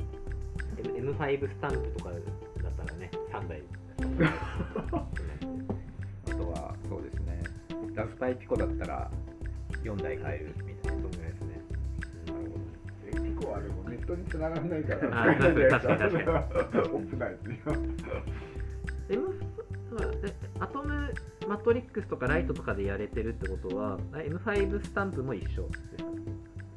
[1.12, 4.26] M5 スタンプとかだったらね3台ー、
[4.96, 7.42] あとはそうですね。
[7.94, 9.10] ラズパイピコだったら
[9.82, 11.02] 4台買えるみたいな。
[11.02, 11.10] そん。
[11.10, 11.60] ぐらいですね
[13.06, 15.22] えピコはでもネットに繋がらないから。
[15.22, 15.98] あ確かに確かに
[16.90, 17.58] オップないっていう
[19.10, 19.57] M え
[20.60, 21.14] アトム
[21.48, 26.08] マトリックスとかライトとかでやれてるってことはえ M5 スタンプも一緒ですか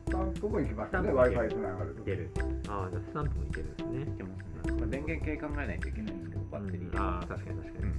[0.08, 0.90] スタンプも行きますね。
[0.90, 1.68] スタンプも w い i け f る。
[1.68, 2.32] I 繋がるといける。
[2.68, 4.02] ああじゃあスタンプもいけるんですね。
[4.02, 7.94] いけますね、まあ、電源系考えないといけないんですけどバッテリー、ああ確かに確かに、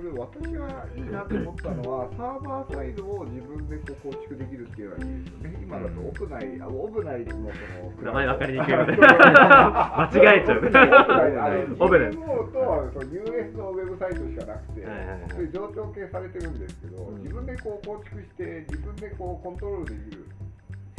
[0.00, 7.52] これ私がいいなと思ったのはサーバーサイドを自分でこう構築できるっていうのはいいですよね今だとオブナイあオブナイのその
[8.00, 11.76] 名前分かりにくい 間違えちゃう。
[11.84, 12.56] オブナイあのと
[12.96, 14.86] その US のウェブサイトしかなくて、
[15.28, 17.16] そういう上長系されてるんですけど、うん。
[17.20, 20.24] 自分でこう構築して自分でこうコントロールできる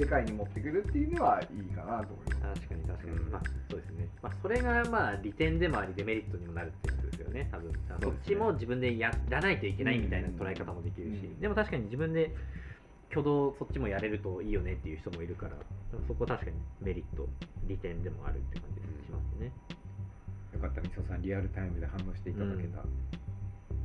[0.01, 2.61] 世界に持ってくるっていうのはいいかなと思います。
[2.61, 7.49] 確かに確かに、うんまあそうですね、まあ、それがまあ利点でもありデメリットにもなるってことですよね。
[7.51, 7.71] 多分。
[8.01, 11.39] そっちも自分でやらないといけないみたいな捉え方もできるし、うん。
[11.39, 12.33] でも確かに自分で
[13.11, 15.51] 挙動そっちもやれるといいよねっていう人もいるから
[16.07, 17.27] そこは確かにメリット
[17.67, 19.51] 利点でもあるって感じしますね、
[20.53, 22.79] よかったみそさんリアルタイムで反応していただけた、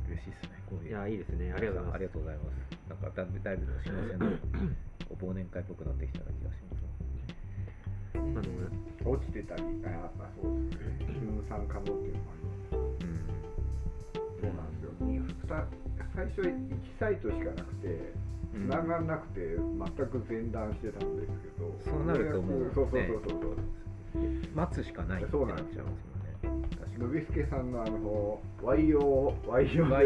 [0.07, 0.63] 嬉しいですね。
[0.69, 1.51] こういういやいいですね。
[1.51, 1.95] ありがとうございます。
[1.95, 2.77] ありがとうございます。
[2.87, 4.77] なんかだいぶだいぶ年の瀬
[5.15, 6.83] 忘年会っぽくなってきたような気がします
[8.33, 8.67] まあでもね
[9.05, 12.75] 落ちてたり、あやっぱそうですね、分散可能っていうのもあります。
[14.41, 14.91] そうなんですよ。
[16.13, 16.53] 最初1
[16.99, 18.27] サイトしかなくて、うん
[18.57, 19.61] 繋がらなくて全
[20.07, 23.57] く前段してたんですけど、そうなるともうようやくそうそうそうそう。
[24.55, 26.49] 待つしかないってそうなっちゃいなんですよますもんね
[26.79, 30.01] 確かのびすけさんのあの YO YOL は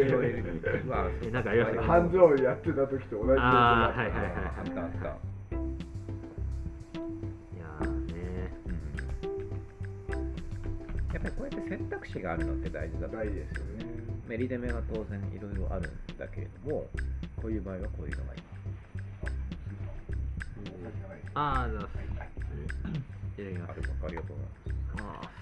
[1.24, 5.12] えなんかありましたね繁盛やってた時と同じあーはいはいはいあったあった、い
[7.58, 8.52] やーね
[11.14, 13.86] やっぱりこうやって選択肢があるのって大事だと大事ですよね。
[14.28, 16.88] メリデメは当然いろいろあるんだけれども
[17.42, 18.42] こういう場合はこういうのがいい。
[21.34, 21.88] ああじゃあい
[23.38, 23.80] ただきます。
[24.06, 25.04] ありがとうございます。
[25.04, 25.41] ああ。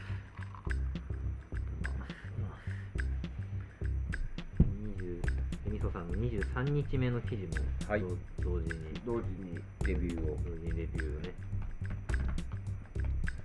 [5.80, 8.10] みそさんの23日目の記事も、はい同
[8.44, 11.34] 同時に同時にレビューを同時にレビューをね。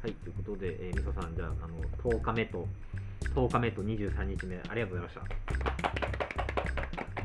[0.02, 2.66] はい、ということで、えー、みそさん、じゃああの10日目と
[3.36, 5.14] 10日目と23日目、ありがとうございまし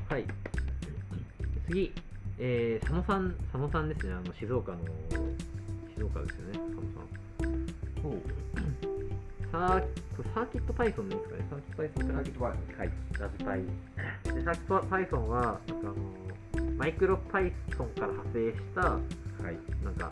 [0.07, 0.13] た。
[0.13, 0.25] はい。
[1.67, 1.91] 次、
[2.37, 4.77] えー、佐野さん、佐野さんですね、あの静岡の、
[5.97, 6.61] 静岡ですよね、佐
[7.49, 8.88] 野さん。
[9.51, 9.83] サー
[10.33, 13.63] サーキット Python でいいですかね、サーキット Python サーキットバージョンはいラズパイ。
[14.35, 17.53] で、サーキット Python は、なんかあの、マイクロ Python
[17.95, 18.99] から派生した、は
[19.51, 20.11] いなんか、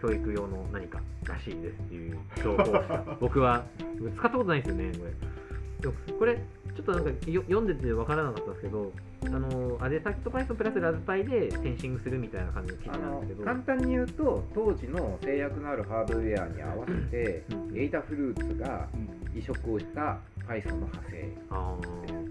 [0.00, 3.64] 教育用の何からしいですっていう情報を 僕は
[3.98, 6.12] 使ったことないんですよね、これ。
[6.18, 6.36] これ、
[6.74, 8.92] ちょっとなんかよ読んでて分からなかったんですけど、
[9.24, 17.78] あの、あれ、サーキット Python プラスラズパイでセンシングするみたいな感じの記事なんですけど、簡単に言うと当時の制約のあるハードウェアに合わせてうん。
[17.78, 18.88] エイダフルーツが
[19.34, 21.36] 移植をした Python の派生。
[21.50, 21.88] あで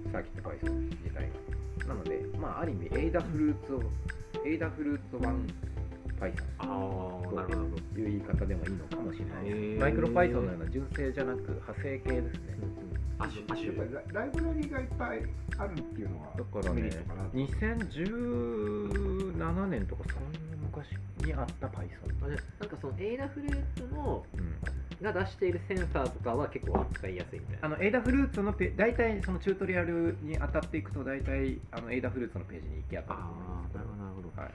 [0.07, 0.71] すサーキット Python
[1.03, 1.29] 自体
[1.79, 1.87] が。
[1.87, 3.83] なのでまあある意味エイダフルーツを
[4.45, 6.79] エイダフルーツ 1Python あ、ああ、なる
[7.19, 7.81] ほど、なるほど。
[7.93, 9.49] という言い方でもいいのかもしれない
[9.79, 12.61] マイクロ Python のような純正じゃなく派生系ですね、アシュ、アシュ。
[12.61, 13.25] やっぱりラ
[14.21, 15.21] ライブラリがいっぱい
[15.57, 17.37] あるっていうのがだからねメリットかなと。
[17.37, 20.89] 2017年とかそんな昔
[21.25, 21.87] にあった Python、
[22.23, 24.55] あれなんかその Adafruit のうん、
[25.01, 27.67] が出しているセンサーとかは結構扱いやすいみたいな。
[27.67, 34.31] あの Adafruit のペ大体そのチュートリアルに当たっていくと大体あの Adafruit のページに行き当たると思いますあーなるほどなるほど。
[34.41, 34.51] はい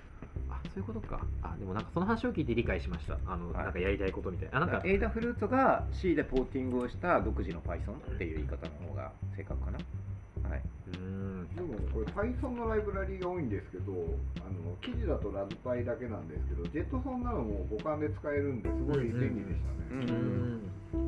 [0.51, 1.21] あそういうことか。
[1.43, 3.19] あでもなんかその話を聞いて理解しました。
[3.27, 3.65] あの、はい。
[3.65, 4.51] なんかやりたいことみたい。
[4.51, 9.79] なあなんかエイダフルーツが C でポーティングをした独自の Python っていう言い方の方が正確かな。
[10.49, 10.63] はい。
[10.89, 11.31] うーん。
[11.55, 20.61] でもこれ Python のライブラリーが多いんですけどあの記事だとラズパイだけなんですけど JETSON なども互換で使えるんですごい便利でしたね、うんうん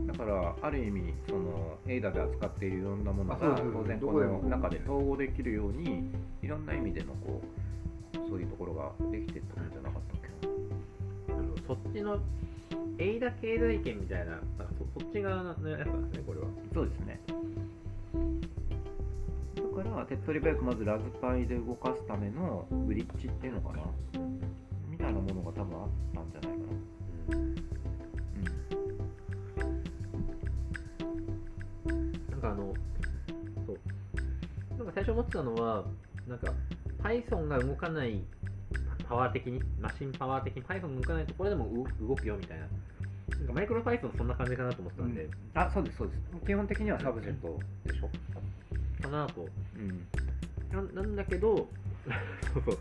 [0.07, 4.43] だからある意味その ADA で扱っているいろんなものが当然こどこでも。
[4.43, 6.05] の中で統合できるように
[6.43, 7.62] いろんな意味でのこう
[8.29, 12.19] そういうところができてったんじゃなかったっけそっちの
[12.99, 14.47] エイダ経済圏みたいななんか
[14.79, 16.47] そそっち側のやつなんですねこれは。
[16.75, 17.21] そうですね。
[19.57, 23.83] だから手っ取り早くまずラズパイで動かすためのブリッジっていうのかな。
[24.89, 26.65] みたいなものが多分あったんじゃないか
[27.29, 27.39] な。
[32.31, 32.75] なんかあの
[33.67, 33.79] そう。
[34.79, 35.85] なんか最初思ってたのは
[36.29, 36.53] なんか
[37.03, 38.23] Python が動かない
[39.09, 41.69] パワー的にマシンパワー的に Python が動かないところでも
[42.01, 42.67] 動動くよみたいな。
[43.39, 46.47] なんかマイクロ Python そんな感じかなと思ってたんで、あそうですそうです。
[46.47, 48.09] 基本的にはサブジェットでしょ、
[49.03, 49.47] かなと。
[49.77, 50.07] うん、
[50.95, 51.57] ななんだけど
[52.55, 52.79] そうそう。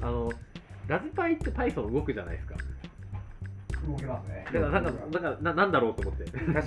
[0.00, 0.30] あの
[0.88, 2.56] ラズパイって Python 動くじゃないですか
[3.86, 4.44] 動けますね。
[4.52, 6.24] だからなんかだからななんだろうと思って。
[6.24, 6.62] 確かに。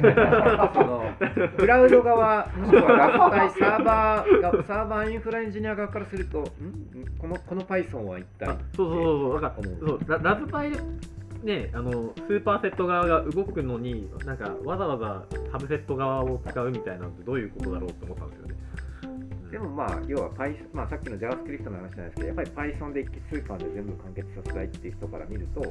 [0.74, 1.14] その
[1.58, 6.44] クラウド側もしくはラズパイサーバーが サーバーインフラエンジニア側からするとん？
[6.44, 6.46] ん
[7.18, 8.50] このこの Python は一体？
[8.50, 9.32] あそうそうそう。
[9.32, 10.78] そうだからそうララズパイで
[11.46, 18.56] ねあのスーパーセット側が動くのになんかわざわざサブセット側を使うみたいなのってどういうことだろうって思ったんですよね、
[19.04, 19.08] う
[19.48, 19.52] ん。
[19.52, 25.62] でもまあ要は Python、まあ、さっきの JavaScript の話じゃないですけどやっぱり Python で一気通貫で全部完結させたいっていう人から見ると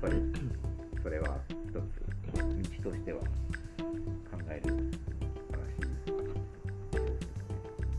[0.00, 0.14] ぱり
[1.02, 3.26] それは一つ道としては考
[4.48, 4.74] える
[5.50, 5.68] 話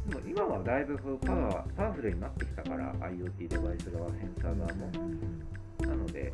[0.07, 4.91] でも今はだいぶパワーパワフルになってきたから IoT デバイス側センサー側も。
[5.81, 6.31] なので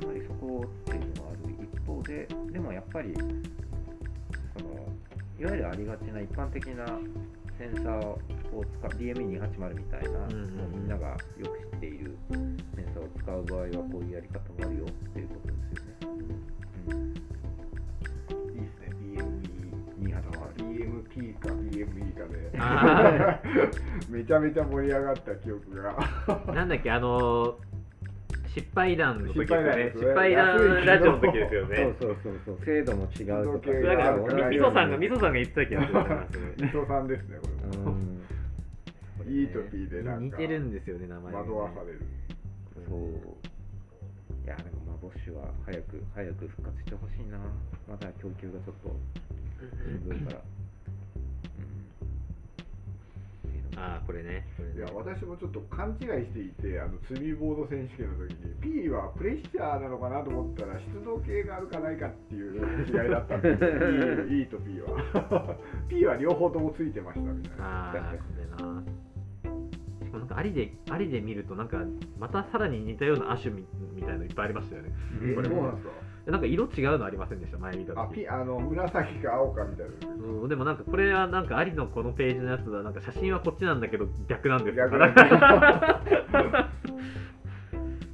[0.00, 4.74] あんまりそこっていうのはある一方ででもやっぱりその
[5.40, 6.86] いわゆるありがちな一般的な
[7.58, 8.18] センサーを
[8.80, 10.56] 使う DME280 みたいな、うんうんうん。
[10.56, 12.56] もうみんながよく知っているセン
[12.94, 17.12] サーを使う場合はこういうやり方もあるよっていうことですよね。
[18.54, 19.48] いいですね BME
[20.58, 22.58] BMP か BME かで。
[22.58, 23.40] あ
[24.08, 25.96] めちゃめちゃ盛り上がった記憶が。
[26.54, 27.58] なんだっけあの
[28.54, 29.92] 失敗談の時ですよね。
[29.94, 32.58] 失失敗敗談談ラジオの時ですよそうねそうそうそう。
[32.64, 38.22] 精度も違うとかなんかみみそさんがみそさんが言ってた気がするなそさんですねこれもうん。
[39.28, 40.36] いいと P でなんか。
[40.36, 42.00] 似てるんですよね名前惑わされる。
[42.88, 42.98] そう。
[44.44, 47.38] いやでもまあボッシュは早く早く復活してほしいな。
[47.88, 48.96] まだ供給がちょっと
[49.84, 50.40] しんどいから
[53.78, 54.44] ああこれね。
[54.56, 54.76] これね。
[54.76, 63.70] いや私もちょっと勘違いしていてあの釣りボード選手権の時に P はプレッシャーなのかなと思ったら出動系があるかないかっていう違いだったんですよ。
[64.28, 65.56] E, e と P は。
[65.88, 67.64] P は両方ともついてましたみたいな。
[67.64, 67.98] ああこ
[68.36, 68.82] れな。
[70.04, 71.78] しかもなんかありでありで見るとなんか
[72.18, 73.64] またさらに似たような亜種み
[73.94, 74.90] みたいのいっぱいありましたよね。
[75.22, 77.58] えこれそうなんですかなんか色違うのありませんでした？
[77.58, 79.92] 前見たあ時 P あの紫か青かみたいな。
[80.14, 84.84] うんでもなんかこれはなんかありのこのページのやつはなんか写真はこっちなんだけど逆なんですよ。
[84.88, 85.10] 逆なん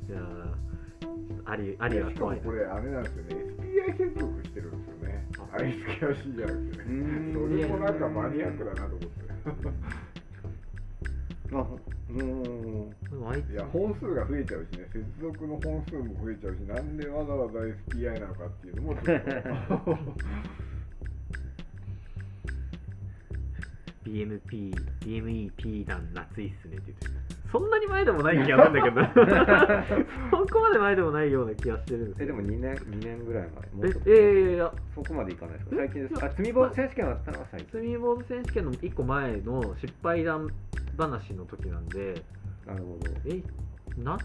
[0.08, 3.36] いやーありありはしかも怖いなこれあれなんですよね。
[3.58, 5.26] SPI 接続してるんですよね。
[5.38, 5.56] あ。
[5.58, 9.08] ISQRC じゃなくてそれもなんかマニアックだなと思って
[11.54, 19.98] あほういや本数が増えちゃうしね接続の本数も増えちゃうしなんでわざわざ SPI なのかっていうのもちょっと。
[24.04, 24.70] BMP、
[25.00, 27.12] BMEP 弾夏いっすねって言ってる
[27.54, 29.00] そんなに前でもない気がするんだけど。
[30.46, 33.52] そこまで前でもないような気がしてるんですえでも2年二年ぐらい前。
[33.52, 35.76] もえうえーいやそこまでいかないですか？
[35.76, 35.78] え？
[35.78, 37.70] 最近ですあ積み棒選手権だったのは最近。
[37.70, 40.48] スミーボード選手権の1個前の失敗談
[40.96, 42.14] 話の時なんで。
[42.66, 43.10] なるほど。
[43.26, 43.40] え？
[43.98, 44.24] 夏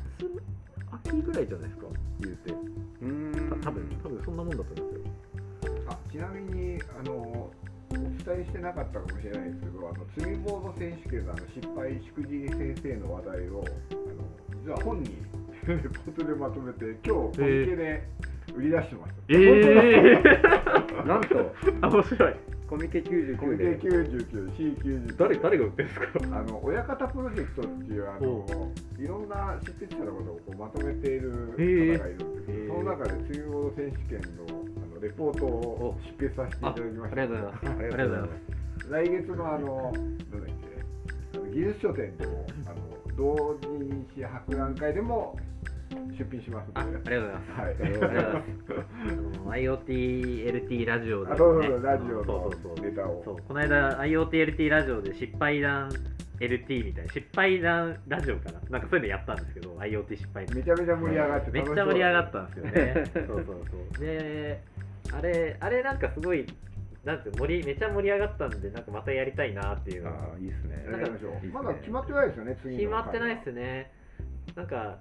[0.91, 1.87] 秋ぐらいじゃないですか？
[2.21, 2.51] 言うて。
[2.51, 3.49] うーん。
[3.61, 5.09] た多分多分そんなもんだと思うんで
[5.63, 5.73] すよ。
[5.87, 7.48] あちなみにあの
[7.91, 15.09] お伝えしてなかったかもしれないですけどあの積みボード選手権のあの失敗しくじり先生の話題をあの実は本に
[15.67, 18.07] レポートでまとめて今日コミケで
[18.53, 19.19] 売売り出してました。
[19.29, 21.35] ええ なんと。
[21.37, 22.35] ー、面白い。
[22.67, 23.11] コミケコ
[23.47, 25.99] ミ99ケで 99C99 誰誰が売ってるんです
[26.29, 26.37] か？
[26.37, 28.45] あの親方プロジェクトっていうあの
[28.99, 32.67] いろんな執筆者のことをこうまとめている方がいるんですけへー。
[32.67, 33.43] ど、その中で水泳
[33.75, 34.45] 選手権の
[34.77, 37.21] あのレポートを執筆させていただきました。
[37.21, 38.89] あありがとうございますありがとうございます。
[38.89, 40.47] 来月のあのなんだっ
[41.33, 42.75] け技術書店でもあの
[43.15, 45.37] 同人誌博覧会でも
[46.17, 47.51] 出品しますありがとうございます。
[47.51, 48.45] はいありがとうございます。
[49.01, 51.83] あの IoTLT ラジオで、ね、あそうそうそう。
[51.83, 55.89] ラジオのそうそうそうネタをそうこの間 IoTLT ラジオで失敗談
[56.39, 58.59] LT みたいな失敗談ラジオかな。
[58.69, 60.55] なんかそういうのやったんですけど IoT 失敗談。
[60.57, 63.03] めちゃめちゃ盛り上がってめっちゃ盛り上がったんですよね。
[63.13, 64.05] そうそうそう。
[64.05, 64.61] で
[65.13, 66.45] あれあれなんかすごい
[67.03, 70.03] なんて盛りめっちゃ盛り上がったんでなんかまたやりたいなっていう。
[70.03, 70.85] のああいいっすね。
[70.91, 71.31] やりましょう。
[71.31, 71.51] いいっすね。
[71.53, 73.91] まだ決まってないですよね次の決まってないですね。
[74.55, 74.97] なんか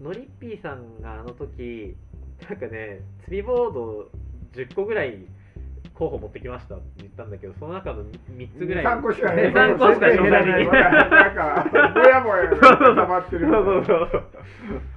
[0.00, 1.96] のりっぴーさんがあの時
[2.48, 4.10] なんかね釣りボード
[4.52, 5.18] 10個ぐらい
[6.00, 8.84] 候補持ってきましたって言ったんだけどその中の3つぐらい。
[8.84, 10.92] 3個しかね3個しか紹介できない。
[11.10, 14.22] なんか ぼやぼや固まってるそうそうそう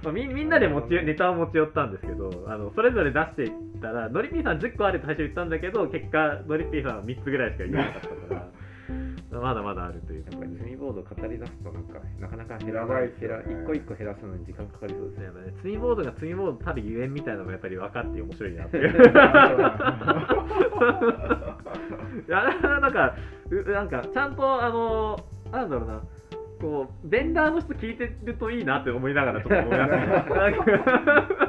[0.02, 3.50] まあみみんなで持ちネタを持ち寄ったんですけどあのそれぞれ出していっ
[3.82, 8.46] たらのりぴーさん10個あるって最初言ったんだけど結果のりぴーさんは3つぐらいしか言わなかったから
[9.44, 15.10] まだまだあるというやっぱり積みボード語り出すとなんかなかなか減らやない減ら一個一個減らすのに時間かかりそう。
[15.10, 18.92] ですね積みボードが積みボードたるゆえんみたいなのもやっぱり分かって面白いなっていうい
[22.30, 22.42] や
[22.80, 23.14] なんか
[23.50, 25.18] うなんかちゃんとあの
[25.52, 26.00] なんだろうな。
[26.62, 29.92] こうベンダーの人聞いてるといいなって思いながらちょっと思いまし
[31.36, 31.43] た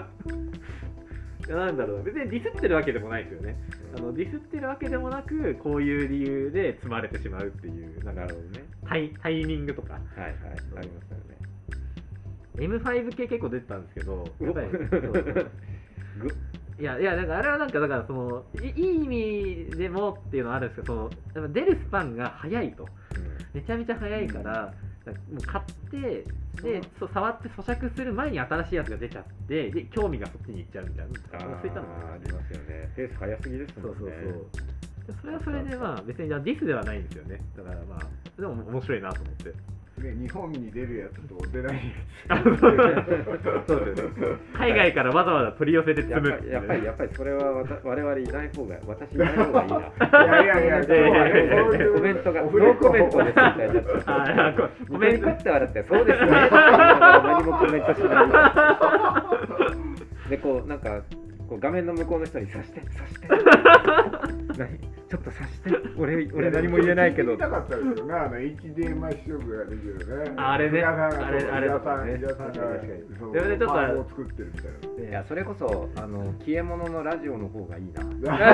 [1.47, 2.03] なんだろうな。
[2.03, 3.55] 別にディスってるわけでもないですよね。
[3.97, 8.03] あのディスってるわけでもなくこういう理由で積まれてしまうっていう。
[8.03, 8.65] なんかなるほどね。
[8.87, 9.93] タイタイミングとか。
[9.93, 10.35] はいはい。
[10.77, 11.35] ありますよね。
[12.55, 14.67] M5 系結構出てたんですけどやっぱり
[16.79, 22.87] いやいやなんかあれはなんかだからそのいいい意味でもっていうのはあるんですけどその出るスパンが早いと。
[23.55, 24.73] めちゃめちゃ早いから、
[25.11, 26.25] もう買って
[26.61, 31.55] でそう触って咀嚼する前に新しいやつが出ちゃってで興味がそっちに行っちゃうみたいな。
[31.55, 31.85] あそういったの。
[31.85, 32.91] ありますよね。
[32.95, 33.97] ペース早すぎですもんね。
[33.99, 35.13] そうそうそう。
[35.13, 37.41] でそれはそれでまあ別にディスではないんですよね。
[37.55, 39.49] だからまあでも面白いなと思って。
[39.49, 41.81] ね日本に出るやつと出ないや
[42.35, 42.57] あそう。
[42.57, 42.67] そ
[43.75, 49.79] うですよね海外からわざわざ取り寄せて積やっむぱりやっぱりやっぱりそれはわた我々いない方が私いない方がいいな。
[49.79, 53.69] ついやいやいやいやいやいやそういうコメントがノーコメントですみたい。
[53.69, 58.23] になっちゃってあこココメントって笑ってそうですね何もコメントしな
[60.27, 60.29] い。
[60.29, 61.01] でこうなんか
[61.47, 63.27] こう画面の向こうの人に刺して刺して。
[64.57, 64.95] 何？
[65.07, 65.69] ちょっと刺して。
[65.97, 67.33] 俺俺何も言えないけど。
[67.33, 68.13] 聞きたかったですよね。
[68.13, 70.33] あの HDMI できるね。
[70.37, 75.09] ああれあれあれ伊田さんね伊田さんがれでちょっとパートを作ってるみたいな。
[75.09, 78.03] いやそれこそあの消え物のラジオの方がいいな。
[78.35, 78.47] な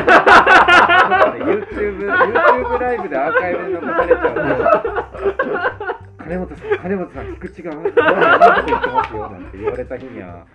[1.36, 5.96] YouTube, YouTube ライブでアーカイブに残されちゃう。
[6.16, 10.46] と 金本さん金本さん菊池が何て言ってますよなんて言われた日には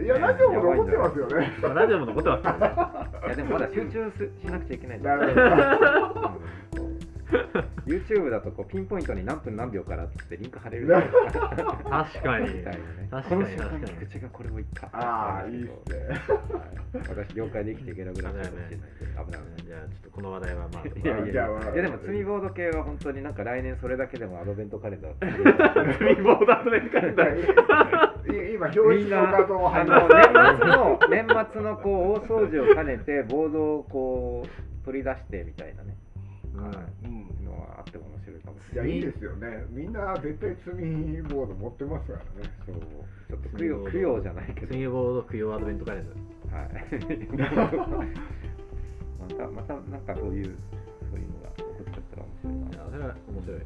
[0.00, 1.52] いやラジオも残ってますよね。
[1.74, 3.26] ラジオも残ってますからね。
[3.26, 5.02] いやでもまだ集中すしなくちゃいけないん。
[5.02, 6.28] だなるほど。
[6.28, 6.42] うん
[6.78, 6.91] こう
[7.86, 10.86] YouTube だとこうピンポイントに何分何秒からってってリンク貼れる。
[10.86, 11.48] じゃないですか
[12.12, 12.54] 確かに。
[12.54, 13.08] みたいなね。
[13.10, 13.42] 確かに。
[13.44, 14.86] この瞬間確かに菊池がこれを言った。
[14.92, 16.06] ああいいっすね。
[16.08, 16.18] はい。
[17.08, 19.66] 私業界で生きていけなくなっちゃうかもしれないんで危ない危ない。
[19.66, 28.50] じゃあちょっとこの話題はまあいやいやじゃあいやでも積みボード系は本当になんか来年それだけでもアドベントカレンダー積みボードアドベントカレンダー。
[28.50, 30.22] い今表紙の画像あ入の年
[30.60, 35.96] 末の年末のこう大掃除を兼ねてボードをこう取り出してみたいなね、
[36.54, 37.06] はい。
[37.06, 37.44] うん。
[37.44, 38.76] のはあっても面白いかもしい。
[38.76, 39.64] やいいですよね。
[39.70, 42.24] みんな絶対積みボード持ってますからね。
[42.36, 42.76] れないそう。
[43.28, 44.66] ちょっと供養供養じゃないけど。
[44.66, 46.22] 積みボード供養アドベントカレンダー。
[46.52, 46.72] はい。
[49.22, 50.56] またまたなんかそういう
[51.10, 52.68] そういうのが起こっちゃったら面白いな。
[52.68, 53.56] いやそれは面白い。
[53.56, 53.64] うん。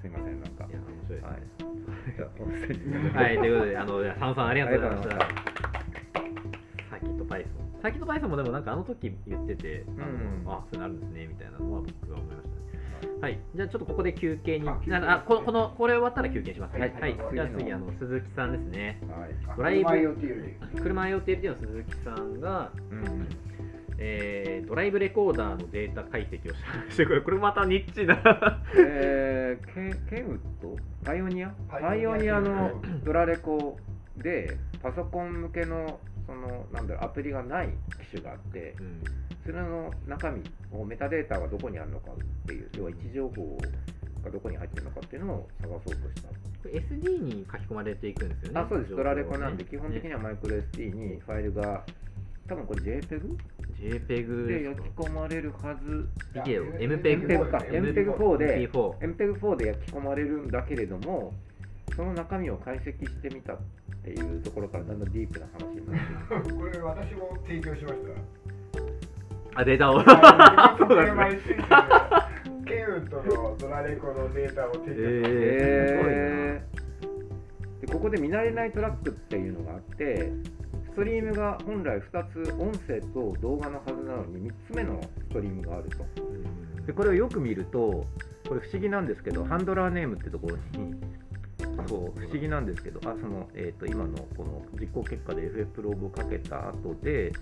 [0.00, 0.66] すいませんなんか。
[0.68, 1.20] いや面白い。
[1.20, 1.24] です
[3.16, 3.26] はい。
[3.26, 5.18] はい、ということで、あの、じゃあ佐野さんありがとうございました。
[5.18, 7.65] サーキットパイソン。
[7.82, 10.44] サーキットパイソンもでもなんかあの時言ってて、あのうん。
[10.46, 12.56] あ、そうなるんですね、みたいなのは僕が思いましたね。
[13.20, 16.78] はい、じゃあちょっとここで休憩に、あああこのこのこれ終わったら休憩します。
[16.78, 16.92] はい。
[17.00, 19.00] はい、じゃあ次あの鈴木さんですね。
[19.08, 19.56] はい。
[19.56, 20.80] ドライブ。
[20.82, 23.28] 車 IoT の鈴木さんが、うん
[23.98, 26.54] えードライブレコーダーのデータ解析を
[26.90, 28.20] してこれ これまたニッチな。
[28.76, 31.54] えー、ケンケンウッドパイオニア。
[31.68, 33.78] パパイオニアのドラレコ
[34.16, 37.68] でパソコン向けのそのなんだろうアプリがない
[38.10, 39.02] 機種があってうん
[39.44, 40.42] それの中身
[40.72, 43.56] をメタデータがどこにあるのかっていう要は位置情報
[44.24, 46.28] がどこに入ってるのかっていうのを探そうとした。
[46.28, 46.34] こ
[46.64, 48.60] れ SD に書き込まれていくんですよね。
[48.60, 51.84] あそうです、ドラレコなんで、ね基本的にはマイクロ SD にファイルが
[52.48, 53.36] 多分これ JPEG
[53.78, 57.58] JPEG で焼き込まれるはずビデオ MPEG か。
[57.58, 61.32] MPEG4 で MP4 MPEG4 で焼き込まれるんだけれども
[61.94, 63.56] その中身を解析してみた
[64.06, 65.98] っていうところからだんだんディープな話にな
[66.38, 67.94] って これ私も提供しまし
[69.54, 69.60] た。
[69.60, 69.96] あデータを？
[69.96, 70.06] はい。
[70.78, 71.56] そうですね
[72.66, 77.86] ケンウッドのドラレコのデータを提供しました、えへー。
[77.86, 80.32] でここで見慣れないトラックっていうのがあって
[80.90, 86.04] ストリームが本来2つ音声と動画のはずなのに3つ目のストリームがあると。
[86.86, 88.06] でこれをよく見ると
[88.48, 90.94] これ不思議なんですけどハンドラーネームってところに
[91.88, 97.32] こう不思議なんですけどあその、えー、と今のこの実行結果で FF プローブをかけた後で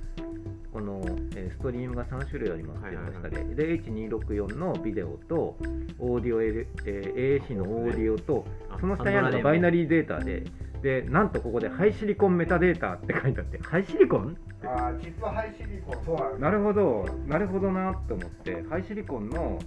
[0.72, 1.01] この、
[1.36, 5.56] えーストリームが3種類ありますって言いましたね、で H264 のビデオと
[6.01, 8.44] オーディオ、L えー AAC のオーディオと
[8.80, 10.42] その下にあるのがバイナリーデータで
[10.82, 14.32] でなんとここで HiSilicon メタデータって書いてあって HiSilicon？
[14.32, 16.05] ってあーチップ HiSilicon。
[16.05, 19.59] そうなるほどなるほどなと思って HiSilicon の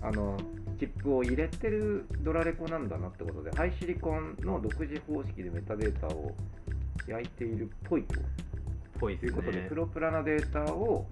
[0.00, 0.38] あの
[0.78, 6.34] チップを入れてるドラレコなんだなってことでハイシリコンの独自方式でメタデータを
[7.06, 8.20] 焼いているっぽいと。
[8.98, 11.06] ぽいですということで、ねプロプラなデータを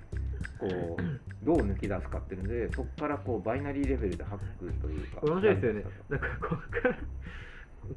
[0.59, 5.85] こうどう抜き出すかっていうのでそこからこうバイナリーレベルでハックというか面白いですよね。
[6.09, 6.97] なんかこっから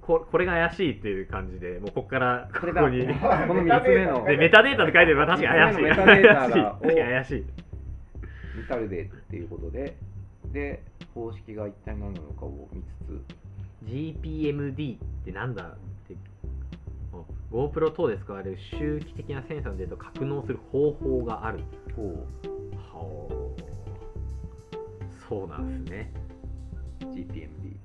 [0.01, 5.81] ここれが怪しいっていう感じでもうここからここれがここにの3つ目のでメタデータって書いてるから確かに怪しい。
[5.81, 6.63] メタデータが怪しい。
[6.63, 7.35] 確かに怪しい。
[7.39, 9.95] ミタルデっていうことで。
[10.53, 13.21] で方式が一体何なのかを見つ
[13.85, 15.67] GPMD ってなんだっ
[16.07, 16.15] て
[17.13, 17.17] あ
[17.51, 21.63] GoPro 等で使われる周期的なセンサーのデータを格納する方法がある。
[21.87, 22.25] つこ
[22.77, 23.69] はあ。
[25.29, 26.11] そうなんですね。
[27.01, 27.77] う GPMD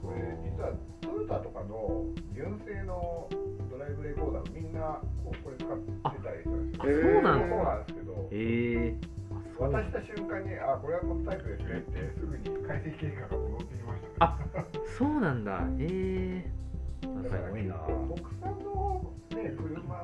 [0.00, 2.04] これ実はトヨタとかの
[2.34, 3.28] 純正の
[3.70, 6.92] ドライブレコーダーみんなこうこれ使ってたりするんですよ。
[6.92, 8.34] あそうなんそうですかなんですけどえ
[8.86, 8.96] え。
[9.30, 12.44] あそう渡した瞬間にあこれはこのタイプですねってすぐに
[12.82, 14.14] 解析結果が戻ってきましたね。
[14.18, 14.38] あ
[14.98, 15.60] そうなんだ。
[15.78, 17.74] ええ だからすごいな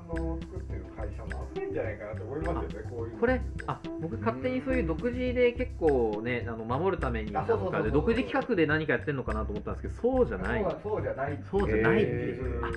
[0.08, 7.92] の作ってる会社も危ないんじゃないかなと思いますよね、こういうのこれあ僕勝手にそういう独自で結構ねあの守るためになんあそうそうそう。
[7.92, 10.64] 独自企画で何かやってるのかなと思ったんですけどそうじゃない。
[10.82, 12.68] そうじゃないそうじゃないってへいう、あ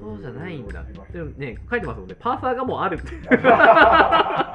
[0.00, 0.82] そうじゃないんだ。
[1.12, 2.16] でもね書いてますもんね。
[2.18, 4.52] パーサーがもうあるって パーサ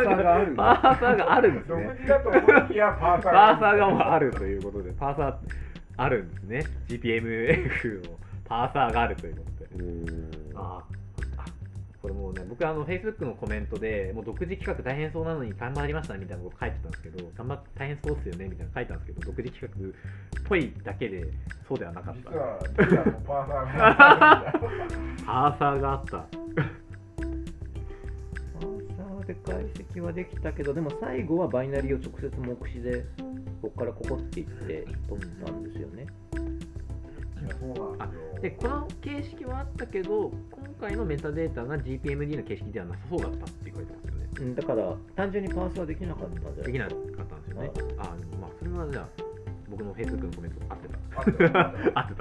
[0.00, 0.54] ーがある。
[0.54, 5.34] パーサーがあるんです独ね自だと思いきやパーサーパーサーがもうあるということでパーサー
[5.96, 6.64] あるんですね。
[6.88, 9.70] GPMF のパーサーがあるということで。
[10.54, 10.84] ああ
[12.02, 21.24] これもうね僕あの Facebook のコメントでもう独自企画大変そうなのに頑張りましたみたいなこと書いてたんですけど頑張って大変そうっすよねみたいなの書いたんですけど独自企画っぽいだけで
[21.68, 22.30] そうではなかった。
[22.30, 26.10] 実は実はパーサーがあるんだ パーサーがあった。
[26.10, 33.04] パーサーで解析はできたけどでも最後はバイナリーを直接目視で
[33.62, 36.06] ここからここっていって取ったんですよね
[37.44, 38.10] いやそうなん
[38.40, 44.28] でこの形式はあったけど今回のメタデータが GPMD の形式ではなさそうだったって書いてますよね。
[44.40, 46.64] うんだから単純にパーサーできなかったんじゃない？
[46.64, 47.70] できなかったんですよね。
[47.98, 49.08] あまあそれはじゃあ
[49.70, 51.20] 僕の Facebook のコメント合ってた。
[51.20, 52.00] あ ってた。
[52.00, 52.14] 合って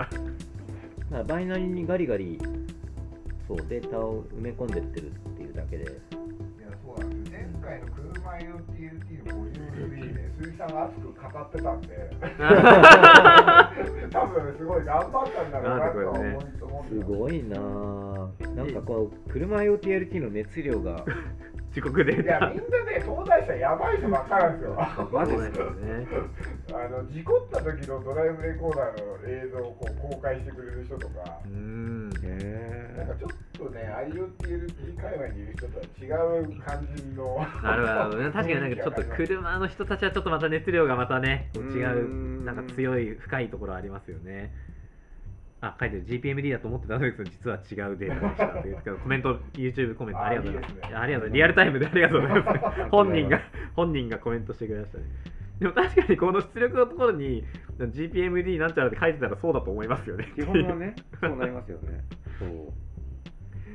[1.11, 2.39] たバイナリーにガリガリ
[3.47, 5.83] そうデータを埋め込んでってるっていうだけで。
[5.83, 5.91] いや
[6.85, 9.31] そうなんです前回の車ューム3で
[10.41, 12.09] 鈴木さんが熱く語ってたんで。
[14.11, 17.57] 多分すごい頑張ったんだろうなとは思い思すごいな。
[17.57, 21.05] ぁなんかこう車 IoTLT の熱量が
[21.71, 22.23] 遅刻データ。
[22.23, 24.75] いやみんなね東大者やばい人ばっかなんですよ。
[25.25, 26.07] ですよね。
[26.73, 31.39] あの事故った時のドライブレコーダーの映像をこう公開してくれる人とか。
[31.45, 32.09] うーん。
[32.09, 37.47] なんかちょっとね IoTLT 界隈にいる人とは違う感じの。
[37.63, 38.17] なるほど。
[38.17, 42.45] ね確かになんかちょっと車の人たちはちょっとまた熱量がまたね違ううん。
[42.45, 44.51] なんか強い深いところありますよね
[45.61, 46.05] あ書いてる。
[46.05, 47.17] GPMD だと思ってたんです。
[47.17, 48.45] けど実は違うデータでした。
[48.47, 50.23] っていうけどコメント YouTube コメント。
[50.23, 50.89] ありがとうございます。
[50.89, 50.95] ね。
[50.95, 52.81] ありがとうリアルタイムでありがとうございます。
[52.89, 53.41] 本人が
[53.75, 55.03] 本人がコメントしてくれましたね。
[55.59, 57.43] でも確かにこの出力のところに
[57.77, 60.27] GPMD なんちゃらって書いてたらそうだと思いますよね。
[60.35, 62.03] 基本はねそうなりますよね。
[62.39, 62.49] そう。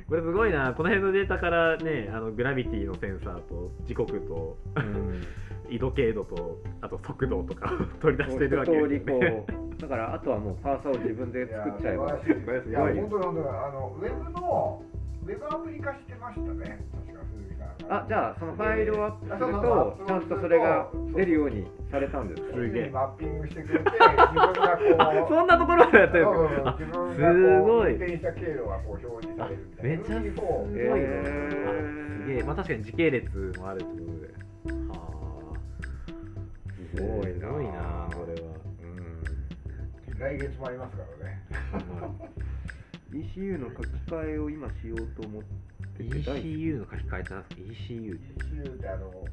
[0.09, 0.75] これすごいな。
[0.75, 4.59] この辺のデータからねあのグラビティのセンサーと時刻と。
[4.75, 5.23] うん
[5.71, 8.73] 緯度経度とあと速度とかを取り出してるわけ。
[8.73, 9.47] ですよねこ
[9.79, 12.07] うだからあとはもうパーサーを自分で作っちゃえば。
[12.07, 14.83] いや本当に本当にあのウェブの
[15.25, 16.79] ウェブアプリ化してましたね。
[17.89, 22.43] あじゃあそのファイルをアップすとちゃんとそれが出るようにされたんです。
[22.43, 22.91] かすげえ。
[22.91, 26.77] マッピングしてくれて自分がこう そんなところまでやってるんですか
[27.15, 29.67] すごい運転した経路がこう表示される。
[29.71, 29.91] みたい。
[29.91, 32.43] なめちゃすごいな、えーすげえ。
[32.43, 34.27] まあ確かに時系列もあるってことで。
[34.89, 35.16] はあ
[36.97, 37.41] すごいな。
[37.41, 38.55] すごいなこれは。
[38.83, 40.19] うん。
[40.19, 41.43] 来月もありますからね。
[43.13, 49.27] ECU の書き換えを今しようと思ってて ECU の書き換えたんですか ECU って ECU ってあのコ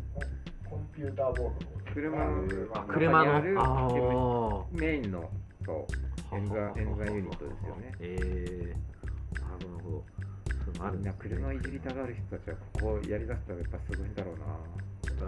[0.70, 1.52] コンピューターボードの。
[1.94, 5.30] 車のあ車のあるああメインの
[5.66, 5.88] そ
[6.32, 6.36] う。
[6.36, 7.92] 演算演算ユニットですよね。
[8.00, 9.92] ええなるほど。
[9.92, 14.46] なるほどあるみんな車いじりたがる人たちはここやりだしたらやっぱすごいんだろうな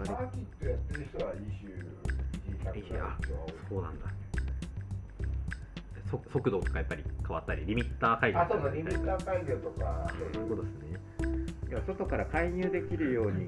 [0.04, 1.48] サーキットやってる人は ECU い
[2.44, 3.06] じりたくなる人は
[3.46, 4.06] 多いそうなんだ。
[6.10, 11.00] そ速度とかやっぱり変わったりリミッター解除あ、そうそう、リミッター解除とか、そういうことですね。
[11.68, 13.46] いや外から介入できるように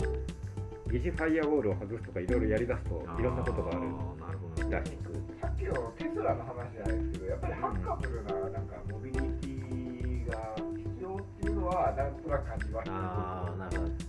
[0.90, 3.78] 疑似ファイアウォールを外すとかいろいろやりだすといろんなことがある。
[3.78, 14.07] あーなるほどらしくさっきのテスラの話じゃないですけど、やっぱりハッカブルななんかモビリティが必要っていうのは、なんとなく感じましたね。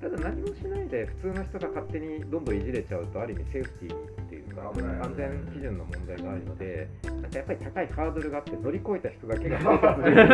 [0.00, 10.28] たただ何もしないで普通の人が勝手にどんどんいじれちゃうとある意味セーフティーっていうか安全基準の問題があるのでなんかやっぱり高いハードルがあって乗り越えた人だけが生活できる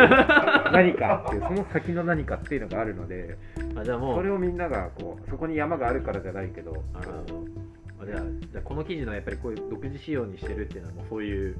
[0.71, 3.37] 何かっていうその先の何かっていうのがあるので
[3.75, 7.01] あじゃあもうそれをみんながこうそこに山があるからじゃないけどあ
[8.05, 11.59] じゃあじゃあこの記事のやっぱりこういう独自仕様にしてるっていうのはもうそういうこ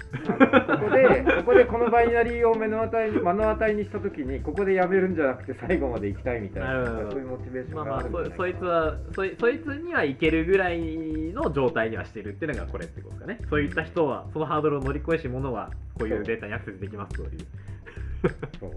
[0.89, 6.85] こでここでこのバイナリーを目の当たりに目の当たりにした時にここでやめるんじゃなくて最後まで行きたいみたいな。
[7.11, 8.35] そういうモチベーションまあまあがあるんじゃないかな。
[8.35, 10.79] そそいつはそいそいつにはいけるぐらい
[11.33, 13.39] の状態にはしてるっていうのがこれってことですかね。
[13.49, 17.29] そういった人はそのハードルを乗り越えし者はこういうデータにアクセスできますという。
[18.59, 18.71] そう。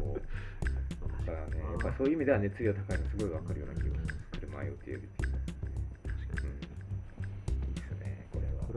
[1.27, 4.41] だからね、やっぱそういう意味では熱量高いのすごいわかるような気がす。
[4.41, 5.46] 車 IoT よりっていう。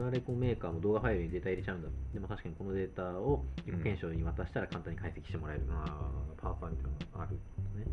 [0.00, 7.36] これはレコメーカーも動画ファイルにデータ入れちゃうんだでも確かにこのデータを自己検証に渡したら簡単に解析してもらえる、あーパワーファンっていうのがある
[7.76, 7.86] ね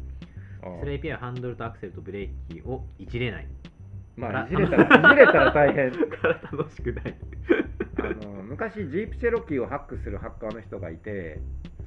[0.61, 3.47] あそれ API はハンドルとアクセルとブレーキをいじれない
[4.15, 5.91] まあ、いじれたら、いじれたら大変。
[5.91, 7.15] から楽しくない
[7.99, 11.39] あの昔、ジープチェロキーをハックするハッカーの人がいて、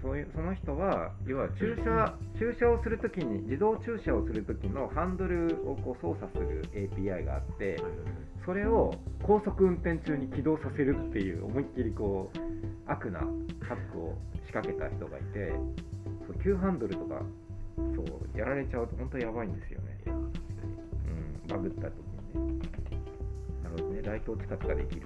[0.03, 7.77] そういうその人は、要は駐車駐車をするときに、自動駐車をするときのハンドルをこう操作する API があって、
[8.45, 12.39] それを高速運転中に起動させるっていう思いっきりこう
[12.91, 13.27] 悪なハ
[13.75, 14.17] ックを
[14.47, 15.53] 仕掛けた人がいて
[16.27, 17.23] そう急ハンドルとか
[17.77, 21.93] そうやられちゃうと本当やばいんですよね、うん、バグった時
[22.35, 22.67] にね。
[23.63, 24.03] なるほどね。
[24.03, 25.03] ライトを使ったらできる。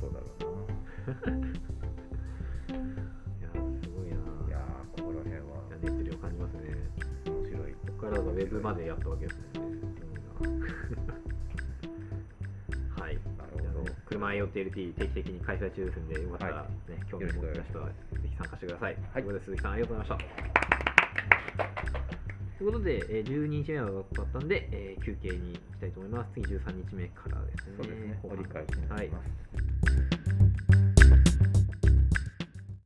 [0.00, 1.83] そうだろうい
[5.84, 6.60] 辺は熱量感じますね。
[7.26, 7.72] 面白い。
[7.72, 9.80] ここからがウェブまでやったわけですもんね。
[13.00, 13.18] はい。
[13.38, 13.68] あね
[14.06, 20.34] 車 IoTLT 定期的に開催中ですんでよかったら、はね興味を持った人はぜひ参加してください、はいということで鈴木さんありがとうございました。
[22.58, 26.30] ということで、えー12日目は終わったんで、えー休憩に行きたいと思います。
[26.34, 27.74] 次13日目からですね。
[27.76, 28.20] そうですね。
[28.22, 29.28] 折り返しになはいります、